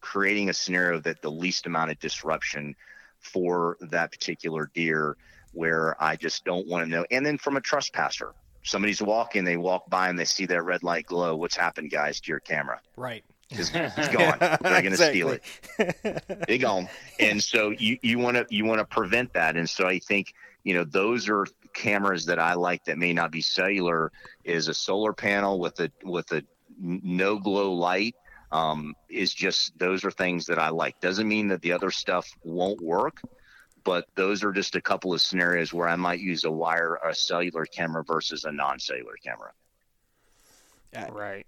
creating 0.00 0.50
a 0.50 0.52
scenario 0.52 1.00
that 1.00 1.22
the 1.22 1.30
least 1.30 1.66
amount 1.66 1.90
of 1.90 1.98
disruption 1.98 2.76
for 3.18 3.78
that 3.80 4.12
particular 4.12 4.70
deer 4.74 5.16
where 5.52 5.96
I 6.02 6.16
just 6.16 6.44
don't 6.44 6.68
want 6.68 6.84
to 6.84 6.90
know. 6.90 7.06
And 7.10 7.24
then 7.24 7.38
from 7.38 7.56
a 7.56 7.60
trespasser, 7.60 8.34
somebody's 8.64 9.00
walking, 9.00 9.44
they 9.44 9.56
walk 9.56 9.88
by 9.88 10.08
and 10.08 10.18
they 10.18 10.24
see 10.24 10.46
that 10.46 10.62
red 10.62 10.82
light 10.82 11.06
glow. 11.06 11.36
What's 11.36 11.56
happened, 11.56 11.90
guys, 11.90 12.20
to 12.20 12.30
your 12.30 12.40
camera? 12.40 12.80
Right. 12.96 13.24
It's, 13.50 13.70
it's 13.74 14.08
gone. 14.08 14.38
They're 14.40 14.58
going 14.60 14.84
to 14.84 14.88
exactly. 14.88 15.20
steal 15.20 15.38
it. 15.78 16.46
they 16.48 16.58
gone. 16.58 16.88
And 17.20 17.42
so 17.42 17.70
you 17.70 17.98
you 18.02 18.18
want 18.18 18.36
to 18.36 18.46
you 18.50 18.64
want 18.64 18.80
to 18.80 18.84
prevent 18.84 19.32
that. 19.34 19.56
And 19.56 19.68
so 19.68 19.86
I 19.86 19.98
think 19.98 20.34
you 20.64 20.74
know 20.74 20.84
those 20.84 21.28
are 21.28 21.46
cameras 21.74 22.24
that 22.26 22.38
I 22.38 22.54
like 22.54 22.84
that 22.84 22.98
may 22.98 23.12
not 23.12 23.30
be 23.30 23.40
cellular 23.40 24.12
is 24.44 24.68
a 24.68 24.74
solar 24.74 25.12
panel 25.12 25.58
with 25.58 25.78
a 25.80 25.90
with 26.02 26.30
a 26.32 26.42
no 26.80 27.38
glow 27.38 27.72
light 27.72 28.14
um, 28.54 28.94
is 29.08 29.34
just 29.34 29.76
those 29.78 30.04
are 30.04 30.10
things 30.10 30.46
that 30.46 30.58
I 30.58 30.70
like. 30.70 31.00
Doesn't 31.00 31.28
mean 31.28 31.48
that 31.48 31.60
the 31.60 31.72
other 31.72 31.90
stuff 31.90 32.30
won't 32.44 32.80
work, 32.80 33.20
but 33.84 34.06
those 34.14 34.42
are 34.42 34.52
just 34.52 34.74
a 34.76 34.80
couple 34.80 35.12
of 35.12 35.20
scenarios 35.20 35.72
where 35.72 35.88
I 35.88 35.96
might 35.96 36.20
use 36.20 36.44
a 36.44 36.50
wire 36.50 36.98
a 37.04 37.14
cellular 37.14 37.66
camera 37.66 38.02
versus 38.02 38.44
a 38.44 38.52
non-cellular 38.52 39.14
camera. 39.22 39.52
Yeah. 40.92 41.08
Right. 41.12 41.46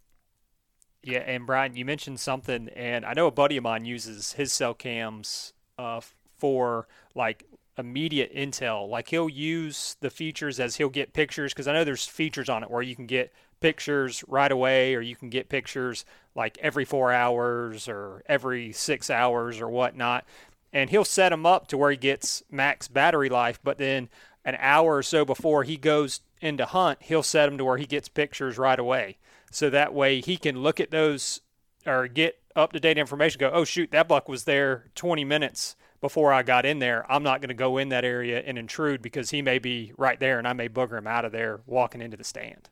Yeah, 1.02 1.20
and 1.20 1.46
Brian, 1.46 1.76
you 1.76 1.84
mentioned 1.84 2.18
something, 2.18 2.68
and 2.70 3.04
I 3.04 3.12
know 3.12 3.28
a 3.28 3.30
buddy 3.30 3.56
of 3.56 3.62
mine 3.62 3.84
uses 3.84 4.32
his 4.32 4.52
cell 4.52 4.74
cams 4.74 5.52
uh, 5.78 6.00
for 6.36 6.88
like 7.14 7.44
immediate 7.78 8.34
intel. 8.34 8.88
Like 8.88 9.08
he'll 9.08 9.28
use 9.28 9.96
the 10.00 10.10
features 10.10 10.58
as 10.58 10.76
he'll 10.76 10.88
get 10.88 11.12
pictures 11.12 11.52
because 11.52 11.68
I 11.68 11.72
know 11.72 11.84
there's 11.84 12.06
features 12.06 12.48
on 12.48 12.62
it 12.62 12.70
where 12.70 12.82
you 12.82 12.96
can 12.96 13.06
get 13.06 13.32
pictures 13.60 14.24
right 14.28 14.50
away 14.50 14.94
or 14.94 15.00
you 15.00 15.16
can 15.16 15.30
get 15.30 15.48
pictures 15.48 16.04
like 16.34 16.58
every 16.60 16.84
four 16.84 17.12
hours 17.12 17.88
or 17.88 18.22
every 18.26 18.72
six 18.72 19.08
hours 19.10 19.60
or 19.60 19.68
whatnot. 19.68 20.24
And 20.72 20.90
he'll 20.90 21.04
set 21.04 21.30
them 21.30 21.46
up 21.46 21.68
to 21.68 21.78
where 21.78 21.90
he 21.90 21.96
gets 21.96 22.42
max 22.50 22.88
battery 22.88 23.28
life, 23.28 23.58
but 23.62 23.78
then 23.78 24.08
an 24.44 24.56
hour 24.58 24.96
or 24.96 25.02
so 25.02 25.24
before 25.24 25.64
he 25.64 25.76
goes 25.76 26.20
into 26.40 26.66
hunt, 26.66 26.98
he'll 27.02 27.22
set 27.22 27.46
them 27.46 27.58
to 27.58 27.64
where 27.64 27.78
he 27.78 27.86
gets 27.86 28.08
pictures 28.08 28.58
right 28.58 28.78
away. 28.78 29.16
So 29.50 29.70
that 29.70 29.94
way 29.94 30.20
he 30.20 30.36
can 30.36 30.62
look 30.62 30.80
at 30.80 30.90
those 30.90 31.40
or 31.86 32.08
get 32.08 32.38
up 32.54 32.72
to 32.72 32.80
date 32.80 32.98
information, 32.98 33.38
go, 33.38 33.50
oh, 33.52 33.64
shoot, 33.64 33.90
that 33.92 34.08
buck 34.08 34.28
was 34.28 34.44
there 34.44 34.86
20 34.94 35.24
minutes 35.24 35.76
before 36.00 36.32
I 36.32 36.42
got 36.42 36.66
in 36.66 36.78
there, 36.78 37.10
I'm 37.10 37.22
not 37.22 37.40
going 37.40 37.48
to 37.48 37.54
go 37.54 37.78
in 37.78 37.88
that 37.88 38.04
area 38.04 38.42
and 38.44 38.58
intrude 38.58 39.02
because 39.02 39.30
he 39.30 39.42
may 39.42 39.58
be 39.58 39.92
right 39.96 40.20
there 40.20 40.38
and 40.38 40.46
I 40.46 40.52
may 40.52 40.68
booger 40.68 40.98
him 40.98 41.06
out 41.06 41.24
of 41.24 41.32
there 41.32 41.60
walking 41.66 42.02
into 42.02 42.16
the 42.16 42.24
stand. 42.24 42.68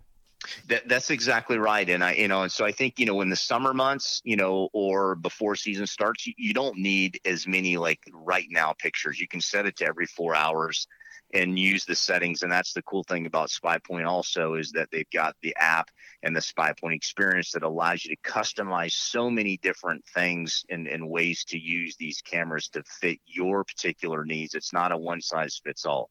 That, 0.69 0.89
that's 0.89 1.11
exactly 1.11 1.59
right, 1.59 1.89
and 1.89 2.03
I, 2.03 2.15
you 2.15 2.29
know, 2.29 2.43
and 2.43 2.53
so 2.53 2.65
I 2.65 2.73
think, 2.73 2.99
you 2.99 3.07
know, 3.07 3.21
in 3.21 3.29
the 3.29 3.37
summer 3.37 3.73
months, 3.73 4.21
you 4.25 4.37
know, 4.37 4.69
or 4.73 5.15
before 5.15 5.57
season 5.57 5.87
starts, 5.87 6.27
you, 6.27 6.35
you 6.37 6.55
don't 6.55 6.79
need 6.79 7.21
as 7.25 7.47
many 7.47 7.77
like 7.77 8.01
right 8.13 8.47
now 8.51 8.75
pictures. 8.79 9.21
You 9.21 9.29
can 9.29 9.41
set 9.41 9.67
it 9.67 9.77
to 9.77 9.87
every 9.87 10.07
four 10.07 10.35
hours 10.35 10.87
and 11.33 11.59
use 11.59 11.85
the 11.85 11.95
settings. 11.95 12.43
And 12.43 12.53
that's 12.53 12.73
the 12.73 12.83
cool 12.83 13.03
thing 13.05 13.27
about 13.27 13.51
SpyPoint 13.51 14.07
also 14.07 14.55
is 14.55 14.71
that 14.73 14.89
they've 14.93 15.11
got 15.11 15.35
the 15.43 15.55
app 15.59 15.91
and 16.23 16.35
the 16.35 16.41
SpyPoint 16.41 16.95
experience 16.95 17.51
that 17.53 17.63
allows 17.63 18.05
you 18.05 18.15
to 18.15 18.31
customize 18.31 18.93
so 18.93 19.29
many 19.29 19.57
different 19.59 20.05
things 20.15 20.65
and, 20.71 20.87
and 20.87 21.09
ways 21.09 21.45
to 21.47 21.59
use 21.59 21.97
these 21.97 22.23
cameras 22.23 22.69
to 22.69 22.83
fit 22.85 23.19
your 23.27 23.65
particular 23.65 24.25
needs. 24.25 24.55
It's 24.55 24.73
not 24.73 24.93
a 24.93 24.97
one 24.97 25.21
size 25.21 25.61
fits 25.65 25.85
all. 25.85 26.11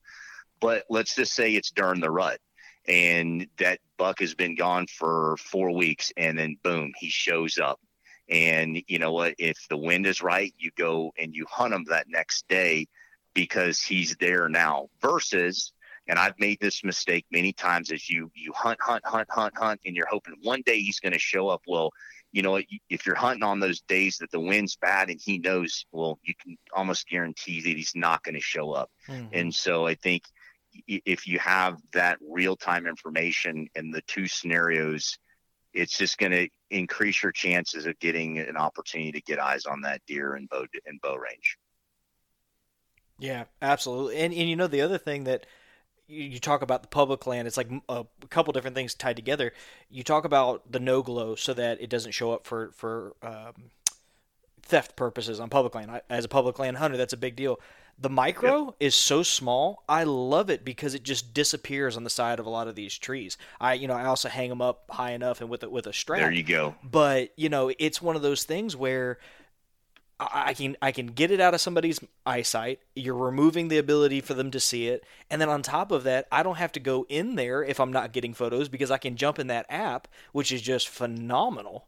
But 0.60 0.84
let's 0.89 1.15
just 1.15 1.34
say 1.34 1.54
it's 1.54 1.72
during 1.72 2.02
the 2.02 2.12
rut 2.12 2.39
and 2.88 3.48
that 3.58 3.80
buck 3.98 4.19
has 4.19 4.36
been 4.36 4.56
gone 4.56 4.88
for 4.88 5.38
four 5.38 5.72
weeks 5.72 6.12
and 6.17 6.38
then 6.38 6.58
boom, 6.63 6.91
he 6.98 7.10
shows 7.10 7.58
up. 7.58 7.80
And 8.30 8.82
you 8.88 9.00
know 9.00 9.12
what? 9.12 9.36
If 9.38 9.67
the 9.69 9.78
wind 9.78 10.08
is 10.08 10.22
right, 10.22 10.54
you 10.58 10.72
go 10.78 11.12
and 11.17 11.36
you 11.36 11.46
hunt 11.50 11.74
him 11.74 11.86
that 11.89 12.08
next 12.08 12.48
day 12.48 12.88
because 13.34 13.82
he's 13.82 14.15
there 14.19 14.50
now 14.50 14.88
versus 15.02 15.74
and 16.08 16.19
I've 16.19 16.38
made 16.38 16.60
this 16.60 16.84
mistake 16.84 17.26
many 17.32 17.54
times 17.54 17.91
as 17.91 18.10
you 18.10 18.32
you 18.36 18.52
hunt 18.54 18.80
hunt 18.82 19.06
hunt 19.06 19.30
hunt 19.30 19.58
hunt 19.58 19.82
and 19.86 19.96
you're 19.96 20.08
hoping 20.08 20.36
one 20.41 20.62
day 20.65 20.80
he's 20.80 21.00
going 21.00 21.13
to 21.13 21.19
show 21.19 21.48
up 21.48 21.62
well 21.67 21.91
you 22.32 22.41
know 22.41 22.60
if 22.89 23.06
you're 23.06 23.15
hunting 23.15 23.43
on 23.43 23.60
those 23.60 23.82
days 23.82 24.17
that 24.17 24.32
the 24.32 24.39
wind's 24.39 24.76
bad 24.76 25.10
and 25.10 25.19
he 25.24 25.39
knows 25.39 25.86
well 25.91 26.19
you 26.24 26.34
can 26.41 26.58
almost 26.74 27.08
guarantee 27.08 27.62
that 27.62 27.78
he's 27.78 27.93
not 27.96 28.24
going 28.24 28.36
to 28.36 28.41
show 28.41 28.72
up 28.72 28.91
mm-hmm. 29.08 29.28
and 29.34 29.54
so 29.54 29.88
I 29.88 29.96
think 29.96 30.24
if 30.88 31.28
you 31.28 31.40
have 31.40 31.78
that 31.92 32.18
real 32.28 32.56
time 32.56 32.88
information 32.88 33.68
in 33.76 33.92
the 33.92 34.02
two 34.08 34.28
scenarios 34.28 35.18
it's 35.74 35.98
just 35.98 36.18
going 36.18 36.32
to 36.32 36.48
increase 36.70 37.22
your 37.24 37.32
chances 37.32 37.86
of 37.86 37.98
getting 38.00 38.38
an 38.38 38.58
opportunity 38.58 39.12
to 39.12 39.22
get 39.22 39.40
eyes 39.40 39.66
on 39.66 39.82
that 39.82 40.02
deer 40.08 40.36
in 40.36 40.46
bow 40.46 40.66
in 40.86 41.00
bow 41.02 41.16
range. 41.16 41.58
Yeah, 43.20 43.46
absolutely. 43.62 44.18
And 44.18 44.34
and 44.34 44.50
you 44.50 44.56
know 44.56 44.68
the 44.68 44.82
other 44.82 44.98
thing 44.98 45.26
that 45.26 45.46
you 46.08 46.40
talk 46.40 46.62
about 46.62 46.82
the 46.82 46.90
public 46.90 47.26
land 47.26 47.48
it's 47.48 47.58
like 47.58 47.70
a, 47.90 48.06
couple 48.30 48.54
different 48.54 48.76
things 48.76 48.94
tied 48.94 49.16
together. 49.16 49.54
You 49.90 50.04
talk 50.04 50.26
about 50.26 50.72
the 50.72 50.80
no 50.80 51.02
glow 51.02 51.36
so 51.36 51.54
that 51.54 51.82
it 51.82 51.90
doesn't 51.90 52.12
show 52.12 52.32
up 52.32 52.46
for 52.46 52.72
for 52.74 53.16
um, 53.22 53.72
theft 54.62 54.96
purposes 54.96 55.40
on 55.40 55.50
public 55.50 55.76
land. 55.76 56.02
As 56.10 56.26
a 56.26 56.30
public 56.30 56.60
land 56.60 56.78
hunter 56.78 56.98
that's 56.98 57.14
a 57.14 57.18
big 57.18 57.36
deal 57.36 57.60
the 57.99 58.10
micro 58.10 58.65
yep. 58.65 58.75
is 58.79 58.95
so 58.95 59.23
small 59.23 59.84
i 59.88 60.03
love 60.03 60.49
it 60.49 60.65
because 60.65 60.93
it 60.93 61.03
just 61.03 61.34
disappears 61.34 61.95
on 61.95 62.03
the 62.03 62.10
side 62.10 62.39
of 62.39 62.45
a 62.45 62.49
lot 62.49 62.67
of 62.67 62.75
these 62.75 62.97
trees. 62.97 63.38
I 63.60 63.73
you 63.73 63.88
know 63.88 63.95
i 63.95 64.06
also 64.06 64.29
hang 64.29 64.49
them 64.49 64.62
up 64.62 64.86
high 64.89 65.12
enough 65.12 65.41
and 65.41 65.49
with 65.49 65.63
a, 65.63 65.69
with 65.69 65.88
a 65.88 65.93
strap. 65.93 66.19
There 66.19 66.32
you 66.32 66.43
go. 66.43 66.75
But 66.84 67.34
you 67.36 67.49
know 67.49 67.71
it's 67.79 68.01
one 68.01 68.15
of 68.15 68.21
those 68.21 68.43
things 68.43 68.75
where 68.75 69.19
I 70.19 70.53
can 70.53 70.77
I 70.82 70.91
can 70.91 71.08
get 71.08 71.32
it 71.32 71.39
out 71.39 71.53
of 71.53 71.62
somebody's 71.62 71.99
eyesight. 72.25 72.79
You're 72.95 73.15
removing 73.15 73.67
the 73.67 73.77
ability 73.77 74.21
for 74.21 74.34
them 74.34 74.51
to 74.51 74.60
see 74.60 74.88
it, 74.88 75.03
and 75.29 75.41
then 75.41 75.49
on 75.49 75.62
top 75.62 75.91
of 75.91 76.03
that, 76.03 76.27
I 76.32 76.43
don't 76.43 76.58
have 76.58 76.71
to 76.73 76.79
go 76.79 77.06
in 77.10 77.36
there 77.36 77.63
if 77.63 77.79
I'm 77.79 77.91
not 77.91 78.13
getting 78.13 78.34
photos 78.34 78.69
because 78.69 78.91
I 78.91 78.97
can 78.97 79.17
jump 79.17 79.39
in 79.39 79.47
that 79.47 79.65
app, 79.69 80.08
which 80.32 80.51
is 80.51 80.62
just 80.62 80.88
phenomenal, 80.88 81.88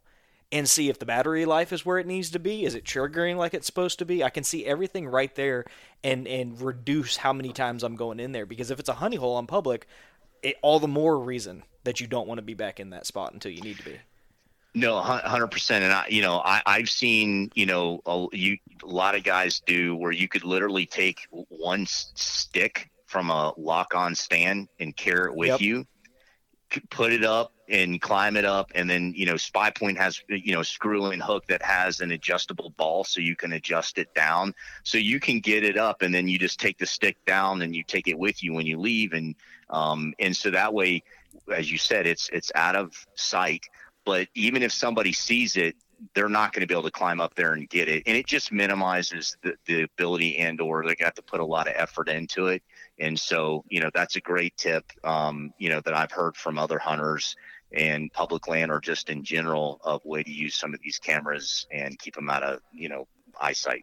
and 0.52 0.68
see 0.68 0.88
if 0.88 0.98
the 0.98 1.06
battery 1.06 1.44
life 1.44 1.72
is 1.72 1.84
where 1.84 1.98
it 1.98 2.06
needs 2.06 2.30
to 2.30 2.38
be. 2.38 2.64
Is 2.64 2.74
it 2.74 2.84
triggering 2.84 3.36
like 3.36 3.54
it's 3.54 3.66
supposed 3.66 3.98
to 3.98 4.04
be? 4.04 4.22
I 4.22 4.30
can 4.30 4.44
see 4.44 4.64
everything 4.64 5.08
right 5.08 5.34
there, 5.34 5.64
and 6.04 6.26
and 6.28 6.60
reduce 6.60 7.16
how 7.16 7.32
many 7.32 7.52
times 7.52 7.82
I'm 7.82 7.96
going 7.96 8.20
in 8.20 8.32
there 8.32 8.46
because 8.46 8.70
if 8.70 8.78
it's 8.78 8.88
a 8.88 8.94
honey 8.94 9.16
hole 9.16 9.36
on 9.36 9.46
public, 9.46 9.86
it, 10.42 10.56
all 10.62 10.78
the 10.80 10.88
more 10.88 11.18
reason 11.18 11.64
that 11.84 12.00
you 12.00 12.06
don't 12.06 12.28
want 12.28 12.38
to 12.38 12.42
be 12.42 12.54
back 12.54 12.80
in 12.80 12.90
that 12.90 13.06
spot 13.06 13.32
until 13.32 13.52
you 13.52 13.60
need 13.60 13.78
to 13.78 13.84
be. 13.84 13.98
No, 14.74 15.00
hundred 15.00 15.46
percent. 15.48 15.84
And 15.84 15.92
I, 15.92 16.06
you 16.08 16.20
know, 16.20 16.42
I, 16.44 16.60
I've 16.66 16.90
seen, 16.90 17.50
you 17.54 17.64
know, 17.64 18.02
a, 18.04 18.26
you, 18.36 18.58
a 18.82 18.86
lot 18.86 19.14
of 19.14 19.24
guys 19.24 19.60
do 19.60 19.96
where 19.96 20.12
you 20.12 20.28
could 20.28 20.44
literally 20.44 20.84
take 20.84 21.26
one 21.30 21.86
stick 21.86 22.90
from 23.06 23.30
a 23.30 23.54
lock-on 23.56 24.14
stand 24.14 24.68
and 24.78 24.94
carry 24.94 25.30
it 25.30 25.36
with 25.36 25.48
Yep. 25.48 25.60
you, 25.62 25.86
put 26.90 27.12
it 27.12 27.24
up 27.24 27.52
and 27.68 28.00
climb 28.00 28.36
it 28.36 28.44
up, 28.44 28.70
and 28.74 28.88
then 28.88 29.12
you 29.16 29.26
know, 29.26 29.34
SpyPoint 29.34 29.96
has 29.96 30.22
you 30.28 30.54
know 30.54 30.62
screw-in 30.62 31.20
hook 31.20 31.46
that 31.46 31.62
has 31.62 32.00
an 32.00 32.12
adjustable 32.12 32.70
ball, 32.70 33.04
so 33.04 33.20
you 33.20 33.36
can 33.36 33.52
adjust 33.52 33.98
it 33.98 34.12
down, 34.14 34.54
so 34.84 34.98
you 34.98 35.18
can 35.18 35.40
get 35.40 35.64
it 35.64 35.76
up, 35.76 36.02
and 36.02 36.14
then 36.14 36.28
you 36.28 36.38
just 36.38 36.60
take 36.60 36.78
the 36.78 36.86
stick 36.86 37.16
down 37.26 37.62
and 37.62 37.74
you 37.74 37.82
take 37.82 38.08
it 38.08 38.18
with 38.18 38.42
you 38.42 38.52
when 38.52 38.66
you 38.66 38.78
leave, 38.78 39.12
and 39.12 39.34
um, 39.70 40.14
and 40.18 40.36
so 40.36 40.50
that 40.50 40.72
way, 40.72 41.02
as 41.52 41.70
you 41.70 41.78
said, 41.78 42.06
it's 42.06 42.28
it's 42.32 42.52
out 42.54 42.76
of 42.76 42.94
sight. 43.14 43.66
But 44.04 44.28
even 44.34 44.62
if 44.62 44.72
somebody 44.72 45.12
sees 45.12 45.56
it 45.56 45.74
they're 46.14 46.28
not 46.28 46.52
going 46.52 46.60
to 46.60 46.66
be 46.66 46.74
able 46.74 46.82
to 46.82 46.90
climb 46.90 47.20
up 47.20 47.34
there 47.34 47.52
and 47.52 47.68
get 47.68 47.88
it. 47.88 48.02
And 48.06 48.16
it 48.16 48.26
just 48.26 48.52
minimizes 48.52 49.36
the, 49.42 49.54
the 49.66 49.82
ability 49.82 50.36
and 50.38 50.60
or 50.60 50.84
they 50.86 50.94
got 50.94 51.16
to 51.16 51.22
put 51.22 51.40
a 51.40 51.44
lot 51.44 51.68
of 51.68 51.74
effort 51.76 52.08
into 52.08 52.48
it 52.48 52.62
and 52.98 53.18
so 53.18 53.64
you 53.68 53.80
know 53.80 53.90
that's 53.94 54.16
a 54.16 54.20
great 54.20 54.56
tip 54.56 54.84
um, 55.04 55.50
you 55.58 55.68
know 55.68 55.80
that 55.84 55.94
i've 55.94 56.12
heard 56.12 56.36
from 56.36 56.58
other 56.58 56.78
hunters 56.78 57.34
and 57.72 58.12
public 58.12 58.46
land 58.48 58.70
or 58.70 58.80
just 58.80 59.10
in 59.10 59.24
general 59.24 59.78
of 59.84 60.00
way 60.04 60.22
to 60.22 60.30
use 60.30 60.56
some 60.56 60.72
of 60.74 60.80
these 60.82 60.98
cameras 60.98 61.66
and 61.72 61.98
keep 61.98 62.14
them 62.14 62.30
out 62.30 62.42
of 62.42 62.60
you 62.72 62.88
know 62.88 63.06
eyesight 63.40 63.82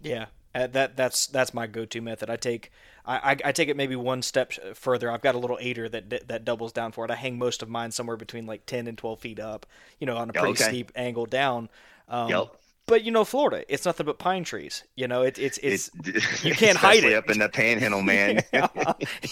Yeah, 0.00 0.26
uh, 0.54 0.66
that 0.68 0.96
that's 0.96 1.26
that's 1.26 1.54
my 1.54 1.66
go-to 1.66 2.00
method. 2.00 2.28
I 2.30 2.36
take 2.36 2.70
I, 3.04 3.32
I, 3.32 3.36
I 3.46 3.52
take 3.52 3.68
it 3.68 3.76
maybe 3.76 3.96
one 3.96 4.22
step 4.22 4.52
further. 4.74 5.10
I've 5.10 5.22
got 5.22 5.34
a 5.34 5.38
little 5.38 5.58
aider 5.60 5.88
that 5.88 6.28
that 6.28 6.44
doubles 6.44 6.72
down 6.72 6.92
for 6.92 7.04
it. 7.04 7.10
I 7.10 7.14
hang 7.16 7.38
most 7.38 7.62
of 7.62 7.68
mine 7.68 7.90
somewhere 7.90 8.16
between 8.16 8.46
like 8.46 8.66
ten 8.66 8.86
and 8.86 8.98
twelve 8.98 9.20
feet 9.20 9.40
up, 9.40 9.66
you 9.98 10.06
know, 10.06 10.16
on 10.16 10.30
a 10.30 10.34
pretty 10.34 10.56
Okay. 10.56 10.56
steep 10.56 10.92
angle 10.94 11.26
down. 11.26 11.70
Um, 12.08 12.44
Yep. 12.44 12.56
But 12.86 13.02
you 13.02 13.10
know, 13.10 13.24
Florida, 13.24 13.64
it's 13.72 13.86
nothing 13.86 14.04
but 14.06 14.18
pine 14.18 14.44
trees. 14.44 14.84
You 14.94 15.08
know, 15.08 15.22
it, 15.22 15.38
it's 15.38 15.58
it's 15.62 15.90
It's- 16.06 16.44
you 16.44 16.54
can't 16.54 16.76
hide 16.76 17.04
it. 17.04 17.14
up 17.14 17.30
in 17.30 17.38
the 17.38 17.48
panhandle 17.48 18.02
man 18.12 18.42
yeah, 18.52 18.68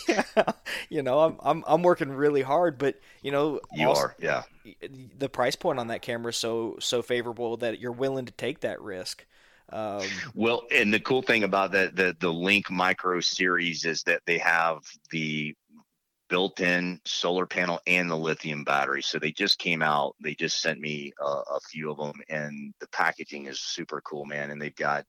yeah. 0.08 0.22
You 0.88 1.02
know, 1.02 1.20
I'm 1.20 1.36
I'm 1.40 1.64
I'm 1.66 1.82
working 1.82 2.10
really 2.10 2.42
hard, 2.42 2.78
but 2.78 2.98
you 3.22 3.30
know, 3.30 3.60
you 3.74 3.88
also- 3.88 4.02
are 4.02 4.16
yeah 4.18 4.42
the 5.18 5.28
price 5.28 5.56
point 5.56 5.78
on 5.78 5.88
that 5.88 6.02
camera 6.02 6.30
is 6.30 6.36
so 6.36 6.76
so 6.80 7.02
favorable 7.02 7.56
that 7.58 7.78
you're 7.80 7.92
willing 7.92 8.24
to 8.26 8.32
take 8.32 8.60
that 8.60 8.80
risk. 8.80 9.26
Um, 9.70 10.02
Well, 10.34 10.64
and 10.74 10.92
the 10.92 11.00
cool 11.00 11.22
thing 11.22 11.44
about 11.44 11.72
the, 11.72 11.90
the 11.94 12.16
the 12.20 12.32
Link 12.32 12.70
Micro 12.70 13.20
series 13.20 13.84
is 13.84 14.02
that 14.04 14.22
they 14.26 14.38
have 14.38 14.78
the 15.10 15.54
built-in 16.32 16.98
solar 17.04 17.44
panel 17.44 17.78
and 17.86 18.10
the 18.10 18.16
lithium 18.16 18.64
battery. 18.64 19.02
So 19.02 19.18
they 19.18 19.32
just 19.32 19.58
came 19.58 19.82
out. 19.82 20.16
They 20.18 20.34
just 20.34 20.62
sent 20.62 20.80
me 20.80 21.12
a, 21.20 21.24
a 21.26 21.60
few 21.70 21.90
of 21.90 21.98
them, 21.98 22.14
and 22.30 22.72
the 22.80 22.88
packaging 22.88 23.48
is 23.48 23.60
super 23.60 24.00
cool, 24.00 24.24
man. 24.24 24.50
And 24.50 24.60
they've 24.60 24.74
got 24.74 25.04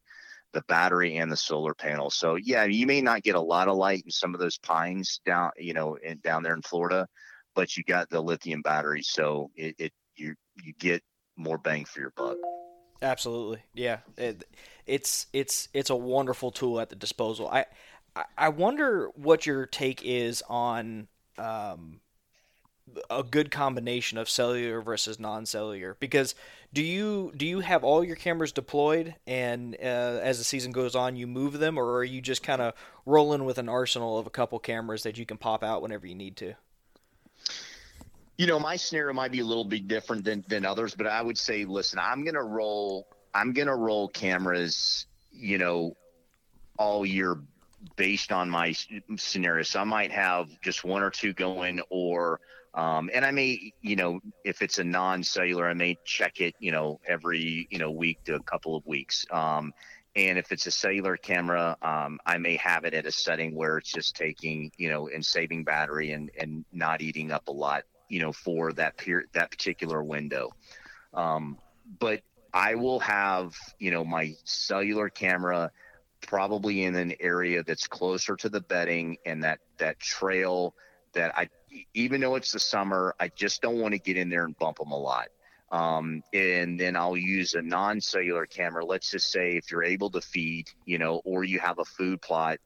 the 0.51 0.63
battery 0.67 1.15
and 1.15 1.31
the 1.31 1.37
solar 1.37 1.73
panel. 1.73 2.09
So 2.09 2.35
yeah, 2.35 2.65
you 2.65 2.85
may 2.85 2.99
not 2.99 3.23
get 3.23 3.35
a 3.35 3.41
lot 3.41 3.69
of 3.69 3.77
light 3.77 4.03
in 4.03 4.11
some 4.11 4.33
of 4.33 4.41
those 4.41 4.57
pines 4.57 5.21
down, 5.25 5.51
you 5.57 5.73
know, 5.73 5.95
in, 5.95 6.19
down 6.19 6.43
there 6.43 6.55
in 6.55 6.61
Florida, 6.61 7.07
but 7.55 7.77
you 7.77 7.85
got 7.85 8.09
the 8.09 8.19
lithium 8.19 8.61
battery, 8.61 9.01
so 9.01 9.49
it, 9.55 9.75
it 9.79 9.93
you 10.17 10.35
you 10.61 10.73
get 10.77 11.01
more 11.37 11.57
bang 11.57 11.85
for 11.85 12.01
your 12.01 12.11
buck. 12.17 12.35
Absolutely, 13.01 13.59
yeah. 13.73 13.99
It, 14.17 14.43
it's 14.85 15.27
it's 15.31 15.69
it's 15.73 15.89
a 15.89 15.95
wonderful 15.95 16.51
tool 16.51 16.81
at 16.81 16.89
the 16.89 16.97
disposal. 16.97 17.47
I 17.47 17.59
I- 18.13 18.25
I 18.37 18.49
wonder 18.49 19.09
what 19.15 19.47
your 19.47 19.65
take 19.65 20.01
is 20.03 20.43
on 20.47 21.07
um, 21.37 21.99
a 23.09 23.23
good 23.23 23.51
combination 23.51 24.17
of 24.17 24.29
cellular 24.29 24.81
versus 24.81 25.19
non-cellular. 25.19 25.95
Because 25.99 26.35
do 26.73 26.81
you 26.83 27.31
do 27.35 27.45
you 27.45 27.59
have 27.61 27.83
all 27.83 28.03
your 28.03 28.15
cameras 28.15 28.51
deployed, 28.51 29.15
and 29.25 29.75
uh, 29.75 30.19
as 30.21 30.37
the 30.37 30.43
season 30.43 30.71
goes 30.71 30.95
on, 30.95 31.15
you 31.15 31.27
move 31.27 31.59
them, 31.59 31.77
or 31.77 31.97
are 31.97 32.03
you 32.03 32.21
just 32.21 32.43
kind 32.43 32.61
of 32.61 32.73
rolling 33.05 33.45
with 33.45 33.57
an 33.57 33.69
arsenal 33.69 34.17
of 34.17 34.27
a 34.27 34.31
couple 34.31 34.59
cameras 34.59 35.03
that 35.03 35.17
you 35.17 35.25
can 35.25 35.37
pop 35.37 35.63
out 35.63 35.81
whenever 35.81 36.07
you 36.07 36.15
need 36.15 36.35
to? 36.37 36.53
You 38.37 38.47
know, 38.47 38.59
my 38.59 38.75
scenario 38.75 39.13
might 39.13 39.31
be 39.31 39.39
a 39.39 39.45
little 39.45 39.65
bit 39.65 39.87
different 39.87 40.25
than, 40.25 40.43
than 40.47 40.65
others, 40.65 40.95
but 40.95 41.05
I 41.05 41.21
would 41.21 41.37
say, 41.37 41.65
listen, 41.65 41.99
I'm 41.99 42.25
gonna 42.25 42.43
roll 42.43 43.07
I'm 43.33 43.53
gonna 43.53 43.75
roll 43.75 44.07
cameras, 44.07 45.05
you 45.31 45.57
know, 45.57 45.95
all 46.77 47.05
year 47.05 47.37
based 47.95 48.31
on 48.31 48.49
my 48.49 48.73
scenario. 49.17 49.63
So 49.63 49.79
I 49.79 49.83
might 49.83 50.11
have 50.11 50.47
just 50.61 50.83
one 50.83 51.03
or 51.03 51.09
two 51.09 51.33
going 51.33 51.81
or 51.89 52.39
um, 52.75 53.11
and 53.13 53.23
I 53.23 53.31
may, 53.31 53.71
you 53.81 53.95
know, 53.95 54.19
if 54.43 54.61
it's 54.63 54.79
a 54.79 54.83
non-cellular, 54.83 55.69
I 55.69 55.73
may 55.75 55.97
check 56.05 56.41
it, 56.41 56.55
you 56.59 56.71
know, 56.71 56.99
every, 57.07 57.67
you 57.69 57.77
know, 57.77 57.91
week 57.91 58.23
to 58.23 58.35
a 58.35 58.41
couple 58.41 58.75
of 58.75 58.85
weeks. 58.87 59.25
Um, 59.31 59.73
and 60.15 60.39
if 60.39 60.51
it's 60.51 60.65
a 60.65 60.71
cellular 60.71 61.17
camera, 61.17 61.77
um, 61.83 62.19
I 62.25 62.37
may 62.39 62.55
have 62.57 62.83
it 62.85 62.95
at 62.95 63.05
a 63.05 63.11
setting 63.11 63.55
where 63.55 63.77
it's 63.77 63.91
just 63.91 64.15
taking, 64.15 64.71
you 64.77 64.89
know, 64.89 65.07
and 65.07 65.23
saving 65.23 65.63
battery 65.63 66.11
and, 66.11 66.31
and 66.39 66.65
not 66.71 67.01
eating 67.01 67.31
up 67.31 67.47
a 67.47 67.51
lot, 67.51 67.83
you 68.09 68.21
know, 68.21 68.31
for 68.31 68.73
that 68.73 68.97
period, 68.97 69.29
that 69.33 69.51
particular 69.51 70.03
window. 70.03 70.49
Um, 71.13 71.57
but 71.99 72.21
I 72.53 72.75
will 72.75 72.99
have, 72.99 73.55
you 73.77 73.91
know, 73.91 74.03
my 74.03 74.33
cellular 74.45 75.09
camera 75.09 75.71
probably 76.27 76.83
in 76.83 76.95
an 76.95 77.13
area 77.19 77.63
that's 77.63 77.87
closer 77.87 78.35
to 78.35 78.49
the 78.49 78.61
bedding 78.61 79.17
and 79.25 79.43
that, 79.43 79.59
that 79.77 79.99
trail 79.99 80.73
that 81.13 81.37
I, 81.37 81.49
even 81.93 82.21
though 82.21 82.35
it's 82.35 82.51
the 82.51 82.59
summer, 82.59 83.15
I 83.19 83.29
just 83.29 83.61
don't 83.61 83.79
want 83.79 83.93
to 83.93 83.99
get 83.99 84.17
in 84.17 84.29
there 84.29 84.45
and 84.45 84.57
bump 84.57 84.77
them 84.77 84.91
a 84.91 84.97
lot. 84.97 85.27
Um, 85.71 86.23
and 86.33 86.79
then 86.79 86.95
I'll 86.95 87.17
use 87.17 87.55
a 87.55 87.61
non-cellular 87.61 88.45
camera. 88.45 88.85
Let's 88.85 89.09
just 89.09 89.31
say 89.31 89.57
if 89.57 89.71
you're 89.71 89.83
able 89.83 90.09
to 90.11 90.21
feed, 90.21 90.69
you 90.85 90.97
know, 90.97 91.21
or 91.25 91.43
you 91.43 91.59
have 91.59 91.79
a 91.79 91.85
food 91.85 92.21
plot, 92.21 92.59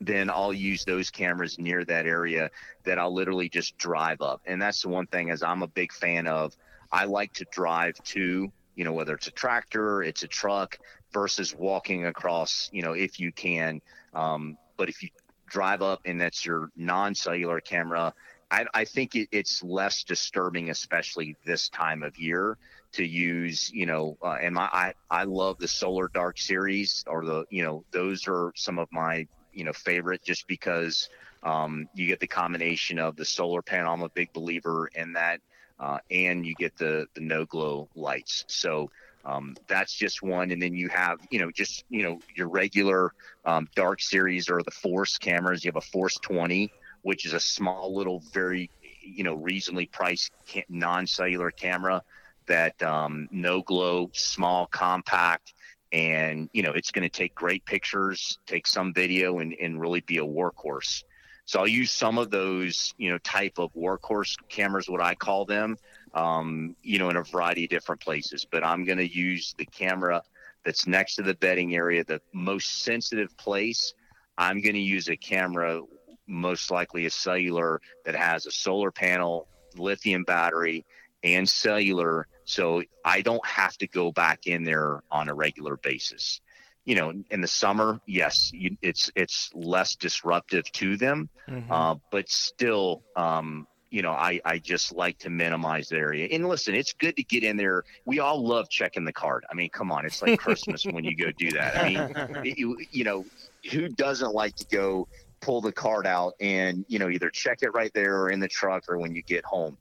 then 0.00 0.30
I'll 0.30 0.52
use 0.52 0.84
those 0.84 1.10
cameras 1.10 1.58
near 1.58 1.84
that 1.84 2.06
area 2.06 2.50
that 2.84 2.98
I'll 2.98 3.14
literally 3.14 3.48
just 3.48 3.76
drive 3.76 4.20
up. 4.20 4.40
And 4.46 4.60
that's 4.60 4.82
the 4.82 4.88
one 4.88 5.06
thing 5.06 5.30
as 5.30 5.42
I'm 5.42 5.62
a 5.62 5.66
big 5.66 5.92
fan 5.92 6.26
of. 6.26 6.56
I 6.90 7.04
like 7.04 7.34
to 7.34 7.46
drive 7.52 7.94
to, 8.04 8.50
you 8.74 8.84
know, 8.84 8.92
whether 8.92 9.14
it's 9.14 9.26
a 9.26 9.32
tractor, 9.32 10.02
it's 10.02 10.22
a 10.22 10.28
truck 10.28 10.78
versus 11.12 11.54
walking 11.54 12.06
across, 12.06 12.70
you 12.72 12.82
know, 12.82 12.92
if 12.92 13.20
you 13.20 13.32
can. 13.32 13.80
Um, 14.14 14.56
but 14.76 14.88
if 14.88 15.02
you 15.02 15.10
drive 15.48 15.82
up 15.82 16.00
and 16.04 16.20
that's 16.20 16.44
your 16.44 16.70
non-cellular 16.76 17.60
camera, 17.60 18.14
I, 18.52 18.66
I 18.74 18.84
think 18.84 19.14
it, 19.14 19.28
it's 19.32 19.62
less 19.62 20.04
disturbing, 20.04 20.68
especially 20.68 21.36
this 21.46 21.70
time 21.70 22.02
of 22.02 22.18
year, 22.18 22.58
to 22.92 23.04
use. 23.04 23.70
You 23.72 23.86
know, 23.86 24.18
uh, 24.22 24.36
and 24.42 24.54
my 24.54 24.68
I 24.70 24.92
I 25.10 25.24
love 25.24 25.58
the 25.58 25.68
Solar 25.68 26.08
Dark 26.08 26.38
series, 26.38 27.02
or 27.06 27.24
the 27.24 27.46
you 27.48 27.62
know 27.62 27.82
those 27.92 28.28
are 28.28 28.52
some 28.54 28.78
of 28.78 28.88
my 28.92 29.26
you 29.54 29.64
know 29.64 29.72
favorite, 29.72 30.22
just 30.22 30.46
because 30.46 31.08
um, 31.42 31.88
you 31.94 32.06
get 32.06 32.20
the 32.20 32.26
combination 32.26 32.98
of 32.98 33.16
the 33.16 33.24
solar 33.24 33.62
panel. 33.62 33.92
I'm 33.92 34.02
a 34.02 34.10
big 34.10 34.30
believer 34.34 34.90
in 34.94 35.14
that, 35.14 35.40
uh, 35.80 35.98
and 36.10 36.44
you 36.44 36.54
get 36.54 36.76
the 36.76 37.06
the 37.14 37.22
no 37.22 37.46
glow 37.46 37.88
lights. 37.94 38.44
So. 38.48 38.90
Um, 39.24 39.56
that's 39.68 39.94
just 39.94 40.22
one, 40.22 40.50
and 40.50 40.60
then 40.60 40.74
you 40.74 40.88
have, 40.88 41.18
you 41.30 41.38
know, 41.38 41.50
just 41.50 41.84
you 41.88 42.02
know 42.02 42.18
your 42.34 42.48
regular 42.48 43.12
um, 43.44 43.68
dark 43.74 44.00
series 44.00 44.48
or 44.48 44.62
the 44.62 44.70
Force 44.70 45.18
cameras. 45.18 45.64
You 45.64 45.68
have 45.68 45.76
a 45.76 45.80
Force 45.80 46.18
20, 46.22 46.70
which 47.02 47.24
is 47.24 47.32
a 47.32 47.40
small 47.40 47.94
little, 47.94 48.22
very, 48.32 48.70
you 49.02 49.24
know, 49.24 49.34
reasonably 49.34 49.86
priced 49.86 50.32
ca- 50.48 50.64
non-cellular 50.68 51.50
camera 51.52 52.02
that 52.46 52.82
um, 52.82 53.28
no 53.30 53.62
glow, 53.62 54.10
small, 54.12 54.66
compact, 54.66 55.54
and 55.92 56.48
you 56.52 56.62
know 56.62 56.72
it's 56.72 56.90
going 56.90 57.08
to 57.08 57.08
take 57.08 57.34
great 57.34 57.64
pictures, 57.64 58.38
take 58.46 58.66
some 58.66 58.92
video, 58.92 59.38
and, 59.38 59.54
and 59.60 59.80
really 59.80 60.00
be 60.00 60.18
a 60.18 60.24
workhorse. 60.24 61.04
So 61.44 61.60
I'll 61.60 61.68
use 61.68 61.90
some 61.90 62.18
of 62.18 62.30
those, 62.30 62.94
you 62.98 63.10
know, 63.10 63.18
type 63.18 63.58
of 63.58 63.72
workhorse 63.74 64.36
cameras, 64.48 64.88
what 64.88 65.00
I 65.00 65.14
call 65.14 65.44
them, 65.44 65.76
um, 66.14 66.76
you 66.82 66.98
know, 66.98 67.10
in 67.10 67.16
a 67.16 67.22
variety 67.22 67.64
of 67.64 67.70
different 67.70 68.00
places. 68.00 68.46
But 68.50 68.64
I'm 68.64 68.84
going 68.84 68.98
to 68.98 69.08
use 69.08 69.54
the 69.58 69.66
camera 69.66 70.22
that's 70.64 70.86
next 70.86 71.16
to 71.16 71.22
the 71.22 71.34
bedding 71.34 71.74
area, 71.74 72.04
the 72.04 72.20
most 72.32 72.82
sensitive 72.82 73.36
place. 73.36 73.94
I'm 74.38 74.60
going 74.60 74.74
to 74.74 74.80
use 74.80 75.08
a 75.08 75.16
camera, 75.16 75.80
most 76.26 76.70
likely 76.70 77.06
a 77.06 77.10
cellular, 77.10 77.80
that 78.04 78.14
has 78.14 78.46
a 78.46 78.50
solar 78.50 78.90
panel, 78.90 79.48
lithium 79.76 80.24
battery, 80.24 80.84
and 81.22 81.48
cellular. 81.48 82.26
So 82.44 82.82
I 83.04 83.22
don't 83.22 83.44
have 83.46 83.76
to 83.78 83.86
go 83.86 84.12
back 84.12 84.46
in 84.46 84.64
there 84.64 85.02
on 85.10 85.28
a 85.28 85.34
regular 85.34 85.76
basis. 85.76 86.40
You 86.84 86.96
know, 86.96 87.12
in 87.30 87.40
the 87.40 87.48
summer, 87.48 88.00
yes, 88.06 88.50
you, 88.52 88.76
it's 88.82 89.08
it's 89.14 89.50
less 89.54 89.94
disruptive 89.94 90.64
to 90.72 90.96
them, 90.96 91.28
uh, 91.70 91.94
but 92.10 92.28
still, 92.28 93.04
um, 93.14 93.68
you 93.92 94.00
know, 94.00 94.12
I, 94.12 94.40
I 94.42 94.58
just 94.58 94.94
like 94.94 95.18
to 95.18 95.28
minimize 95.28 95.90
the 95.90 95.98
area. 95.98 96.26
And 96.32 96.48
listen, 96.48 96.74
it's 96.74 96.94
good 96.94 97.14
to 97.16 97.22
get 97.22 97.44
in 97.44 97.58
there. 97.58 97.84
We 98.06 98.20
all 98.20 98.42
love 98.42 98.70
checking 98.70 99.04
the 99.04 99.12
card. 99.12 99.44
I 99.50 99.54
mean, 99.54 99.68
come 99.68 99.92
on, 99.92 100.06
it's 100.06 100.22
like 100.22 100.40
Christmas 100.40 100.86
when 100.86 101.04
you 101.04 101.14
go 101.14 101.30
do 101.30 101.50
that. 101.50 101.76
I 101.76 101.88
mean, 101.90 102.44
you, 102.56 102.78
you 102.90 103.04
know, 103.04 103.26
who 103.70 103.90
doesn't 103.90 104.32
like 104.32 104.56
to 104.56 104.66
go 104.74 105.08
pull 105.42 105.60
the 105.60 105.72
card 105.72 106.06
out 106.06 106.32
and, 106.40 106.86
you 106.88 106.98
know, 106.98 107.10
either 107.10 107.28
check 107.28 107.58
it 107.62 107.74
right 107.74 107.92
there 107.92 108.22
or 108.22 108.30
in 108.30 108.40
the 108.40 108.48
truck 108.48 108.84
or 108.88 108.96
when 108.96 109.14
you 109.14 109.20
get 109.20 109.44
home. 109.44 109.76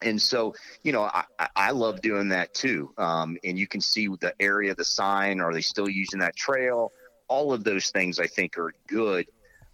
And 0.00 0.22
so, 0.22 0.54
you 0.84 0.92
know, 0.92 1.02
I, 1.02 1.24
I 1.56 1.70
love 1.72 2.00
doing 2.02 2.28
that 2.28 2.54
too. 2.54 2.94
Um, 2.98 3.36
and 3.42 3.58
you 3.58 3.66
can 3.66 3.80
see 3.80 4.06
the 4.06 4.32
area, 4.38 4.76
the 4.76 4.84
sign, 4.84 5.40
are 5.40 5.52
they 5.52 5.60
still 5.60 5.88
using 5.88 6.20
that 6.20 6.36
trail? 6.36 6.92
All 7.26 7.52
of 7.52 7.64
those 7.64 7.90
things 7.90 8.20
I 8.20 8.28
think 8.28 8.56
are 8.58 8.72
good. 8.86 9.26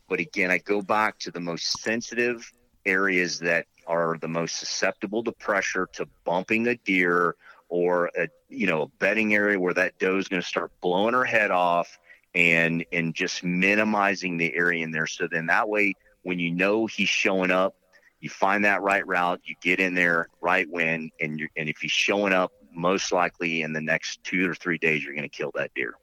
But 0.08 0.20
again, 0.20 0.50
I 0.50 0.58
go 0.58 0.80
back 0.80 1.18
to 1.20 1.30
the 1.30 1.40
most 1.40 1.82
sensitive 1.82 2.50
areas 2.86 3.38
that 3.40 3.66
are 3.86 4.16
the 4.20 4.28
most 4.28 4.58
susceptible 4.58 5.22
to 5.24 5.32
pressure, 5.32 5.88
to 5.92 6.06
bumping 6.24 6.66
a 6.66 6.76
deer 6.76 7.36
or 7.68 8.10
a, 8.16 8.28
you 8.48 8.66
know, 8.66 8.82
a 8.82 8.88
bedding 8.98 9.34
area 9.34 9.58
where 9.58 9.74
that 9.74 9.98
doe 9.98 10.16
is 10.18 10.28
going 10.28 10.42
to 10.42 10.48
start 10.48 10.70
blowing 10.80 11.14
her 11.14 11.24
head 11.24 11.50
off 11.50 11.98
and, 12.34 12.84
and 12.92 13.14
just 13.14 13.44
minimizing 13.44 14.36
the 14.36 14.54
area 14.54 14.84
in 14.84 14.90
there. 14.90 15.06
So 15.06 15.28
then 15.30 15.46
that 15.46 15.68
way, 15.68 15.94
when 16.22 16.38
you 16.38 16.50
know 16.50 16.86
he's 16.86 17.08
showing 17.08 17.50
up, 17.50 17.74
you 18.20 18.30
find 18.30 18.64
that 18.64 18.82
right 18.82 19.06
route, 19.06 19.40
you 19.44 19.54
get 19.62 19.78
in 19.78 19.94
there 19.94 20.28
right 20.40 20.66
when, 20.68 21.10
and 21.20 21.38
you 21.38 21.48
and 21.56 21.68
if 21.68 21.78
he's 21.78 21.92
showing 21.92 22.32
up, 22.32 22.52
most 22.72 23.12
likely 23.12 23.62
in 23.62 23.72
the 23.72 23.80
next 23.80 24.22
two 24.24 24.50
or 24.50 24.54
three 24.54 24.78
days, 24.78 25.04
you're 25.04 25.14
going 25.14 25.28
to 25.28 25.28
kill 25.28 25.52
that 25.54 25.72
deer. 25.74 25.94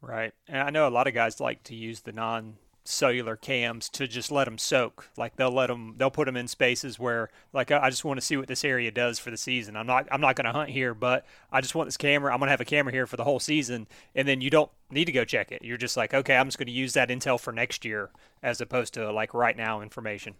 Right, 0.00 0.32
and 0.46 0.60
I 0.60 0.70
know 0.70 0.88
a 0.88 0.90
lot 0.90 1.06
of 1.06 1.14
guys 1.14 1.40
like 1.40 1.62
to 1.64 1.74
use 1.74 2.00
the 2.00 2.12
non 2.12 2.56
cellular 2.88 3.36
cams 3.36 3.88
to 3.90 4.08
just 4.08 4.30
let 4.30 4.44
them 4.44 4.58
soak. 4.58 5.08
Like 5.16 5.36
they'll 5.36 5.52
let 5.52 5.66
them, 5.66 5.94
they'll 5.96 6.10
put 6.10 6.26
them 6.26 6.36
in 6.36 6.48
spaces 6.48 6.98
where, 6.98 7.30
like, 7.52 7.70
I 7.70 7.90
just 7.90 8.04
want 8.04 8.18
to 8.18 8.24
see 8.24 8.36
what 8.36 8.48
this 8.48 8.64
area 8.64 8.90
does 8.90 9.18
for 9.18 9.30
the 9.30 9.36
season. 9.36 9.76
I'm 9.76 9.86
not, 9.86 10.08
I'm 10.10 10.20
not 10.20 10.36
going 10.36 10.46
to 10.46 10.52
hunt 10.52 10.70
here, 10.70 10.94
but 10.94 11.26
I 11.52 11.60
just 11.60 11.74
want 11.74 11.86
this 11.86 11.96
camera. 11.96 12.32
I'm 12.32 12.38
going 12.38 12.48
to 12.48 12.52
have 12.52 12.60
a 12.60 12.64
camera 12.64 12.92
here 12.92 13.06
for 13.06 13.16
the 13.16 13.24
whole 13.24 13.40
season, 13.40 13.86
and 14.14 14.26
then 14.26 14.40
you 14.40 14.50
don't 14.50 14.70
need 14.90 15.04
to 15.04 15.12
go 15.12 15.24
check 15.24 15.52
it. 15.52 15.62
You're 15.62 15.76
just 15.76 15.96
like, 15.96 16.14
okay, 16.14 16.36
I'm 16.36 16.46
just 16.46 16.58
going 16.58 16.66
to 16.66 16.72
use 16.72 16.94
that 16.94 17.10
intel 17.10 17.38
for 17.38 17.52
next 17.52 17.84
year, 17.84 18.10
as 18.42 18.60
opposed 18.60 18.94
to 18.94 19.12
like 19.12 19.34
right 19.34 19.56
now 19.56 19.80
information. 19.82 20.34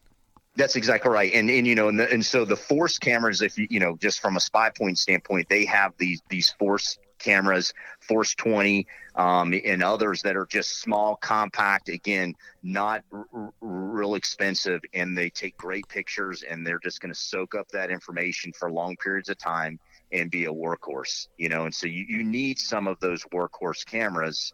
That's 0.57 0.75
exactly 0.75 1.13
right, 1.13 1.33
and 1.35 1.49
and 1.51 1.67
you 1.69 1.77
know, 1.77 1.89
and, 1.89 2.01
the, 2.01 2.11
and 2.11 2.25
so 2.25 2.45
the 2.45 2.57
force 2.57 2.99
cameras, 2.99 3.43
if 3.43 3.57
you 3.57 3.69
you 3.71 3.79
know, 3.79 3.97
just 3.97 4.21
from 4.21 4.37
a 4.37 4.41
SpyPoint 4.41 4.99
standpoint, 4.99 5.49
they 5.49 5.65
have 5.67 5.93
these 5.99 6.21
these 6.31 6.51
force 6.59 6.99
cameras, 7.19 7.73
Force 8.01 8.35
20, 8.35 8.87
um, 9.15 9.53
and 9.65 9.83
others 9.83 10.23
that 10.23 10.37
are 10.37 10.47
just 10.47 10.81
small, 10.81 11.17
compact, 11.17 11.89
again, 11.89 12.35
not 12.63 13.03
r- 13.13 13.53
real 13.61 14.15
expensive, 14.15 14.81
and 14.95 15.17
they 15.17 15.31
take 15.31 15.57
great 15.57 15.89
pictures, 15.89 16.43
and 16.43 16.67
they're 16.67 16.79
just 16.79 17.01
going 17.01 17.13
to 17.13 17.19
soak 17.19 17.55
up 17.55 17.69
that 17.69 17.91
information 17.91 18.53
for 18.53 18.71
long 18.71 18.97
periods 18.97 19.29
of 19.29 19.39
time 19.39 19.79
and 20.13 20.31
be 20.31 20.47
a 20.47 20.53
workhorse, 20.53 21.29
you 21.37 21.49
know. 21.49 21.65
And 21.65 21.75
so 21.75 21.87
you, 21.87 22.05
you 22.09 22.25
need 22.25 22.59
some 22.59 22.87
of 22.87 22.99
those 23.01 23.23
workhorse 23.35 23.85
cameras 23.85 24.53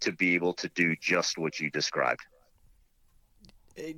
to 0.00 0.12
be 0.12 0.34
able 0.34 0.52
to 0.54 0.68
do 0.70 0.94
just 1.00 1.38
what 1.38 1.60
you 1.60 1.70
described 1.70 2.20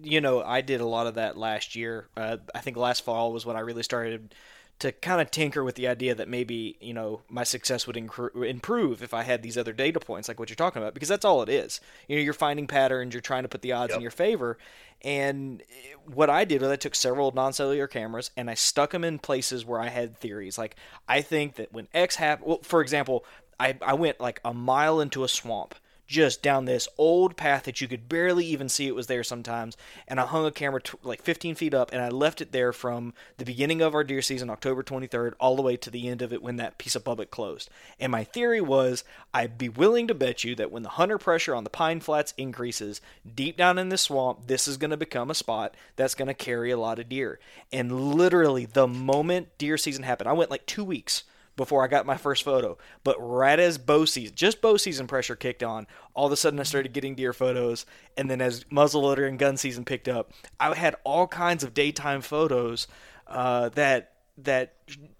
you 0.03 0.21
know, 0.21 0.43
I 0.43 0.61
did 0.61 0.81
a 0.81 0.87
lot 0.87 1.07
of 1.07 1.15
that 1.15 1.37
last 1.37 1.75
year. 1.75 2.09
Uh, 2.17 2.39
I 2.55 2.61
think 2.61 2.77
last 2.77 3.05
fall 3.05 3.33
was 3.33 3.45
when 3.45 3.57
I 3.57 3.61
really 3.61 3.83
started 3.83 4.35
to 4.81 4.93
kind 4.93 5.21
of 5.21 5.31
tinker 5.31 5.63
with 5.63 5.77
the 5.77 5.87
idea 5.87 6.15
that 6.15 6.29
maybe 6.29 6.77
you 6.81 6.93
know 6.93 7.23
my 7.29 7.45
success 7.45 7.87
would 7.87 7.97
incre- 7.97 8.49
improve 8.49 9.03
if 9.03 9.15
I 9.15 9.23
had 9.23 9.43
these 9.43 9.57
other 9.57 9.73
data 9.73 10.01
points 10.01 10.29
like 10.29 10.39
what 10.39 10.51
you're 10.51 10.57
talking 10.57 10.83
about 10.83 10.95
because 10.95 11.09
that's 11.09 11.25
all 11.25 11.43
it 11.43 11.49
is. 11.49 11.81
You 12.09 12.17
know, 12.17 12.23
you're 12.23 12.33
finding 12.33 12.67
patterns, 12.67 13.15
you're 13.15 13.21
trying 13.21 13.45
to 13.45 13.49
put 13.49 13.63
the 13.63 13.73
odds 13.73 13.91
yep. 13.91 13.99
in 13.99 14.03
your 14.03 14.11
favor. 14.11 14.59
And 15.03 15.63
what 16.07 16.31
I 16.31 16.45
did 16.45 16.63
was 16.63 16.71
I 16.71 16.77
took 16.77 16.95
several 16.95 17.31
non-cellular 17.33 17.87
cameras 17.87 18.31
and 18.37 18.49
I 18.49 18.55
stuck 18.55 18.93
them 18.93 19.05
in 19.05 19.19
places 19.19 19.65
where 19.65 19.81
I 19.81 19.89
had 19.89 20.17
theories. 20.17 20.59
Like 20.59 20.77
I 21.09 21.21
think 21.21 21.55
that 21.57 21.73
when 21.73 21.89
X 21.95 22.17
happened, 22.17 22.49
well, 22.49 22.61
for 22.63 22.81
example, 22.81 23.25
I 23.61 23.77
I 23.81 23.95
went 23.95 24.21
like 24.21 24.41
a 24.45 24.53
mile 24.53 25.01
into 25.01 25.25
a 25.25 25.29
swamp 25.29 25.75
just 26.07 26.43
down 26.43 26.65
this 26.65 26.89
old 26.99 27.37
path 27.37 27.65
that 27.65 27.81
you 27.81 27.89
could 27.89 28.09
barely 28.09 28.45
even 28.47 28.69
see 28.69 28.87
it 28.87 28.95
was 28.95 29.07
there 29.07 29.25
sometimes. 29.25 29.77
And 30.07 30.21
I 30.21 30.27
hung 30.27 30.47
a 30.47 30.51
camera 30.51 30.83
t- 30.83 30.99
like 31.03 31.23
15 31.23 31.55
feet 31.55 31.75
up 31.75 31.93
and 31.93 32.03
I 32.03 32.09
left 32.09 32.41
it 32.41 32.53
there 32.53 32.73
from 32.73 33.15
the 33.39 33.45
beginning 33.45 33.81
of 33.81 33.95
our 33.95 34.05
deer 34.05 34.23
season, 34.23 34.51
October 34.51 34.83
23rd, 34.83 35.33
all 35.41 35.57
the 35.57 35.63
way 35.63 35.77
to 35.77 35.91
the 35.91 36.09
end 36.09 36.23
of 36.23 36.33
it 36.33 36.43
when 36.43 36.57
that 36.57 36.79
piece 36.79 36.95
of 36.95 37.05
public 37.05 37.31
closed. 37.31 37.71
And 37.99 38.13
my 38.13 38.25
theory 38.25 38.61
was 38.61 39.05
I'd 39.33 39.59
be 39.59 39.69
willing 39.69 40.07
to 40.09 40.15
bet 40.15 40.45
you 40.45 40.55
that 40.57 40.71
when 40.71 40.83
the 40.83 40.91
hunter 40.91 41.19
pressure 41.19 41.55
on 41.55 41.65
the 41.65 41.71
pine 41.71 42.01
flats 42.01 42.35
increases 42.37 43.01
deep 43.35 43.57
down 43.57 43.79
in 43.79 43.89
the 43.89 43.99
swamp, 43.99 44.47
this 44.47 44.69
is 44.69 44.77
going 44.77 44.91
to 44.91 44.97
become 44.97 45.31
a 45.31 45.35
spot 45.35 45.75
that's 45.97 46.15
going 46.15 46.29
to 46.29 46.35
carry 46.35 46.71
a 46.71 46.77
lot 46.77 46.99
of 46.99 47.09
deer. 47.09 47.39
And 47.73 48.15
literally, 48.15 48.67
the 48.67 48.87
moment 48.87 49.57
deer 49.59 49.79
season 49.79 50.03
happened, 50.03 50.29
I 50.29 50.33
went 50.33 50.51
like 50.51 50.67
two 50.67 50.85
weeks 50.85 51.25
before 51.57 51.85
I 51.85 51.89
got 51.89 52.07
my 52.07 52.17
first 52.17 52.43
photo. 52.43 52.77
But 53.03 53.17
right 53.19 53.59
as 53.59 53.79
bow 53.79 54.05
season, 54.05 54.35
just 54.35 54.61
bow 54.61 54.77
season 54.77 55.07
pressure 55.07 55.37
kicked 55.37 55.63
on, 55.63 55.87
all 56.15 56.27
of 56.27 56.33
a 56.33 56.37
sudden 56.37 56.61
I 56.61 56.65
started 56.65 56.93
getting 56.93 57.15
deer 57.15 57.33
photos. 57.33 57.87
And 58.17 58.31
then 58.31 58.41
as 58.41 58.65
muzzleloader 58.65 59.29
and 59.29 59.39
gun 59.39 59.57
season 59.57 59.85
picked 59.85 60.09
up, 60.09 60.33
I 60.59 60.75
had 60.75 60.97
all 61.05 61.27
kinds 61.27 61.65
of 61.65 61.75
daytime 61.75 62.21
photos 62.21 62.87
uh, 63.27 63.69
that 63.71 64.13
that 64.37 64.75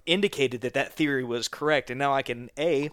indicated 0.07 0.63
that 0.63 0.75
that 0.75 0.93
theory 0.93 1.25
was 1.25 1.47
correct. 1.49 1.91
And 1.91 1.99
now 1.99 2.13
I 2.13 2.23
can 2.23 2.51
a 2.59 2.91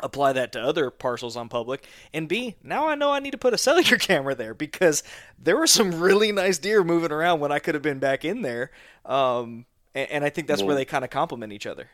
apply 0.00 0.32
that 0.34 0.52
to 0.52 0.60
other 0.60 0.90
parcels 0.90 1.36
on 1.36 1.48
public 1.48 1.86
and 2.12 2.28
b 2.28 2.54
now 2.62 2.86
i 2.86 2.94
know 2.94 3.12
i 3.12 3.18
need 3.18 3.30
to 3.30 3.38
put 3.38 3.54
a 3.54 3.58
cellular 3.66 3.96
camera 3.96 4.34
there 4.34 4.54
because 4.54 5.02
there 5.38 5.56
were 5.56 5.66
some 5.66 6.00
really 6.00 6.32
nice 6.32 6.58
deer 6.58 6.84
moving 6.84 7.10
around 7.10 7.40
when 7.40 7.50
i 7.50 7.58
could 7.58 7.74
have 7.74 7.82
been 7.82 7.98
back 7.98 8.24
in 8.24 8.42
there 8.42 8.70
um, 9.06 9.64
and, 9.94 10.10
and, 10.10 10.24
i 10.24 10.28
think 10.28 10.46
that's 10.46 10.60
well, 10.60 10.68
where 10.68 10.76
they 10.76 10.84
kind 10.84 11.04
of 11.04 11.10
complement 11.10 11.52
each 11.52 11.66
other 11.66 11.88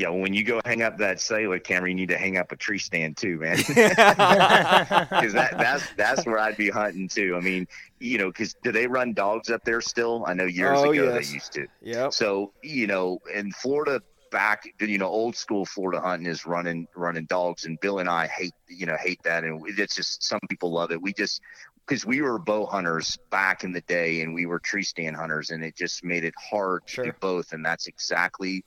yeah, 0.00 0.08
when 0.08 0.32
you 0.32 0.44
go 0.44 0.62
hang 0.64 0.80
up 0.80 0.96
that 0.96 1.20
cellular 1.20 1.58
camera, 1.58 1.90
you 1.90 1.94
need 1.94 2.08
to 2.08 2.16
hang 2.16 2.38
up 2.38 2.52
a 2.52 2.56
tree 2.56 2.78
stand 2.78 3.18
too, 3.18 3.36
man. 3.38 3.56
Because 5.10 5.34
that, 5.34 5.58
that's 5.58 5.84
that's 5.96 6.26
where 6.26 6.38
I'd 6.38 6.56
be 6.56 6.70
hunting 6.70 7.06
too. 7.06 7.36
I 7.36 7.40
mean, 7.40 7.68
you 7.98 8.16
know, 8.16 8.28
because 8.28 8.54
do 8.62 8.72
they 8.72 8.86
run 8.86 9.12
dogs 9.12 9.50
up 9.50 9.62
there 9.64 9.82
still? 9.82 10.24
I 10.26 10.32
know 10.32 10.46
years 10.46 10.78
oh, 10.80 10.92
ago 10.92 11.04
yes. 11.04 11.28
they 11.28 11.34
used 11.34 11.52
to. 11.52 11.66
Yeah. 11.82 12.08
So 12.08 12.52
you 12.62 12.86
know, 12.86 13.18
in 13.34 13.52
Florida, 13.52 14.00
back 14.30 14.66
you 14.80 14.96
know, 14.96 15.08
old 15.08 15.36
school 15.36 15.66
Florida 15.66 16.00
hunting 16.00 16.26
is 16.26 16.46
running 16.46 16.88
running 16.94 17.26
dogs, 17.26 17.66
and 17.66 17.78
Bill 17.80 17.98
and 17.98 18.08
I 18.08 18.26
hate 18.26 18.54
you 18.68 18.86
know 18.86 18.96
hate 18.98 19.22
that, 19.24 19.44
and 19.44 19.62
it's 19.66 19.94
just 19.94 20.22
some 20.22 20.40
people 20.48 20.72
love 20.72 20.92
it. 20.92 21.02
We 21.02 21.12
just 21.12 21.42
because 21.86 22.06
we 22.06 22.22
were 22.22 22.38
bow 22.38 22.64
hunters 22.64 23.18
back 23.30 23.64
in 23.64 23.72
the 23.72 23.82
day, 23.82 24.22
and 24.22 24.32
we 24.32 24.46
were 24.46 24.60
tree 24.60 24.82
stand 24.82 25.16
hunters, 25.16 25.50
and 25.50 25.62
it 25.62 25.76
just 25.76 26.02
made 26.02 26.24
it 26.24 26.34
hard 26.38 26.84
sure. 26.86 27.04
to 27.04 27.10
do 27.10 27.16
both, 27.20 27.52
and 27.52 27.64
that's 27.64 27.86
exactly 27.86 28.64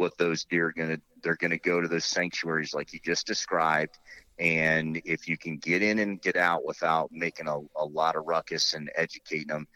what 0.00 0.16
those 0.16 0.44
deer 0.44 0.68
are 0.68 0.72
going 0.72 0.88
to 0.88 1.00
they're 1.22 1.36
going 1.36 1.50
to 1.50 1.58
go 1.58 1.78
to 1.78 1.86
those 1.86 2.06
sanctuaries 2.06 2.72
like 2.72 2.94
you 2.94 2.98
just 3.04 3.26
described. 3.26 3.98
And 4.38 5.02
if 5.04 5.28
you 5.28 5.36
can 5.36 5.58
get 5.58 5.82
in 5.82 5.98
and 5.98 6.22
get 6.22 6.36
out 6.36 6.64
without 6.64 7.10
making 7.12 7.46
a, 7.46 7.58
a 7.76 7.84
lot 7.84 8.16
of 8.16 8.24
ruckus 8.26 8.72
and 8.72 8.90
educating 8.96 9.48
them 9.48 9.68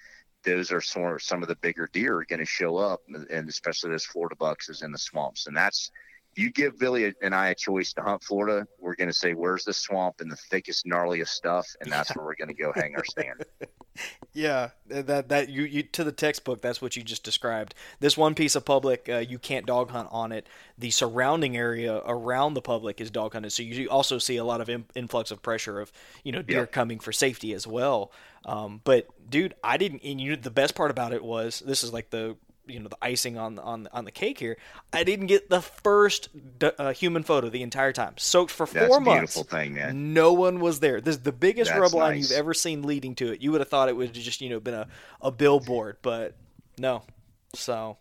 those 0.43 0.70
are 0.72 0.81
some, 0.81 1.18
some 1.18 1.43
of 1.43 1.49
the 1.49 1.57
bigger 1.57 1.89
deer 1.93 2.16
are 2.18 2.25
going 2.27 2.39
to 2.39 2.45
show 2.47 2.77
up 2.77 3.01
and 3.31 3.49
especially 3.49 3.91
those 3.91 4.05
florida 4.05 4.37
bucks 4.37 4.68
is 4.70 4.83
in 4.83 4.93
the 4.93 4.99
swamps. 4.99 5.47
And 5.47 5.57
that's 5.57 5.91
you 6.39 6.51
give 6.51 6.78
Billy 6.78 7.12
and 7.22 7.35
I 7.35 7.49
a 7.49 7.55
choice 7.55 7.93
to 7.95 8.03
hunt 8.03 8.22
Florida, 8.22 8.66
we're 8.80 8.95
going 8.95 9.09
to 9.09 9.14
say, 9.14 9.35
where's 9.35 9.64
the 9.64 9.72
swamp 9.72 10.20
and 10.20 10.30
the 10.30 10.37
thickest, 10.37 10.87
gnarliest 10.87 11.28
stuff? 11.28 11.66
And 11.80 11.91
that's 11.91 12.11
yeah. 12.11 12.14
where 12.16 12.26
we're 12.26 12.35
going 12.35 12.55
to 12.55 12.62
go 12.62 12.72
hang 12.74 12.95
our 12.97 13.05
stand. 13.05 13.45
yeah, 14.32 14.70
that, 14.87 15.28
that 15.28 15.49
you, 15.49 15.64
you, 15.64 15.82
to 15.82 16.05
the 16.05 16.12
textbook, 16.12 16.62
that's 16.62 16.80
what 16.80 16.97
you 16.97 17.03
just 17.03 17.24
described. 17.24 17.74
This 18.01 18.16
one 18.16 18.35
piece 18.35 18.55
of 18.55 18.64
public, 18.64 19.09
uh, 19.09 19.18
you 19.18 19.39
can't 19.39 19.66
dog 19.66 19.91
hunt 19.91 20.09
on 20.11 20.32
it. 20.32 20.47
The 20.78 20.91
surrounding 20.91 21.57
area 21.57 22.01
around 22.07 22.55
the 22.55 22.62
public 22.62 23.01
is 23.01 23.11
dog 23.11 23.32
hunted. 23.35 23.53
So 23.53 23.62
you 23.62 23.89
also 23.89 24.18
see 24.18 24.37
a 24.37 24.45
lot 24.45 24.61
of 24.61 24.68
in, 24.68 24.85
influx 24.95 25.30
of 25.30 25.43
pressure 25.43 25.80
of, 25.80 25.93
you 26.22 26.32
know, 26.32 26.43
deer 26.43 26.66
coming 26.66 26.99
for 26.99 27.12
safety 27.12 27.53
as 27.53 27.66
well. 27.66 28.12
Um, 28.45 28.80
but 28.85 29.09
dude, 29.28 29.55
I 29.62 29.76
didn't, 29.76 30.03
and 30.05 30.20
you, 30.20 30.37
the 30.37 30.51
best 30.51 30.74
part 30.74 30.91
about 30.91 31.12
it 31.12 31.24
was, 31.24 31.61
this 31.61 31.82
is 31.82 31.93
like 31.93 32.11
the 32.11 32.37
you 32.67 32.81
know 32.81 32.89
the 32.89 32.99
icing 33.03 33.39
on 33.39 33.59
on 33.59 33.89
on 33.93 34.05
the 34.05 34.11
cake 34.11 34.39
here. 34.39 34.57
I 34.93 35.05
didn't 35.05 35.27
get 35.27 35.51
the 35.51 35.61
first 35.61 36.29
uh, 36.79 36.93
human 36.93 37.23
photo 37.23 37.49
the 37.49 37.62
entire 37.62 37.93
time. 37.93 38.15
Soaked 38.17 38.51
for 38.51 38.67
four 38.67 38.81
That's 38.81 39.01
months. 39.01 39.35
Beautiful 39.35 39.45
thing, 39.45 39.75
man. 39.75 40.12
No 40.12 40.33
one 40.33 40.61
was 40.61 40.81
there. 40.81 41.01
This 41.01 41.17
is 41.17 41.23
the 41.23 41.33
biggest 41.33 41.71
That's 41.71 41.81
rub 41.81 41.95
line 41.95 42.19
you've 42.19 42.33
ever 42.33 42.55
seen 42.55 42.83
leading 42.83 43.15
to 43.17 43.33
it. 43.33 43.41
You 43.41 43.53
would 43.53 43.61
have 43.61 43.69
thought 43.69 43.89
it 43.89 43.97
would 43.97 44.09
have 44.09 44.17
just 44.17 44.41
you 44.41 44.51
know 44.51 44.61
been 44.61 44.75
a 44.75 44.89
a 45.21 45.31
billboard, 45.31 45.99
but 46.03 46.37
no. 46.79 47.03
So 47.55 47.99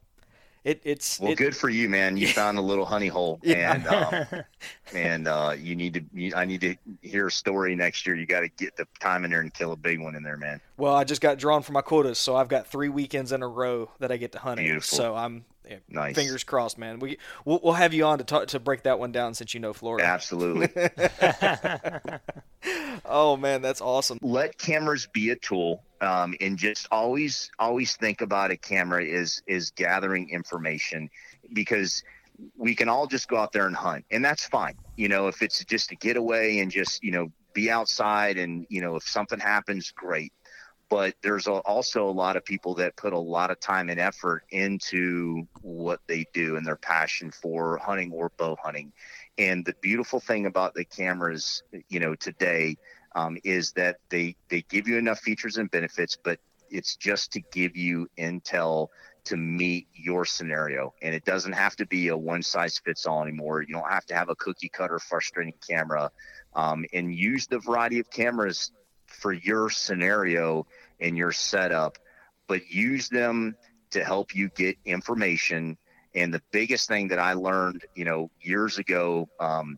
it, 0.64 0.82
it's 0.84 1.20
well, 1.20 1.32
it, 1.32 1.38
good 1.38 1.56
for 1.56 1.70
you, 1.70 1.90
man. 1.90 2.16
You 2.16 2.28
found 2.28 2.58
a 2.58 2.62
little 2.62 2.86
honey 2.86 3.08
hole, 3.08 3.40
yeah. 3.44 3.76
and 3.76 3.88
um, 3.88 4.44
and 4.94 5.28
uh, 5.28 5.56
you 5.58 5.76
need 5.76 5.96
to. 5.96 6.04
You, 6.14 6.34
I 6.36 6.46
need 6.46 6.62
to 6.62 6.76
hear 7.02 7.28
a 7.28 7.32
story 7.32 7.76
next 7.76 8.08
year. 8.08 8.16
You 8.16 8.26
got 8.26 8.42
to 8.42 8.50
get 8.50 8.78
the 8.78 8.88
time 9.00 9.26
in 9.26 9.32
there 9.32 9.42
and 9.42 9.54
kill 9.54 9.74
a 9.74 9.78
big 9.78 10.00
one 10.00 10.16
in 10.16 10.24
there, 10.24 10.38
man. 10.38 10.62
Well, 10.78 10.96
I 10.96 11.04
just 11.04 11.22
got 11.22 11.38
drawn 11.38 11.64
for 11.64 11.74
my 11.74 11.82
quotas, 11.82 12.18
so 12.18 12.36
I've 12.36 12.48
got 12.48 12.68
three 12.68 12.90
weekends 12.90 13.32
in 13.32 13.44
a 13.44 13.48
row 13.48 13.92
that 14.00 14.12
I 14.12 14.18
get 14.18 14.32
to 14.34 14.40
hunt. 14.40 14.60
Beautiful. 14.60 14.98
So 14.98 15.16
I'm 15.16 15.46
yeah, 15.70 15.78
nice. 15.90 16.16
Fingers 16.16 16.44
crossed, 16.44 16.78
man. 16.78 17.00
We 17.00 17.18
we'll, 17.46 17.60
we'll 17.64 17.74
have 17.74 17.94
you 17.94 18.06
on 18.06 18.18
to 18.18 18.24
talk, 18.24 18.48
to 18.48 18.60
break 18.60 18.84
that 18.84 19.00
one 19.00 19.12
down 19.12 19.34
since 19.34 19.54
you 19.54 19.60
know 19.60 19.74
Florida. 19.74 20.06
Absolutely. 20.06 20.70
oh 23.06 23.38
man, 23.38 23.62
that's 23.62 23.82
awesome. 23.82 24.20
Let 24.22 24.58
cameras 24.58 25.08
be 25.12 25.30
a 25.30 25.36
tool, 25.36 25.84
um, 26.04 26.36
and 26.42 26.58
just 26.58 26.88
always 26.92 27.50
always 27.60 27.96
think 27.98 28.22
about 28.22 28.52
a 28.52 28.58
camera 28.58 29.04
is 29.06 29.42
is 29.48 29.72
gathering 29.72 30.30
information 30.30 31.10
because 31.54 32.04
we 32.58 32.76
can 32.76 32.90
all 32.90 33.08
just 33.08 33.28
go 33.30 33.38
out 33.38 33.54
there 33.54 33.68
and 33.68 33.76
hunt, 33.76 34.06
and 34.12 34.26
that's 34.26 34.46
fine. 34.48 34.78
You 34.98 35.10
know, 35.10 35.28
if 35.28 35.42
it's 35.42 35.64
just 35.66 35.92
a 35.92 35.96
getaway 35.96 36.60
and 36.60 36.72
just 36.72 37.04
you 37.04 37.12
know 37.12 37.30
be 37.54 37.72
outside, 37.72 38.38
and 38.38 38.66
you 38.70 38.82
know 38.82 38.96
if 38.98 39.04
something 39.04 39.40
happens, 39.40 39.92
great 39.92 40.34
but 40.90 41.16
there's 41.24 41.48
also 41.48 42.08
a 42.08 42.12
lot 42.12 42.38
of 42.38 42.46
people 42.46 42.76
that 42.76 42.96
put 42.98 43.14
a 43.14 43.20
lot 43.20 43.50
of 43.50 43.60
time 43.60 43.90
and 43.90 44.00
effort 44.00 44.44
into 44.52 45.44
what 45.62 46.00
they 46.08 46.26
do 46.34 46.56
and 46.56 46.66
their 46.66 46.76
passion 46.76 47.32
for 47.32 47.80
hunting 47.80 48.12
or 48.12 48.32
bow 48.38 48.56
hunting. 48.62 48.94
And 49.40 49.66
the 49.66 49.74
beautiful 49.82 50.20
thing 50.20 50.46
about 50.46 50.76
the 50.76 50.86
cameras, 50.86 51.64
you 51.90 52.00
know, 52.00 52.14
today 52.16 52.78
um, 53.16 53.38
is 53.44 53.72
that 53.74 53.98
they 54.10 54.36
they 54.50 54.64
give 54.70 54.88
you 54.88 54.98
enough 54.98 55.20
features 55.20 55.58
and 55.58 55.70
benefits, 55.72 56.18
but 56.24 56.40
it's 56.70 56.96
just 56.96 57.32
to 57.34 57.42
give 57.52 57.78
you 57.78 58.10
intel 58.18 58.88
to 59.26 59.38
meet 59.38 59.88
your 59.94 60.26
scenario. 60.26 60.94
And 61.02 61.16
it 61.16 61.24
doesn't 61.24 61.54
have 61.54 61.76
to 61.78 61.86
be 61.86 62.10
a 62.10 62.18
one 62.18 62.44
size 62.44 62.80
fits 62.84 63.06
all 63.06 63.22
anymore. 63.22 63.62
You 63.62 63.74
don't 63.74 63.90
have 63.90 64.06
to 64.08 64.16
have 64.16 64.30
a 64.30 64.36
cookie 64.36 64.70
cutter 64.70 65.00
frustrating 65.00 65.54
camera. 65.66 66.12
Um, 66.56 66.86
and 66.94 67.14
use 67.14 67.48
the 67.48 67.60
variety 67.60 68.00
of 68.00 68.10
cameras 68.10 68.72
for 69.08 69.34
your 69.34 69.70
scenario 69.70 70.68
and 71.00 71.18
your 71.18 71.32
setup, 71.32 71.98
but 72.48 72.70
use 72.70 73.10
them 73.10 73.56
to 73.92 74.04
help 74.04 74.36
you 74.36 74.50
get 74.50 74.78
information. 74.86 75.78
And 76.16 76.34
the 76.34 76.42
biggest 76.52 76.88
thing 76.88 77.08
that 77.08 77.20
I 77.20 77.34
learned, 77.34 77.86
you 77.96 78.06
know, 78.06 78.30
years 78.42 78.78
ago 78.78 79.30
um, 79.40 79.78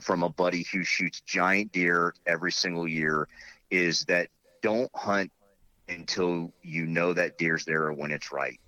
from 0.00 0.22
a 0.22 0.28
buddy 0.28 0.66
who 0.72 0.84
shoots 0.84 1.20
giant 1.20 1.72
deer 1.72 2.14
every 2.26 2.52
single 2.52 2.88
year 2.88 3.28
is 3.70 4.04
that 4.06 4.28
don't 4.62 4.90
hunt 4.94 5.30
until 5.88 6.52
you 6.62 6.86
know 6.86 7.12
that 7.12 7.38
deer's 7.38 7.64
there 7.64 7.84
or 7.84 7.92
when 7.92 8.10
it's 8.10 8.32
right. 8.32 8.58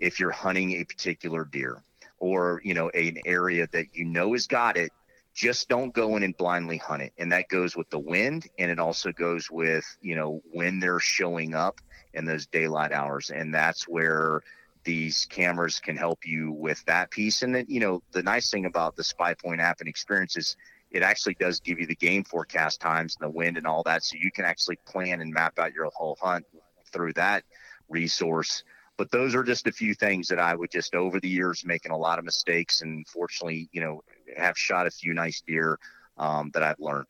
If 0.00 0.18
you're 0.18 0.30
hunting 0.30 0.72
a 0.72 0.84
particular 0.84 1.44
deer 1.44 1.82
or, 2.18 2.60
you 2.64 2.74
know, 2.74 2.88
an 2.90 3.18
area 3.26 3.68
that 3.72 3.94
you 3.94 4.04
know 4.04 4.32
has 4.32 4.46
got 4.46 4.76
it, 4.76 4.92
just 5.34 5.68
don't 5.68 5.94
go 5.94 6.16
in 6.16 6.22
and 6.22 6.36
blindly 6.36 6.78
hunt 6.78 7.02
it. 7.02 7.12
And 7.18 7.32
that 7.32 7.48
goes 7.48 7.76
with 7.76 7.88
the 7.90 7.98
wind 7.98 8.46
and 8.58 8.70
it 8.70 8.78
also 8.78 9.12
goes 9.12 9.50
with, 9.50 9.84
you 10.00 10.16
know, 10.16 10.40
when 10.52 10.80
they're 10.80 11.00
showing 11.00 11.54
up 11.54 11.80
in 12.14 12.24
those 12.24 12.46
daylight 12.46 12.92
hours. 12.92 13.30
And 13.30 13.54
that's 13.54 13.86
where 13.86 14.42
these 14.84 15.26
cameras 15.26 15.80
can 15.80 15.96
help 15.96 16.26
you 16.26 16.52
with 16.52 16.84
that 16.86 17.10
piece. 17.10 17.42
And 17.42 17.54
then, 17.54 17.66
you 17.68 17.80
know, 17.80 18.02
the 18.12 18.22
nice 18.22 18.50
thing 18.50 18.64
about 18.64 18.96
the 18.96 19.02
SpyPoint 19.02 19.60
app 19.60 19.80
and 19.80 19.88
experience 19.88 20.36
is 20.36 20.56
it 20.90 21.02
actually 21.02 21.34
does 21.34 21.60
give 21.60 21.78
you 21.78 21.86
the 21.86 21.94
game 21.94 22.24
forecast 22.24 22.80
times 22.80 23.16
and 23.20 23.28
the 23.28 23.36
wind 23.36 23.56
and 23.56 23.66
all 23.66 23.82
that. 23.84 24.02
So 24.04 24.16
you 24.20 24.30
can 24.32 24.44
actually 24.44 24.78
plan 24.86 25.20
and 25.20 25.32
map 25.32 25.58
out 25.58 25.72
your 25.72 25.90
whole 25.94 26.18
hunt 26.20 26.46
through 26.92 27.12
that 27.14 27.44
resource. 27.88 28.64
But 28.96 29.10
those 29.10 29.34
are 29.34 29.42
just 29.42 29.66
a 29.66 29.72
few 29.72 29.94
things 29.94 30.28
that 30.28 30.38
I 30.38 30.54
would 30.54 30.70
just 30.70 30.94
over 30.94 31.20
the 31.20 31.28
years 31.28 31.64
making 31.64 31.92
a 31.92 31.96
lot 31.96 32.18
of 32.18 32.24
mistakes 32.24 32.82
and 32.82 33.06
fortunately, 33.08 33.68
you 33.72 33.80
know, 33.80 34.02
have 34.36 34.58
shot 34.58 34.86
a 34.86 34.90
few 34.90 35.14
nice 35.14 35.42
deer 35.46 35.78
um, 36.18 36.50
that 36.54 36.62
I've 36.62 36.80
learned. 36.80 37.06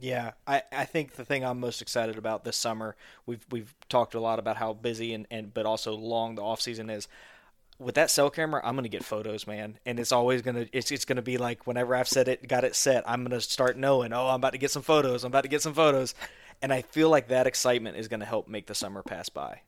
Yeah, 0.00 0.32
I, 0.46 0.62
I 0.72 0.84
think 0.84 1.14
the 1.14 1.24
thing 1.24 1.44
I'm 1.44 1.60
most 1.60 1.80
excited 1.82 2.16
about 2.18 2.44
this 2.44 2.56
summer, 2.56 2.96
we've 3.26 3.44
we've 3.50 3.74
talked 3.88 4.14
a 4.14 4.20
lot 4.20 4.38
about 4.38 4.56
how 4.56 4.72
busy 4.72 5.14
and, 5.14 5.26
and 5.30 5.52
but 5.54 5.66
also 5.66 5.94
long 5.94 6.34
the 6.34 6.42
off 6.42 6.60
season 6.60 6.90
is. 6.90 7.08
With 7.78 7.94
that 7.96 8.10
cell 8.10 8.30
camera, 8.30 8.60
I'm 8.64 8.76
gonna 8.76 8.88
get 8.88 9.04
photos, 9.04 9.46
man, 9.46 9.78
and 9.86 9.98
it's 10.00 10.12
always 10.12 10.42
gonna 10.42 10.66
it's 10.72 10.90
it's 10.90 11.04
gonna 11.04 11.22
be 11.22 11.38
like 11.38 11.66
whenever 11.66 11.94
I've 11.94 12.08
set 12.08 12.28
it, 12.28 12.46
got 12.48 12.64
it 12.64 12.76
set, 12.76 13.08
I'm 13.08 13.24
gonna 13.24 13.40
start 13.40 13.76
knowing, 13.76 14.12
oh, 14.12 14.28
I'm 14.28 14.36
about 14.36 14.52
to 14.52 14.58
get 14.58 14.70
some 14.70 14.82
photos, 14.82 15.24
I'm 15.24 15.30
about 15.32 15.42
to 15.42 15.48
get 15.48 15.62
some 15.62 15.74
photos, 15.74 16.14
and 16.62 16.72
I 16.72 16.82
feel 16.82 17.10
like 17.10 17.28
that 17.28 17.46
excitement 17.46 17.96
is 17.96 18.08
gonna 18.08 18.24
help 18.24 18.48
make 18.48 18.66
the 18.66 18.74
summer 18.74 19.02
pass 19.02 19.28
by. 19.28 19.62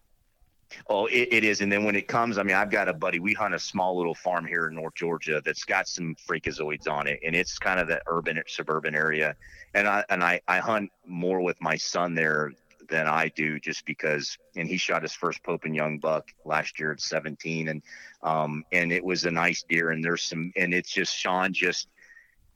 Oh, 0.88 1.06
it, 1.06 1.28
it 1.30 1.44
is. 1.44 1.60
And 1.60 1.70
then 1.70 1.84
when 1.84 1.96
it 1.96 2.08
comes, 2.08 2.38
I 2.38 2.42
mean, 2.42 2.56
I've 2.56 2.70
got 2.70 2.88
a 2.88 2.92
buddy. 2.92 3.18
We 3.18 3.32
hunt 3.32 3.54
a 3.54 3.58
small 3.58 3.96
little 3.96 4.14
farm 4.14 4.46
here 4.46 4.68
in 4.68 4.74
North 4.74 4.94
Georgia 4.94 5.40
that's 5.44 5.64
got 5.64 5.88
some 5.88 6.14
freakazoids 6.14 6.88
on 6.88 7.06
it, 7.06 7.20
and 7.24 7.34
it's 7.34 7.58
kind 7.58 7.80
of 7.80 7.88
the 7.88 8.00
urban 8.06 8.42
suburban 8.46 8.94
area. 8.94 9.36
And 9.74 9.88
I 9.88 10.04
and 10.08 10.22
I 10.22 10.40
I 10.48 10.58
hunt 10.58 10.90
more 11.06 11.40
with 11.40 11.60
my 11.60 11.76
son 11.76 12.14
there 12.14 12.52
than 12.88 13.06
I 13.06 13.28
do, 13.28 13.58
just 13.58 13.84
because. 13.86 14.36
And 14.56 14.68
he 14.68 14.76
shot 14.76 15.02
his 15.02 15.14
first 15.14 15.42
Pope 15.42 15.64
and 15.64 15.74
Young 15.74 15.98
buck 15.98 16.28
last 16.44 16.78
year 16.78 16.92
at 16.92 17.00
17, 17.00 17.68
and 17.68 17.82
um 18.22 18.64
and 18.72 18.92
it 18.92 19.04
was 19.04 19.24
a 19.24 19.30
nice 19.30 19.64
deer. 19.68 19.90
And 19.90 20.04
there's 20.04 20.22
some, 20.22 20.52
and 20.56 20.74
it's 20.74 20.90
just 20.90 21.16
Sean 21.16 21.52
just. 21.52 21.88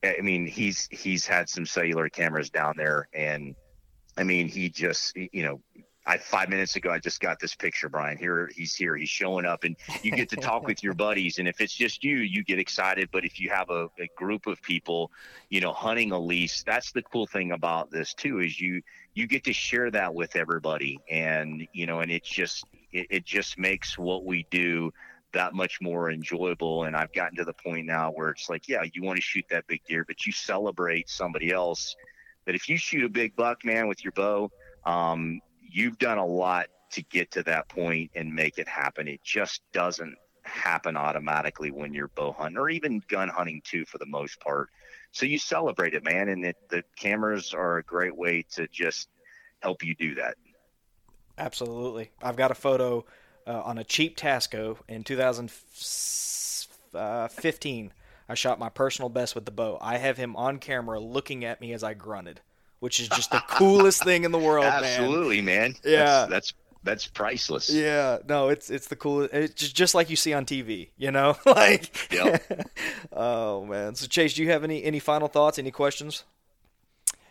I 0.05 0.21
mean, 0.21 0.47
he's 0.47 0.87
he's 0.93 1.27
had 1.27 1.49
some 1.49 1.67
cellular 1.67 2.09
cameras 2.09 2.51
down 2.51 2.75
there, 2.77 3.09
and 3.13 3.57
I 4.17 4.23
mean, 4.23 4.47
he 4.47 4.69
just 4.69 5.17
you 5.17 5.43
know 5.43 5.61
I 6.09 6.17
five 6.17 6.49
minutes 6.49 6.75
ago 6.75 6.91
I 6.91 6.99
just 6.99 7.21
got 7.21 7.39
this 7.39 7.55
picture, 7.55 7.91
Brian. 7.91 8.17
Here 8.17 8.51
he's 8.57 8.75
here, 8.75 8.97
he's 8.97 9.11
showing 9.11 9.45
up, 9.45 9.65
and 9.65 9.77
you 10.03 10.11
get 10.11 10.31
to 10.31 10.37
talk 10.37 10.67
with 10.67 10.83
your 10.83 10.95
buddies. 11.07 11.39
And 11.39 11.47
if 11.47 11.61
it's 11.61 11.75
just 11.75 12.03
you, 12.03 12.17
you 12.17 12.43
get 12.43 12.59
excited. 12.59 13.11
But 13.13 13.27
if 13.27 13.39
you 13.39 13.51
have 13.51 13.69
a, 13.69 13.91
a 13.99 14.09
group 14.17 14.47
of 14.47 14.61
people, 14.63 15.13
you 15.51 15.61
know, 15.61 15.75
hunting 15.75 16.13
a 16.13 16.19
lease, 16.19 16.65
that's 16.67 16.93
the 16.93 17.03
cool 17.03 17.27
thing 17.27 17.53
about 17.53 17.91
this 17.91 18.15
too, 18.15 18.41
is 18.41 18.59
you 18.59 18.81
you 19.13 19.27
get 19.27 19.45
to 19.45 19.53
share 19.53 19.91
that 19.91 20.15
with 20.15 20.35
everybody, 20.35 20.99
and 21.11 21.69
you 21.75 21.87
know, 21.87 22.01
and 22.01 22.11
it's 22.11 22.29
just 22.29 22.65
it, 22.91 23.07
it 23.11 23.25
just 23.27 23.59
makes 23.59 23.99
what 23.99 24.25
we 24.25 24.47
do 24.51 24.91
that 25.33 25.53
much 25.53 25.79
more 25.83 26.11
enjoyable. 26.11 26.85
And 26.85 26.97
I've 26.97 27.13
gotten 27.13 27.37
to 27.37 27.45
the 27.45 27.53
point 27.53 27.85
now 27.85 28.11
where 28.13 28.31
it's 28.31 28.49
like, 28.49 28.67
yeah, 28.67 28.83
you 28.95 29.03
want 29.03 29.17
to 29.17 29.23
shoot 29.23 29.45
that 29.51 29.67
big 29.67 29.83
deer, 29.87 30.07
but 30.07 30.25
you 30.25 30.33
celebrate 30.33 31.11
somebody 31.11 31.53
else. 31.53 31.97
That 32.47 32.55
if 32.55 32.67
you 32.67 32.79
shoot 32.79 33.05
a 33.05 33.11
big 33.11 33.37
buck, 33.37 33.63
man, 33.63 33.89
with 33.89 34.03
your 34.03 34.13
bow, 34.13 34.51
um, 34.87 35.43
you've 35.71 35.99
done 35.99 36.19
a 36.19 36.27
lot 36.27 36.67
to 36.91 37.03
get 37.03 37.31
to 37.33 37.43
that 37.45 37.69
point 37.69 38.11
and 38.15 38.35
make 38.35 38.59
it 38.59 38.69
happen. 38.69 39.09
It 39.09 39.23
just 39.23 39.61
doesn't 39.73 40.17
happen 40.43 40.97
automatically 40.97 41.71
when 41.71 41.93
you're 41.93 42.09
bow 42.09 42.33
hunting 42.33 42.57
or 42.59 42.71
even 42.71 43.03
gun 43.09 43.29
hunting 43.29 43.61
too, 43.65 43.85
for 43.85 43.99
the 43.99 44.07
most 44.07 44.41
part. 44.41 44.71
So 45.13 45.27
you 45.27 45.39
celebrate 45.39 45.93
it, 45.95 46.03
man, 46.05 46.29
and 46.29 46.45
it, 46.45 46.57
the 46.71 46.83
cameras 46.97 47.55
are 47.55 47.79
a 47.79 47.83
great 47.83 48.17
way 48.17 48.45
to 48.53 48.69
just 48.69 49.09
help 49.61 49.85
you 49.85 49.95
do 49.95 50.15
that. 50.17 50.37
Absolutely. 51.37 52.11
I've 52.23 52.37
got 52.37 52.51
a 52.51 52.55
photo 52.55 53.05
uh, 53.47 53.63
on 53.63 53.77
a 53.79 53.85
cheap 53.85 54.17
Tasco 54.17 54.79
in 54.89 55.05
2015. 55.05 57.93
I 58.31 58.35
shot 58.35 58.59
my 58.59 58.69
personal 58.69 59.09
best 59.09 59.35
with 59.35 59.47
the 59.47 59.51
bow. 59.51 59.79
I 59.81 59.97
have 59.99 60.19
him 60.19 60.37
on 60.37 60.59
camera 60.59 61.01
looking 61.01 61.45
at 61.45 61.61
me 61.61 61.73
as 61.73 61.83
I 61.83 61.95
grunted 61.95 62.41
which 62.81 63.01
is 63.01 63.09
just 63.09 63.31
the 63.31 63.43
coolest 63.49 64.05
thing 64.05 64.25
in 64.25 64.33
the 64.33 64.39
world, 64.39 64.65
Absolutely, 64.65 65.41
man. 65.41 65.73
man. 65.73 65.75
Yeah, 65.85 66.05
that's, 66.05 66.31
that's 66.31 66.55
that's 66.85 67.07
priceless. 67.07 67.69
Yeah, 67.69 68.19
no, 68.29 68.49
it's 68.49 68.71
it's 68.71 68.87
the 68.87 68.97
coolest. 68.97 69.35
It's 69.35 69.55
just, 69.55 69.77
just 69.77 69.95
like 69.95 70.11
you 70.11 70.17
see 70.17 70.33
on 70.33 70.45
TV, 70.47 70.91
you 70.97 71.11
know, 71.11 71.37
like. 71.47 72.13
Yep. 72.13 72.71
oh 73.13 73.65
man! 73.65 73.95
So 73.95 74.07
Chase, 74.07 74.35
do 74.35 74.43
you 74.43 74.51
have 74.51 74.65
any 74.65 74.85
any 74.85 74.99
final 74.99 75.29
thoughts? 75.29 75.59
Any 75.59 75.71
questions? 75.71 76.25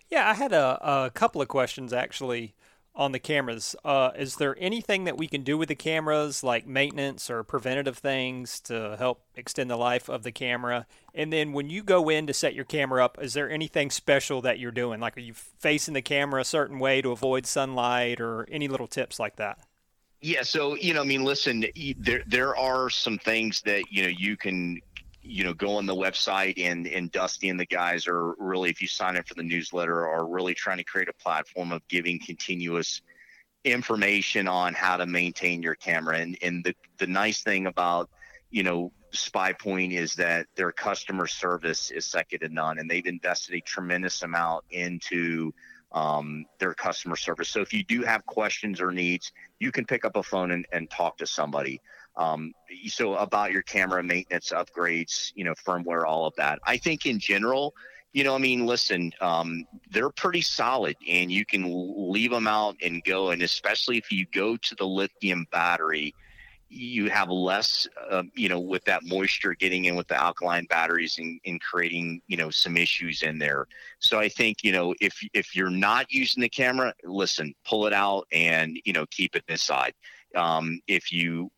Yeah, 0.09 0.29
I 0.29 0.33
had 0.33 0.53
a, 0.53 1.05
a 1.05 1.09
couple 1.09 1.41
of 1.41 1.47
questions 1.47 1.91
actually 1.91 2.55
on 2.97 3.11
the 3.11 3.19
cameras. 3.19 3.75
Uh, 3.85 4.09
is 4.17 4.37
there 4.37 4.57
anything 4.59 5.03
that 5.03 5.17
we 5.17 5.27
can 5.27 5.43
do 5.43 5.57
with 5.57 5.69
the 5.69 5.75
cameras, 5.75 6.43
like 6.43 6.65
maintenance 6.65 7.29
or 7.29 7.43
preventative 7.43 7.99
things, 7.99 8.59
to 8.61 8.95
help 8.97 9.21
extend 9.35 9.69
the 9.69 9.77
life 9.77 10.09
of 10.09 10.23
the 10.23 10.31
camera? 10.31 10.87
And 11.13 11.31
then 11.31 11.53
when 11.53 11.69
you 11.69 11.83
go 11.83 12.09
in 12.09 12.25
to 12.27 12.33
set 12.33 12.55
your 12.55 12.65
camera 12.65 13.05
up, 13.05 13.17
is 13.21 13.33
there 13.33 13.49
anything 13.49 13.91
special 13.91 14.41
that 14.41 14.57
you're 14.57 14.71
doing? 14.71 14.99
Like, 14.99 15.15
are 15.15 15.21
you 15.21 15.33
facing 15.33 15.93
the 15.93 16.01
camera 16.01 16.41
a 16.41 16.45
certain 16.45 16.79
way 16.79 17.01
to 17.03 17.11
avoid 17.11 17.45
sunlight, 17.45 18.19
or 18.19 18.47
any 18.51 18.67
little 18.67 18.87
tips 18.87 19.19
like 19.19 19.35
that? 19.35 19.59
Yeah, 20.19 20.41
so 20.41 20.75
you 20.75 20.95
know, 20.95 21.01
I 21.01 21.05
mean, 21.05 21.23
listen, 21.23 21.65
there 21.99 22.23
there 22.25 22.55
are 22.57 22.89
some 22.89 23.19
things 23.19 23.61
that 23.61 23.83
you 23.91 24.03
know 24.03 24.09
you 24.09 24.35
can 24.35 24.81
you 25.27 25.43
know 25.43 25.53
go 25.53 25.75
on 25.75 25.85
the 25.85 25.95
website 25.95 26.53
and 26.57 26.87
and 26.87 27.11
dusty 27.11 27.49
and 27.49 27.59
the 27.59 27.65
guys 27.65 28.07
are 28.07 28.33
really 28.37 28.69
if 28.69 28.81
you 28.81 28.87
sign 28.87 29.17
up 29.17 29.27
for 29.27 29.33
the 29.33 29.43
newsletter 29.43 30.07
are 30.07 30.27
really 30.27 30.53
trying 30.53 30.77
to 30.77 30.83
create 30.83 31.09
a 31.09 31.13
platform 31.13 31.71
of 31.71 31.87
giving 31.87 32.19
continuous 32.19 33.01
information 33.63 34.47
on 34.47 34.73
how 34.73 34.97
to 34.97 35.05
maintain 35.05 35.61
your 35.61 35.75
camera. 35.75 36.17
And 36.17 36.37
and 36.41 36.63
the 36.63 36.75
the 36.97 37.07
nice 37.07 37.41
thing 37.43 37.67
about 37.67 38.09
you 38.49 38.63
know 38.63 38.91
SpyPoint 39.13 39.93
is 39.93 40.15
that 40.15 40.47
their 40.55 40.71
customer 40.71 41.27
service 41.27 41.91
is 41.91 42.05
second 42.05 42.39
to 42.39 42.49
none 42.49 42.77
and 42.79 42.89
they've 42.89 43.05
invested 43.05 43.55
a 43.55 43.61
tremendous 43.61 44.21
amount 44.21 44.65
into 44.69 45.53
um, 45.93 46.45
their 46.59 46.73
customer 46.73 47.15
service. 47.15 47.47
So 47.47 47.61
if 47.61 47.71
you 47.73 47.83
do 47.83 48.03
have 48.03 48.25
questions 48.25 48.81
or 48.81 48.91
needs 48.91 49.31
you 49.59 49.71
can 49.71 49.85
pick 49.85 50.05
up 50.05 50.15
a 50.15 50.23
phone 50.23 50.51
and, 50.51 50.65
and 50.71 50.89
talk 50.89 51.17
to 51.17 51.27
somebody 51.27 51.81
um, 52.17 52.51
so 52.87 53.15
about 53.15 53.51
your 53.51 53.61
camera 53.61 54.03
maintenance 54.03 54.51
upgrades, 54.51 55.31
you 55.35 55.43
know, 55.43 55.53
firmware, 55.53 56.03
all 56.03 56.25
of 56.25 56.35
that. 56.35 56.59
I 56.65 56.77
think 56.77 57.05
in 57.05 57.19
general, 57.19 57.73
you 58.13 58.23
know, 58.23 58.33
I 58.33 58.39
mean, 58.39 58.65
listen, 58.65 59.13
um, 59.21 59.65
they're 59.91 60.09
pretty 60.09 60.41
solid, 60.41 60.95
and 61.07 61.31
you 61.31 61.45
can 61.45 61.65
leave 62.11 62.31
them 62.31 62.47
out 62.47 62.75
and 62.81 63.03
go. 63.03 63.29
And 63.29 63.43
especially 63.43 63.97
if 63.97 64.11
you 64.11 64.25
go 64.33 64.57
to 64.57 64.75
the 64.75 64.85
lithium 64.85 65.45
battery, 65.51 66.15
you 66.69 67.09
have 67.09 67.29
less, 67.29 67.87
uh, 68.09 68.23
you 68.35 68.49
know, 68.49 68.59
with 68.59 68.83
that 68.85 69.03
moisture 69.05 69.53
getting 69.53 69.85
in 69.85 69.95
with 69.95 70.07
the 70.07 70.21
alkaline 70.21 70.65
batteries 70.65 71.17
and, 71.17 71.39
and 71.45 71.61
creating, 71.61 72.21
you 72.27 72.35
know, 72.35 72.49
some 72.49 72.75
issues 72.75 73.21
in 73.21 73.37
there. 73.37 73.67
So 73.99 74.19
I 74.19 74.27
think, 74.27 74.63
you 74.63 74.71
know, 74.71 74.93
if 74.99 75.17
if 75.33 75.55
you're 75.55 75.69
not 75.69 76.11
using 76.11 76.41
the 76.41 76.49
camera, 76.49 76.93
listen, 77.03 77.53
pull 77.65 77.85
it 77.85 77.93
out 77.93 78.25
and 78.31 78.79
you 78.83 78.93
know 78.93 79.05
keep 79.11 79.35
it 79.35 79.43
inside. 79.47 79.93
Um, 80.35 80.81
if 80.87 81.11
you 81.11 81.51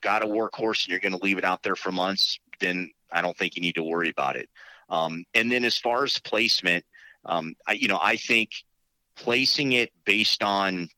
got 0.00 0.22
a 0.22 0.26
workhorse 0.26 0.84
and 0.84 0.90
you're 0.90 1.00
going 1.00 1.18
to 1.18 1.24
leave 1.24 1.38
it 1.38 1.44
out 1.44 1.62
there 1.62 1.76
for 1.76 1.92
months, 1.92 2.38
then 2.60 2.90
I 3.10 3.20
don't 3.22 3.36
think 3.36 3.56
you 3.56 3.62
need 3.62 3.74
to 3.74 3.82
worry 3.82 4.08
about 4.08 4.36
it. 4.36 4.48
Um, 4.88 5.24
and 5.34 5.50
then 5.50 5.64
as 5.64 5.78
far 5.78 6.04
as 6.04 6.18
placement, 6.18 6.84
um, 7.24 7.54
I, 7.66 7.72
you 7.72 7.88
know, 7.88 7.98
I 8.00 8.16
think 8.16 8.50
placing 9.16 9.72
it 9.72 9.90
based 10.04 10.42
on 10.42 10.88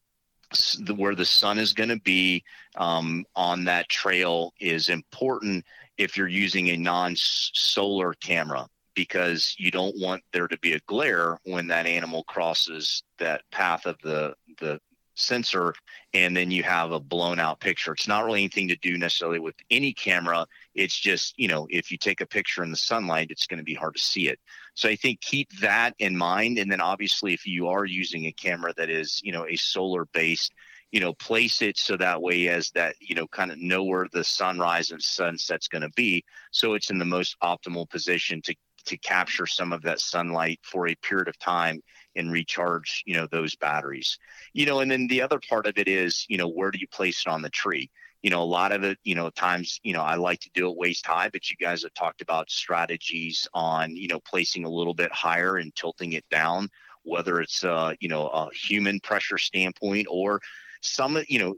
where 0.97 1.14
the 1.14 1.24
sun 1.24 1.59
is 1.59 1.72
going 1.72 1.89
to 1.89 2.01
be 2.01 2.45
um, 2.76 3.24
on 3.35 3.64
that 3.64 3.89
trail 3.89 4.53
is 4.61 4.89
important 4.89 5.64
if 5.99 6.16
you're 6.16 6.28
using 6.28 6.70
a 6.70 6.76
non-solar 6.76 8.14
camera 8.14 8.66
because 8.95 9.57
you 9.59 9.70
don't 9.70 9.99
want 9.99 10.22
there 10.32 10.47
to 10.47 10.59
be 10.59 10.74
a 10.74 10.80
glare 10.87 11.39
when 11.45 11.66
that 11.66 11.87
animal 11.87 12.22
crosses 12.24 13.03
that 13.18 13.43
path 13.51 13.87
of 13.87 13.97
the 14.03 14.35
the 14.61 14.80
sensor 15.14 15.74
and 16.12 16.36
then 16.36 16.50
you 16.50 16.62
have 16.62 16.92
a 16.92 17.00
blown 17.00 17.38
out 17.38 17.60
picture. 17.60 17.92
It's 17.92 18.08
not 18.08 18.24
really 18.24 18.40
anything 18.40 18.68
to 18.68 18.76
do 18.76 18.96
necessarily 18.96 19.38
with 19.38 19.54
any 19.70 19.92
camera. 19.92 20.46
It's 20.74 20.98
just 20.98 21.34
you 21.36 21.48
know 21.48 21.66
if 21.70 21.90
you 21.90 21.98
take 21.98 22.20
a 22.20 22.26
picture 22.26 22.62
in 22.62 22.70
the 22.70 22.76
sunlight 22.76 23.28
it's 23.30 23.46
going 23.46 23.58
to 23.58 23.64
be 23.64 23.74
hard 23.74 23.94
to 23.94 24.00
see 24.00 24.28
it. 24.28 24.38
So 24.74 24.88
i 24.88 24.96
think 24.96 25.20
keep 25.20 25.50
that 25.60 25.94
in 25.98 26.16
mind 26.16 26.58
and 26.58 26.70
then 26.70 26.80
obviously 26.80 27.32
if 27.32 27.46
you 27.46 27.68
are 27.68 27.84
using 27.84 28.26
a 28.26 28.32
camera 28.32 28.72
that 28.76 28.90
is 28.90 29.20
you 29.22 29.32
know 29.32 29.46
a 29.46 29.56
solar 29.56 30.06
based 30.06 30.52
you 30.94 31.00
know 31.00 31.12
place 31.14 31.60
it 31.60 31.76
so 31.76 31.96
that 31.96 32.22
way 32.22 32.48
as 32.48 32.70
that 32.70 32.94
you 33.00 33.16
know 33.16 33.26
kind 33.26 33.50
of 33.50 33.58
know 33.58 33.82
where 33.82 34.06
the 34.12 34.22
sunrise 34.22 34.92
and 34.92 35.02
sunset's 35.02 35.66
going 35.68 35.82
to 35.82 35.90
be 35.96 36.24
so 36.52 36.74
it's 36.74 36.90
in 36.90 36.98
the 36.98 37.04
most 37.04 37.36
optimal 37.42 37.88
position 37.90 38.40
to 38.42 38.54
to 38.86 38.96
capture 38.98 39.46
some 39.46 39.72
of 39.72 39.82
that 39.82 39.98
sunlight 39.98 40.60
for 40.62 40.86
a 40.86 40.94
period 40.96 41.26
of 41.26 41.38
time 41.38 41.80
and 42.16 42.32
recharge 42.32 43.02
you 43.06 43.14
know 43.14 43.26
those 43.26 43.54
batteries. 43.54 44.18
You 44.52 44.66
know 44.66 44.80
and 44.80 44.90
then 44.90 45.06
the 45.06 45.22
other 45.22 45.40
part 45.48 45.66
of 45.66 45.78
it 45.78 45.88
is 45.88 46.26
you 46.28 46.38
know 46.38 46.48
where 46.48 46.70
do 46.70 46.78
you 46.78 46.88
place 46.88 47.24
it 47.26 47.30
on 47.30 47.42
the 47.42 47.50
tree? 47.50 47.90
You 48.22 48.30
know 48.30 48.42
a 48.42 48.44
lot 48.44 48.72
of 48.72 48.84
it 48.84 48.98
you 49.04 49.14
know 49.14 49.28
times 49.28 49.78
you 49.82 49.92
know 49.92 50.02
i 50.02 50.14
like 50.14 50.40
to 50.40 50.50
do 50.54 50.70
it 50.70 50.78
waist 50.78 51.06
high 51.06 51.28
but 51.28 51.50
you 51.50 51.56
guys 51.58 51.82
have 51.82 51.92
talked 51.92 52.22
about 52.22 52.50
strategies 52.50 53.46
on 53.52 53.94
you 53.94 54.08
know 54.08 54.18
placing 54.20 54.64
a 54.64 54.70
little 54.70 54.94
bit 54.94 55.12
higher 55.12 55.58
and 55.58 55.74
tilting 55.74 56.14
it 56.14 56.24
down 56.30 56.70
whether 57.02 57.38
it's 57.40 57.62
uh 57.64 57.92
you 58.00 58.08
know 58.08 58.28
a 58.28 58.48
human 58.54 58.98
pressure 59.00 59.36
standpoint 59.36 60.06
or 60.10 60.40
some 60.80 61.22
you 61.28 61.38
know 61.38 61.54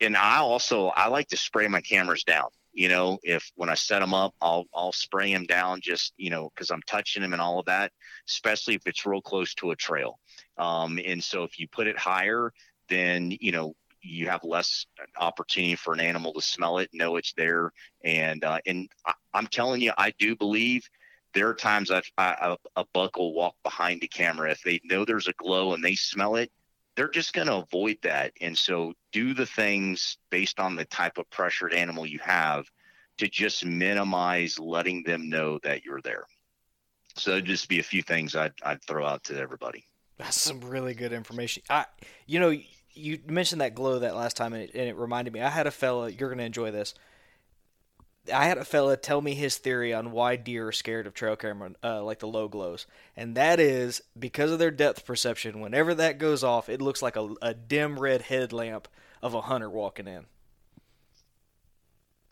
and 0.00 0.16
i 0.16 0.38
also 0.38 0.88
i 0.90 1.08
like 1.08 1.26
to 1.26 1.36
spray 1.36 1.66
my 1.66 1.80
cameras 1.80 2.22
down 2.22 2.46
you 2.76 2.88
know 2.88 3.18
if 3.24 3.50
when 3.56 3.70
i 3.70 3.74
set 3.74 4.00
them 4.00 4.14
up 4.14 4.34
i'll 4.42 4.66
i'll 4.74 4.92
spray 4.92 5.32
them 5.32 5.44
down 5.44 5.80
just 5.80 6.12
you 6.18 6.30
know 6.30 6.50
because 6.54 6.70
i'm 6.70 6.82
touching 6.86 7.22
them 7.22 7.32
and 7.32 7.42
all 7.42 7.58
of 7.58 7.66
that 7.66 7.90
especially 8.28 8.74
if 8.74 8.86
it's 8.86 9.06
real 9.06 9.22
close 9.22 9.54
to 9.54 9.70
a 9.70 9.76
trail. 9.76 10.18
Um, 10.58 10.98
and 11.04 11.22
so 11.22 11.42
if 11.42 11.58
you 11.58 11.66
put 11.68 11.86
it 11.86 11.98
higher 11.98 12.52
then 12.88 13.36
you 13.40 13.50
know 13.50 13.74
you 14.02 14.28
have 14.28 14.44
less 14.44 14.86
opportunity 15.18 15.74
for 15.74 15.92
an 15.92 16.00
animal 16.00 16.32
to 16.34 16.40
smell 16.40 16.78
it 16.78 16.90
know 16.92 17.16
it's 17.16 17.32
there. 17.32 17.72
And 18.04 18.44
uh, 18.44 18.60
and 18.66 18.88
I, 19.06 19.14
i'm 19.34 19.46
telling 19.46 19.80
you 19.80 19.92
i 19.98 20.12
do 20.18 20.36
believe 20.36 20.86
there 21.34 21.48
are 21.48 21.54
times 21.54 21.90
a 21.90 22.04
buck 22.94 23.16
will 23.16 23.34
walk 23.34 23.56
behind 23.62 24.00
the 24.00 24.08
camera. 24.08 24.50
If 24.50 24.62
they 24.62 24.80
know 24.84 25.04
there's 25.04 25.28
a 25.28 25.34
glow 25.34 25.74
and 25.74 25.84
they 25.84 25.94
smell 25.94 26.36
it 26.36 26.50
they're 26.96 27.08
just 27.08 27.32
going 27.32 27.46
to 27.46 27.56
avoid 27.56 27.98
that. 28.02 28.32
And 28.40 28.56
so 28.56 28.94
do 29.12 29.34
the 29.34 29.46
things 29.46 30.16
based 30.30 30.58
on 30.58 30.74
the 30.74 30.86
type 30.86 31.18
of 31.18 31.28
pressured 31.30 31.74
animal 31.74 32.06
you 32.06 32.18
have 32.20 32.66
to 33.18 33.28
just 33.28 33.64
minimize 33.64 34.58
letting 34.58 35.02
them 35.04 35.28
know 35.28 35.58
that 35.62 35.84
you're 35.84 36.00
there. 36.00 36.24
So 37.16 37.40
just 37.40 37.68
be 37.68 37.78
a 37.78 37.84
few 37.84 38.02
things 38.02 38.34
I'd, 38.34 38.52
I'd 38.62 38.82
throw 38.82 39.06
out 39.06 39.24
to 39.24 39.38
everybody. 39.38 39.84
That's 40.18 40.38
some 40.40 40.60
really 40.60 40.94
good 40.94 41.12
information. 41.12 41.62
I, 41.68 41.86
you 42.26 42.40
know, 42.40 42.54
you 42.92 43.18
mentioned 43.26 43.60
that 43.60 43.74
glow 43.74 43.98
that 43.98 44.16
last 44.16 44.36
time, 44.36 44.54
and 44.54 44.62
it, 44.62 44.70
and 44.74 44.88
it 44.88 44.96
reminded 44.96 45.32
me. 45.32 45.42
I 45.42 45.50
had 45.50 45.66
a 45.66 45.70
fella. 45.70 46.10
You're 46.10 46.28
going 46.28 46.38
to 46.38 46.44
enjoy 46.44 46.70
this. 46.70 46.94
I 48.32 48.46
had 48.46 48.58
a 48.58 48.64
fella 48.64 48.96
tell 48.96 49.20
me 49.20 49.34
his 49.34 49.56
theory 49.56 49.92
on 49.92 50.12
why 50.12 50.36
deer 50.36 50.68
are 50.68 50.72
scared 50.72 51.06
of 51.06 51.14
trail 51.14 51.36
camera, 51.36 51.72
uh, 51.82 52.02
like 52.02 52.18
the 52.18 52.28
low 52.28 52.48
glows, 52.48 52.86
and 53.16 53.36
that 53.36 53.60
is 53.60 54.02
because 54.18 54.50
of 54.50 54.58
their 54.58 54.70
depth 54.70 55.04
perception. 55.04 55.60
Whenever 55.60 55.94
that 55.94 56.18
goes 56.18 56.42
off, 56.44 56.68
it 56.68 56.80
looks 56.80 57.02
like 57.02 57.16
a, 57.16 57.34
a 57.42 57.54
dim 57.54 57.98
red 57.98 58.22
headlamp 58.22 58.88
of 59.22 59.34
a 59.34 59.42
hunter 59.42 59.70
walking 59.70 60.06
in. 60.06 60.26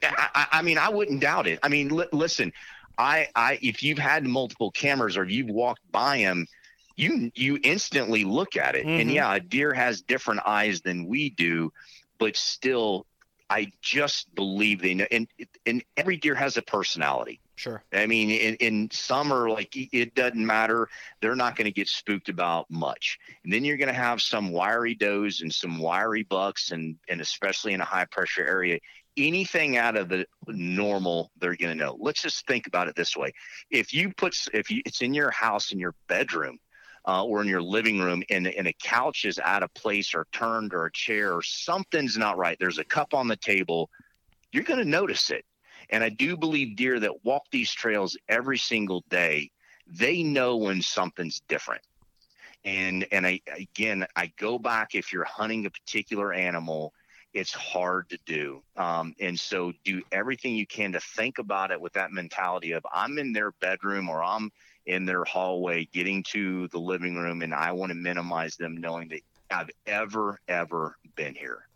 I, 0.03 0.47
I 0.53 0.62
mean, 0.62 0.78
I 0.78 0.88
wouldn't 0.88 1.20
doubt 1.20 1.47
it. 1.47 1.59
I 1.62 1.68
mean, 1.68 1.88
li- 1.88 2.09
listen, 2.12 2.53
I, 2.99 3.28
I, 3.34 3.59
if 3.62 3.82
you've 3.82 3.99
had 3.99 4.24
multiple 4.24 4.70
cameras 4.70 5.16
or 5.16 5.24
you've 5.24 5.49
walked 5.49 5.90
by 5.90 6.18
them, 6.18 6.47
you 6.97 7.32
you 7.34 7.59
instantly 7.64 8.24
look 8.24 8.57
at 8.57 8.76
it, 8.76 8.86
mm-hmm. 8.86 9.01
and 9.01 9.11
yeah, 9.11 9.34
a 9.34 9.40
deer 9.40 9.72
has 9.72 10.01
different 10.01 10.42
eyes 10.47 10.80
than 10.80 11.07
we 11.07 11.30
do, 11.30 11.72
but 12.18 12.36
still 12.36 13.07
I 13.51 13.72
just 13.82 14.34
believe 14.34 14.80
they 14.80 14.95
know, 14.95 15.07
and 15.11 15.28
and 15.66 15.84
every 15.97 16.16
deer 16.16 16.34
has 16.34 16.57
a 16.57 16.62
personality. 16.62 17.40
Sure. 17.57 17.82
I 17.92 18.07
mean, 18.07 18.30
in, 18.30 18.55
in 18.57 18.90
summer, 18.90 19.49
like 19.49 19.76
it 19.76 20.14
doesn't 20.14 20.45
matter. 20.45 20.88
They're 21.20 21.36
not 21.36 21.55
going 21.55 21.66
to 21.66 21.72
get 21.72 21.88
spooked 21.88 22.28
about 22.28 22.68
much. 22.70 23.18
And 23.45 23.53
then 23.53 23.64
you're 23.64 23.76
going 23.76 23.88
to 23.88 23.95
have 23.95 24.20
some 24.20 24.51
wiry 24.51 24.95
does 24.95 25.40
and 25.40 25.55
some 25.55 25.78
wiry 25.78 26.24
bucks, 26.24 26.72
and 26.72 26.97
and 27.09 27.20
especially 27.20 27.74
in 27.74 27.80
a 27.80 27.84
high 27.84 28.07
pressure 28.07 28.45
area, 28.45 28.80
anything 29.16 29.76
out 29.76 29.97
of 29.97 30.09
the 30.09 30.26
normal, 30.49 31.30
they're 31.38 31.57
going 31.57 31.76
to 31.76 31.84
know. 31.84 31.97
Let's 32.01 32.22
just 32.22 32.47
think 32.47 32.66
about 32.66 32.88
it 32.88 32.97
this 32.97 33.16
way: 33.16 33.32
if 33.70 33.95
you 33.95 34.12
put, 34.12 34.36
if 34.53 34.70
you, 34.70 34.82
it's 34.84 35.03
in 35.03 35.14
your 35.14 35.30
house 35.30 35.70
in 35.70 35.78
your 35.78 35.95
bedroom, 36.09 36.59
uh, 37.07 37.24
or 37.24 37.42
in 37.42 37.48
your 37.48 37.62
living 37.62 38.00
room 38.00 38.22
and, 38.30 38.46
and 38.46 38.66
a 38.66 38.72
couch 38.82 39.24
is 39.24 39.38
out 39.38 39.62
of 39.62 39.72
place 39.74 40.14
or 40.14 40.26
turned 40.32 40.72
or 40.72 40.86
a 40.86 40.92
chair 40.92 41.34
or 41.34 41.42
something's 41.42 42.16
not 42.16 42.38
right, 42.38 42.57
there's 42.59 42.78
a 42.78 42.84
cup 42.84 43.14
on 43.14 43.28
the 43.28 43.36
table, 43.36 43.90
you're 44.52 44.64
going 44.64 44.78
to 44.78 44.84
notice 44.84 45.30
it. 45.30 45.44
And 45.90 46.02
I 46.02 46.09
do 46.09 46.36
believe 46.36 46.76
deer 46.76 46.98
that 47.00 47.24
walk 47.24 47.42
these 47.50 47.72
trails 47.72 48.16
every 48.28 48.59
single 48.59 49.05
day, 49.11 49.50
they 49.86 50.22
know 50.22 50.57
when 50.57 50.80
something's 50.80 51.42
different. 51.48 51.82
And 52.64 53.07
and 53.12 53.26
I 53.26 53.40
again 53.55 54.07
I 54.16 54.32
go 54.38 54.59
back 54.59 54.94
if 54.94 55.12
you're 55.12 55.24
hunting 55.24 55.66
a 55.66 55.70
particular 55.70 56.32
animal, 56.32 56.94
it's 57.34 57.52
hard 57.52 58.09
to 58.09 58.18
do. 58.24 58.62
Um, 58.76 59.14
and 59.20 59.38
so 59.38 59.72
do 59.84 60.02
everything 60.12 60.55
you 60.55 60.66
can 60.66 60.92
to 60.92 61.00
think 61.00 61.38
about 61.38 61.72
it 61.72 61.80
with 61.80 61.92
that 61.94 62.12
mentality 62.12 62.72
of 62.72 62.86
I'm 62.90 63.18
in 63.18 63.32
their 63.32 63.50
bedroom 63.61 64.09
or 64.09 64.24
I'm 64.24 64.50
in 64.87 65.07
their 65.07 65.24
hallway 65.24 65.87
getting 65.93 66.22
to 66.22 66.68
the 66.68 66.78
living 66.78 67.16
room 67.16 67.43
and 67.43 67.55
I 67.55 67.72
want 67.72 67.91
to 67.91 67.95
minimize 67.95 68.57
them 68.57 68.76
knowing 68.76 69.09
that 69.09 69.20
I've 69.51 69.70
ever, 69.87 70.41
ever 70.49 70.97
been 71.16 71.35
here. 71.35 71.66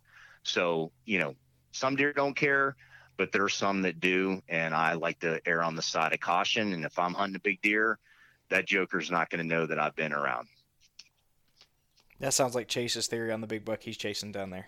So, 0.43 0.91
you 1.05 1.19
know, 1.19 1.35
some 1.71 1.95
deer 1.95 2.13
don't 2.13 2.35
care, 2.35 2.75
but 3.17 3.31
there 3.31 3.43
are 3.43 3.49
some 3.49 3.81
that 3.83 3.99
do. 3.99 4.41
And 4.47 4.73
I 4.73 4.93
like 4.93 5.19
to 5.19 5.41
err 5.47 5.63
on 5.63 5.75
the 5.75 5.81
side 5.81 6.13
of 6.13 6.19
caution. 6.19 6.73
And 6.73 6.85
if 6.85 6.97
I'm 6.99 7.13
hunting 7.13 7.35
a 7.35 7.39
big 7.39 7.61
deer, 7.61 7.99
that 8.49 8.67
joker's 8.67 9.11
not 9.11 9.29
going 9.29 9.41
to 9.41 9.47
know 9.47 9.65
that 9.65 9.79
I've 9.79 9.95
been 9.95 10.13
around. 10.13 10.47
That 12.19 12.33
sounds 12.33 12.55
like 12.55 12.67
Chase's 12.67 13.07
theory 13.07 13.31
on 13.31 13.41
the 13.41 13.47
big 13.47 13.63
buck 13.63 13.83
he's 13.83 13.97
chasing 13.97 14.31
down 14.31 14.49
there. 14.49 14.67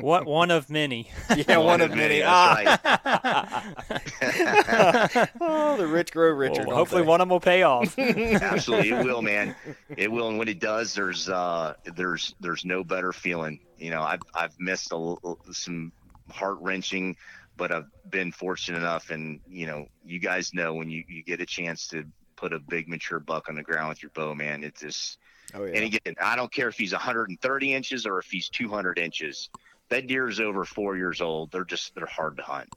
What 0.00 0.26
one 0.26 0.50
of 0.50 0.70
many? 0.70 1.10
Yeah, 1.36 1.58
one, 1.58 1.66
one 1.66 1.80
of 1.82 1.94
many. 1.94 2.22
Ah. 2.24 3.62
oh, 5.40 5.76
the 5.76 5.86
rich 5.86 6.12
grow 6.12 6.30
richer. 6.30 6.64
Well, 6.66 6.76
hopefully, 6.76 7.02
they? 7.02 7.08
one 7.08 7.20
of 7.20 7.26
them 7.26 7.30
will 7.30 7.40
pay 7.40 7.62
off. 7.62 7.98
Absolutely, 7.98 8.90
it 8.90 9.04
will, 9.04 9.22
man. 9.22 9.54
It 9.96 10.10
will, 10.10 10.28
and 10.28 10.38
when 10.38 10.48
it 10.48 10.60
does, 10.60 10.94
there's 10.94 11.28
uh, 11.28 11.74
there's 11.94 12.34
there's 12.40 12.64
no 12.64 12.82
better 12.84 13.12
feeling. 13.12 13.60
You 13.78 13.90
know, 13.90 14.02
I've 14.02 14.22
I've 14.34 14.58
missed 14.58 14.92
a, 14.92 15.14
some 15.52 15.92
heart 16.30 16.58
wrenching, 16.60 17.16
but 17.56 17.72
I've 17.72 17.88
been 18.10 18.32
fortunate 18.32 18.78
enough, 18.78 19.10
and 19.10 19.40
you 19.48 19.66
know, 19.66 19.86
you 20.04 20.20
guys 20.20 20.54
know 20.54 20.74
when 20.74 20.88
you 20.88 21.04
you 21.08 21.22
get 21.22 21.40
a 21.40 21.46
chance 21.46 21.88
to 21.88 22.04
put 22.36 22.52
a 22.52 22.60
big 22.60 22.88
mature 22.88 23.20
buck 23.20 23.48
on 23.48 23.54
the 23.56 23.62
ground 23.62 23.88
with 23.88 24.02
your 24.02 24.10
bow, 24.14 24.34
man, 24.34 24.62
it 24.64 24.76
just 24.76 25.18
Oh, 25.56 25.64
yeah. 25.64 25.74
And 25.74 25.84
again, 25.84 26.14
I 26.20 26.36
don't 26.36 26.52
care 26.52 26.68
if 26.68 26.76
he's 26.76 26.92
130 26.92 27.74
inches 27.74 28.06
or 28.06 28.18
if 28.18 28.26
he's 28.26 28.48
200 28.48 28.98
inches. 28.98 29.48
That 29.88 30.06
deer 30.06 30.28
is 30.28 30.40
over 30.40 30.64
four 30.64 30.96
years 30.96 31.20
old. 31.20 31.52
They're 31.52 31.64
just 31.64 31.94
they're 31.94 32.06
hard 32.06 32.36
to 32.38 32.42
hunt. 32.42 32.68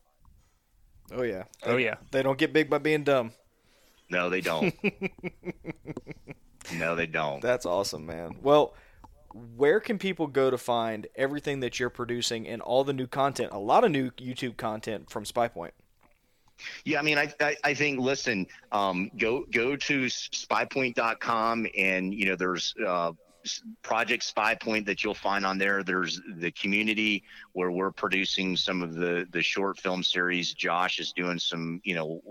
Oh 1.12 1.24
yeah. 1.24 1.44
Oh 1.66 1.78
yeah. 1.78 1.96
They 2.12 2.22
don't 2.22 2.38
get 2.38 2.54
big 2.54 2.70
by 2.70 2.78
being 2.78 3.04
dumb. 3.04 3.32
No, 4.12 4.30
they 4.30 4.42
don't. 4.42 4.74
no, 6.74 6.96
they 6.96 7.08
don't. 7.08 7.42
That's 7.42 7.66
awesome, 7.66 8.06
man. 8.06 8.36
Well, 8.42 8.76
where 9.56 9.80
can 9.80 10.00
people 10.00 10.28
go 10.28 10.50
to 10.50 10.58
find 10.58 11.08
everything 11.16 11.60
that 11.60 11.80
you're 11.80 11.90
producing 11.90 12.48
and 12.48 12.62
all 12.62 12.84
the 12.84 12.94
new 12.94 13.08
content? 13.08 13.52
A 13.54 13.60
lot 13.60 13.84
of 13.84 13.92
new 13.92 14.12
YouTube 14.12 14.58
content 14.58 15.10
from 15.10 15.26
SpyPoint. 15.26 15.72
Yeah, 16.86 17.00
I 17.00 17.02
mean, 17.02 17.18
I, 17.18 17.34
I, 17.40 17.56
I 17.64 17.74
think, 17.74 18.00
listen, 18.00 18.48
um, 18.72 19.12
go, 19.18 19.46
go 19.52 19.76
to 19.76 20.06
spypoint.com 20.06 21.68
and, 21.78 22.14
you 22.14 22.26
know, 22.26 22.36
there's, 22.36 22.74
uh, 22.86 23.12
project 23.82 24.24
SpyPoint 24.36 24.86
that 24.86 25.04
you'll 25.04 25.14
find 25.14 25.46
on 25.46 25.58
there. 25.58 25.84
There's 25.84 26.22
the 26.38 26.52
community 26.52 27.24
where 27.54 27.72
we're 27.72 27.92
producing 27.92 28.56
some 28.58 28.82
of 28.82 28.96
the 28.96 29.28
the 29.32 29.42
short 29.42 29.80
film 29.80 30.04
series. 30.04 30.54
Josh 30.54 31.00
is 31.00 31.14
doing 31.14 31.40
some 31.40 31.82
you 31.84 31.96
know 31.96 32.22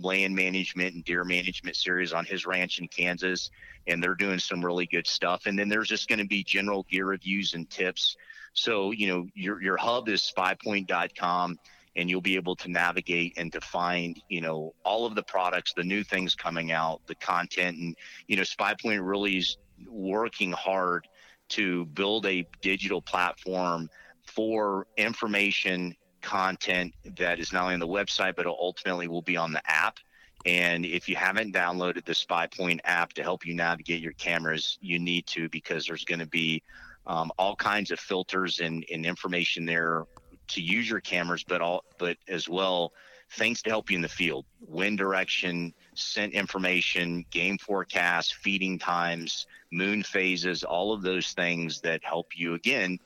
land 0.00 0.34
management 0.34 0.94
and 0.94 1.04
deer 1.04 1.24
management 1.24 1.76
series 1.76 2.12
on 2.12 2.24
his 2.24 2.46
ranch 2.46 2.78
in 2.78 2.88
kansas 2.88 3.50
and 3.86 4.02
they're 4.02 4.14
doing 4.14 4.38
some 4.38 4.64
really 4.64 4.86
good 4.86 5.06
stuff. 5.06 5.46
And 5.46 5.58
then 5.58 5.68
there's 5.68 5.88
just 5.88 6.08
going 6.08 6.18
to 6.18 6.26
be 6.26 6.44
general 6.44 6.84
gear 6.90 7.06
reviews 7.06 7.54
and 7.54 7.68
tips. 7.70 8.16
So 8.52 8.90
you 8.90 9.08
know 9.08 9.26
your 9.34 9.62
your 9.62 9.76
hub 9.76 10.08
is 10.08 10.32
spypoint.com 10.36 11.58
and 11.98 12.08
you'll 12.08 12.22
be 12.22 12.36
able 12.36 12.56
to 12.56 12.70
navigate 12.70 13.34
and 13.36 13.52
to 13.52 13.60
find 13.60 14.22
you 14.28 14.40
know 14.40 14.72
all 14.84 15.04
of 15.04 15.14
the 15.14 15.22
products 15.22 15.74
the 15.74 15.84
new 15.84 16.02
things 16.02 16.34
coming 16.34 16.72
out 16.72 17.00
the 17.06 17.14
content 17.16 17.76
and 17.76 17.94
you 18.26 18.36
know 18.36 18.42
spypoint 18.42 19.06
really 19.06 19.36
is 19.36 19.58
working 19.86 20.52
hard 20.52 21.06
to 21.48 21.86
build 21.86 22.26
a 22.26 22.46
digital 22.62 23.02
platform 23.02 23.88
for 24.26 24.86
information 24.96 25.94
content 26.20 26.94
that 27.16 27.38
is 27.38 27.52
not 27.52 27.62
only 27.62 27.74
on 27.74 27.80
the 27.80 27.86
website 27.86 28.36
but 28.36 28.46
ultimately 28.46 29.08
will 29.08 29.22
be 29.22 29.36
on 29.36 29.52
the 29.52 29.62
app. 29.70 29.98
And 30.46 30.86
if 30.86 31.08
you 31.08 31.16
haven't 31.16 31.52
downloaded 31.52 32.04
the 32.04 32.12
SpyPoint 32.12 32.80
app 32.84 33.12
to 33.14 33.22
help 33.22 33.44
you 33.44 33.54
navigate 33.54 34.00
your 34.00 34.12
cameras, 34.12 34.78
you 34.80 34.98
need 34.98 35.26
to 35.28 35.48
because 35.48 35.86
there's 35.86 36.04
going 36.04 36.20
to 36.20 36.26
be 36.26 36.62
um, 37.06 37.32
all 37.38 37.56
kinds 37.56 37.90
of 37.90 37.98
filters 37.98 38.60
and, 38.60 38.84
and 38.92 39.04
information 39.04 39.64
there 39.64 40.04
to 40.48 40.60
use 40.60 40.88
your 40.88 41.00
cameras, 41.00 41.44
but 41.44 41.60
all 41.60 41.84
but 41.98 42.16
as 42.28 42.48
well 42.48 42.92
things 43.32 43.60
to 43.62 43.70
help 43.70 43.90
you 43.90 43.96
in 43.96 44.02
the 44.02 44.08
field: 44.08 44.46
wind 44.60 44.98
direction, 44.98 45.72
scent 45.94 46.32
information, 46.32 47.24
game 47.30 47.58
forecast, 47.58 48.34
feeding 48.34 48.78
times, 48.78 49.46
moon 49.72 50.02
phases, 50.02 50.64
all 50.64 50.92
of 50.92 51.02
those 51.02 51.32
things 51.32 51.80
that 51.80 52.04
help 52.04 52.26
you 52.34 52.54
again 52.54 52.98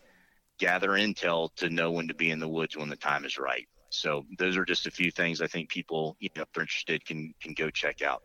gather 0.59 0.91
intel 0.91 1.53
to 1.57 1.71
know 1.71 1.91
when 1.91 2.07
to 2.07 2.15
be 2.15 2.31
in 2.31 2.39
the 2.39 2.49
woods 2.49 2.77
when 2.77 2.89
the 2.89 2.97
time 2.97 3.25
is 3.25 3.39
right. 3.39 3.67
So 3.91 4.25
those 4.39 4.57
are 4.57 4.65
just 4.65 4.87
a 4.87 4.91
few 4.91 5.11
things 5.11 5.43
I 5.43 5.47
think 5.47 5.69
people, 5.69 6.17
you 6.21 6.31
know, 6.37 6.43
if 6.43 6.53
they're 6.53 6.63
interested, 6.63 7.05
can 7.05 7.35
can 7.43 7.55
go 7.55 7.69
check 7.69 8.01
out. 8.03 8.23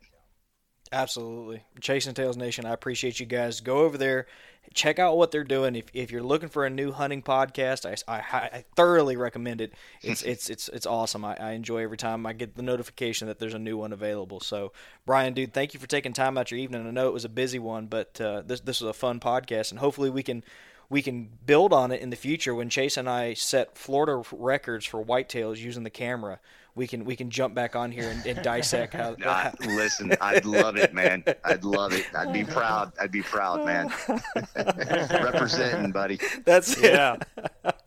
Absolutely. 0.92 1.64
Chasing 1.82 2.14
Tails 2.14 2.38
Nation, 2.38 2.66
I 2.66 2.72
appreciate 2.72 3.20
you 3.20 3.26
guys. 3.26 3.60
Go 3.60 3.80
over 3.80 3.98
there, 3.98 4.26
check 4.74 5.00
out 5.00 5.18
what 5.18 5.32
they're 5.32 5.44
doing. 5.44 5.76
If, 5.76 5.86
if 5.94 6.12
you're 6.12 6.24
looking 6.24 6.50
for 6.50 6.66
a 6.66 6.70
new 6.70 6.92
hunting 6.92 7.22
podcast, 7.22 7.86
I, 7.86 8.14
I, 8.14 8.20
I 8.38 8.66
thoroughly 8.76 9.18
recommend 9.18 9.60
it. 9.60 9.74
It's 10.02 10.22
it's 10.24 10.50
it's 10.50 10.70
it's 10.70 10.86
awesome. 10.86 11.26
I, 11.26 11.36
I 11.38 11.52
enjoy 11.52 11.84
every 11.84 11.98
time 11.98 12.26
I 12.26 12.34
get 12.34 12.56
the 12.56 12.62
notification 12.62 13.28
that 13.28 13.40
there's 13.40 13.54
a 13.54 13.60
new 13.60 13.78
one 13.78 13.92
available. 13.92 14.40
So, 14.40 14.72
Brian, 15.06 15.34
dude, 15.34 15.54
thank 15.54 15.74
you 15.74 15.80
for 15.80 15.88
taking 15.88 16.14
time 16.14 16.38
out 16.38 16.52
your 16.52 16.60
evening. 16.60 16.88
I 16.88 16.92
know 16.92 17.08
it 17.08 17.14
was 17.14 17.26
a 17.26 17.30
busy 17.30 17.60
one, 17.60 17.88
but 17.88 18.20
uh, 18.22 18.44
this 18.46 18.62
this 18.62 18.80
was 18.80 18.90
a 18.90 18.94
fun 18.94 19.20
podcast, 19.20 19.72
and 19.72 19.80
hopefully 19.80 20.10
we 20.10 20.24
can 20.24 20.44
we 20.90 21.02
can 21.02 21.30
build 21.46 21.74
on 21.74 21.92
it 21.92 22.02
in 22.02 22.12
the 22.12 22.16
future 22.16 22.56
when 22.56 22.70
Chase 22.70 22.96
and 22.96 23.10
I 23.10 23.34
set 23.34 23.78
Florida 23.78 24.24
records 24.32 24.86
for 24.86 25.04
whitetails 25.04 25.58
using 25.58 25.84
the 25.84 25.90
camera 25.90 26.40
we 26.78 26.88
can 26.88 27.04
we 27.04 27.16
can 27.16 27.30
jump 27.30 27.54
back 27.54 27.76
on 27.76 27.92
here 27.92 28.10
and, 28.10 28.26
and 28.26 28.42
dissect 28.42 28.94
how. 28.94 29.16
Uh, 29.28 29.52
listen, 29.66 30.14
I'd 30.22 30.46
love 30.46 30.78
it, 30.78 30.94
man. 30.94 31.24
I'd 31.44 31.64
love 31.64 31.92
it. 31.92 32.06
I'd 32.16 32.32
be 32.32 32.44
proud. 32.44 32.94
I'd 33.02 33.12
be 33.12 33.22
proud, 33.22 33.66
man. 33.66 33.92
Representing, 34.56 35.92
buddy. 35.92 36.20
That's 36.46 36.78
it. 36.78 36.94
Yeah. 36.94 37.18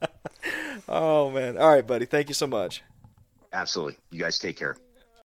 oh 0.89 1.31
man. 1.31 1.57
All 1.57 1.71
right, 1.71 1.87
buddy. 1.87 2.05
Thank 2.05 2.29
you 2.29 2.35
so 2.35 2.47
much. 2.47 2.83
Absolutely. 3.53 3.97
You 4.11 4.21
guys 4.21 4.39
take 4.39 4.57
care. 4.57 4.77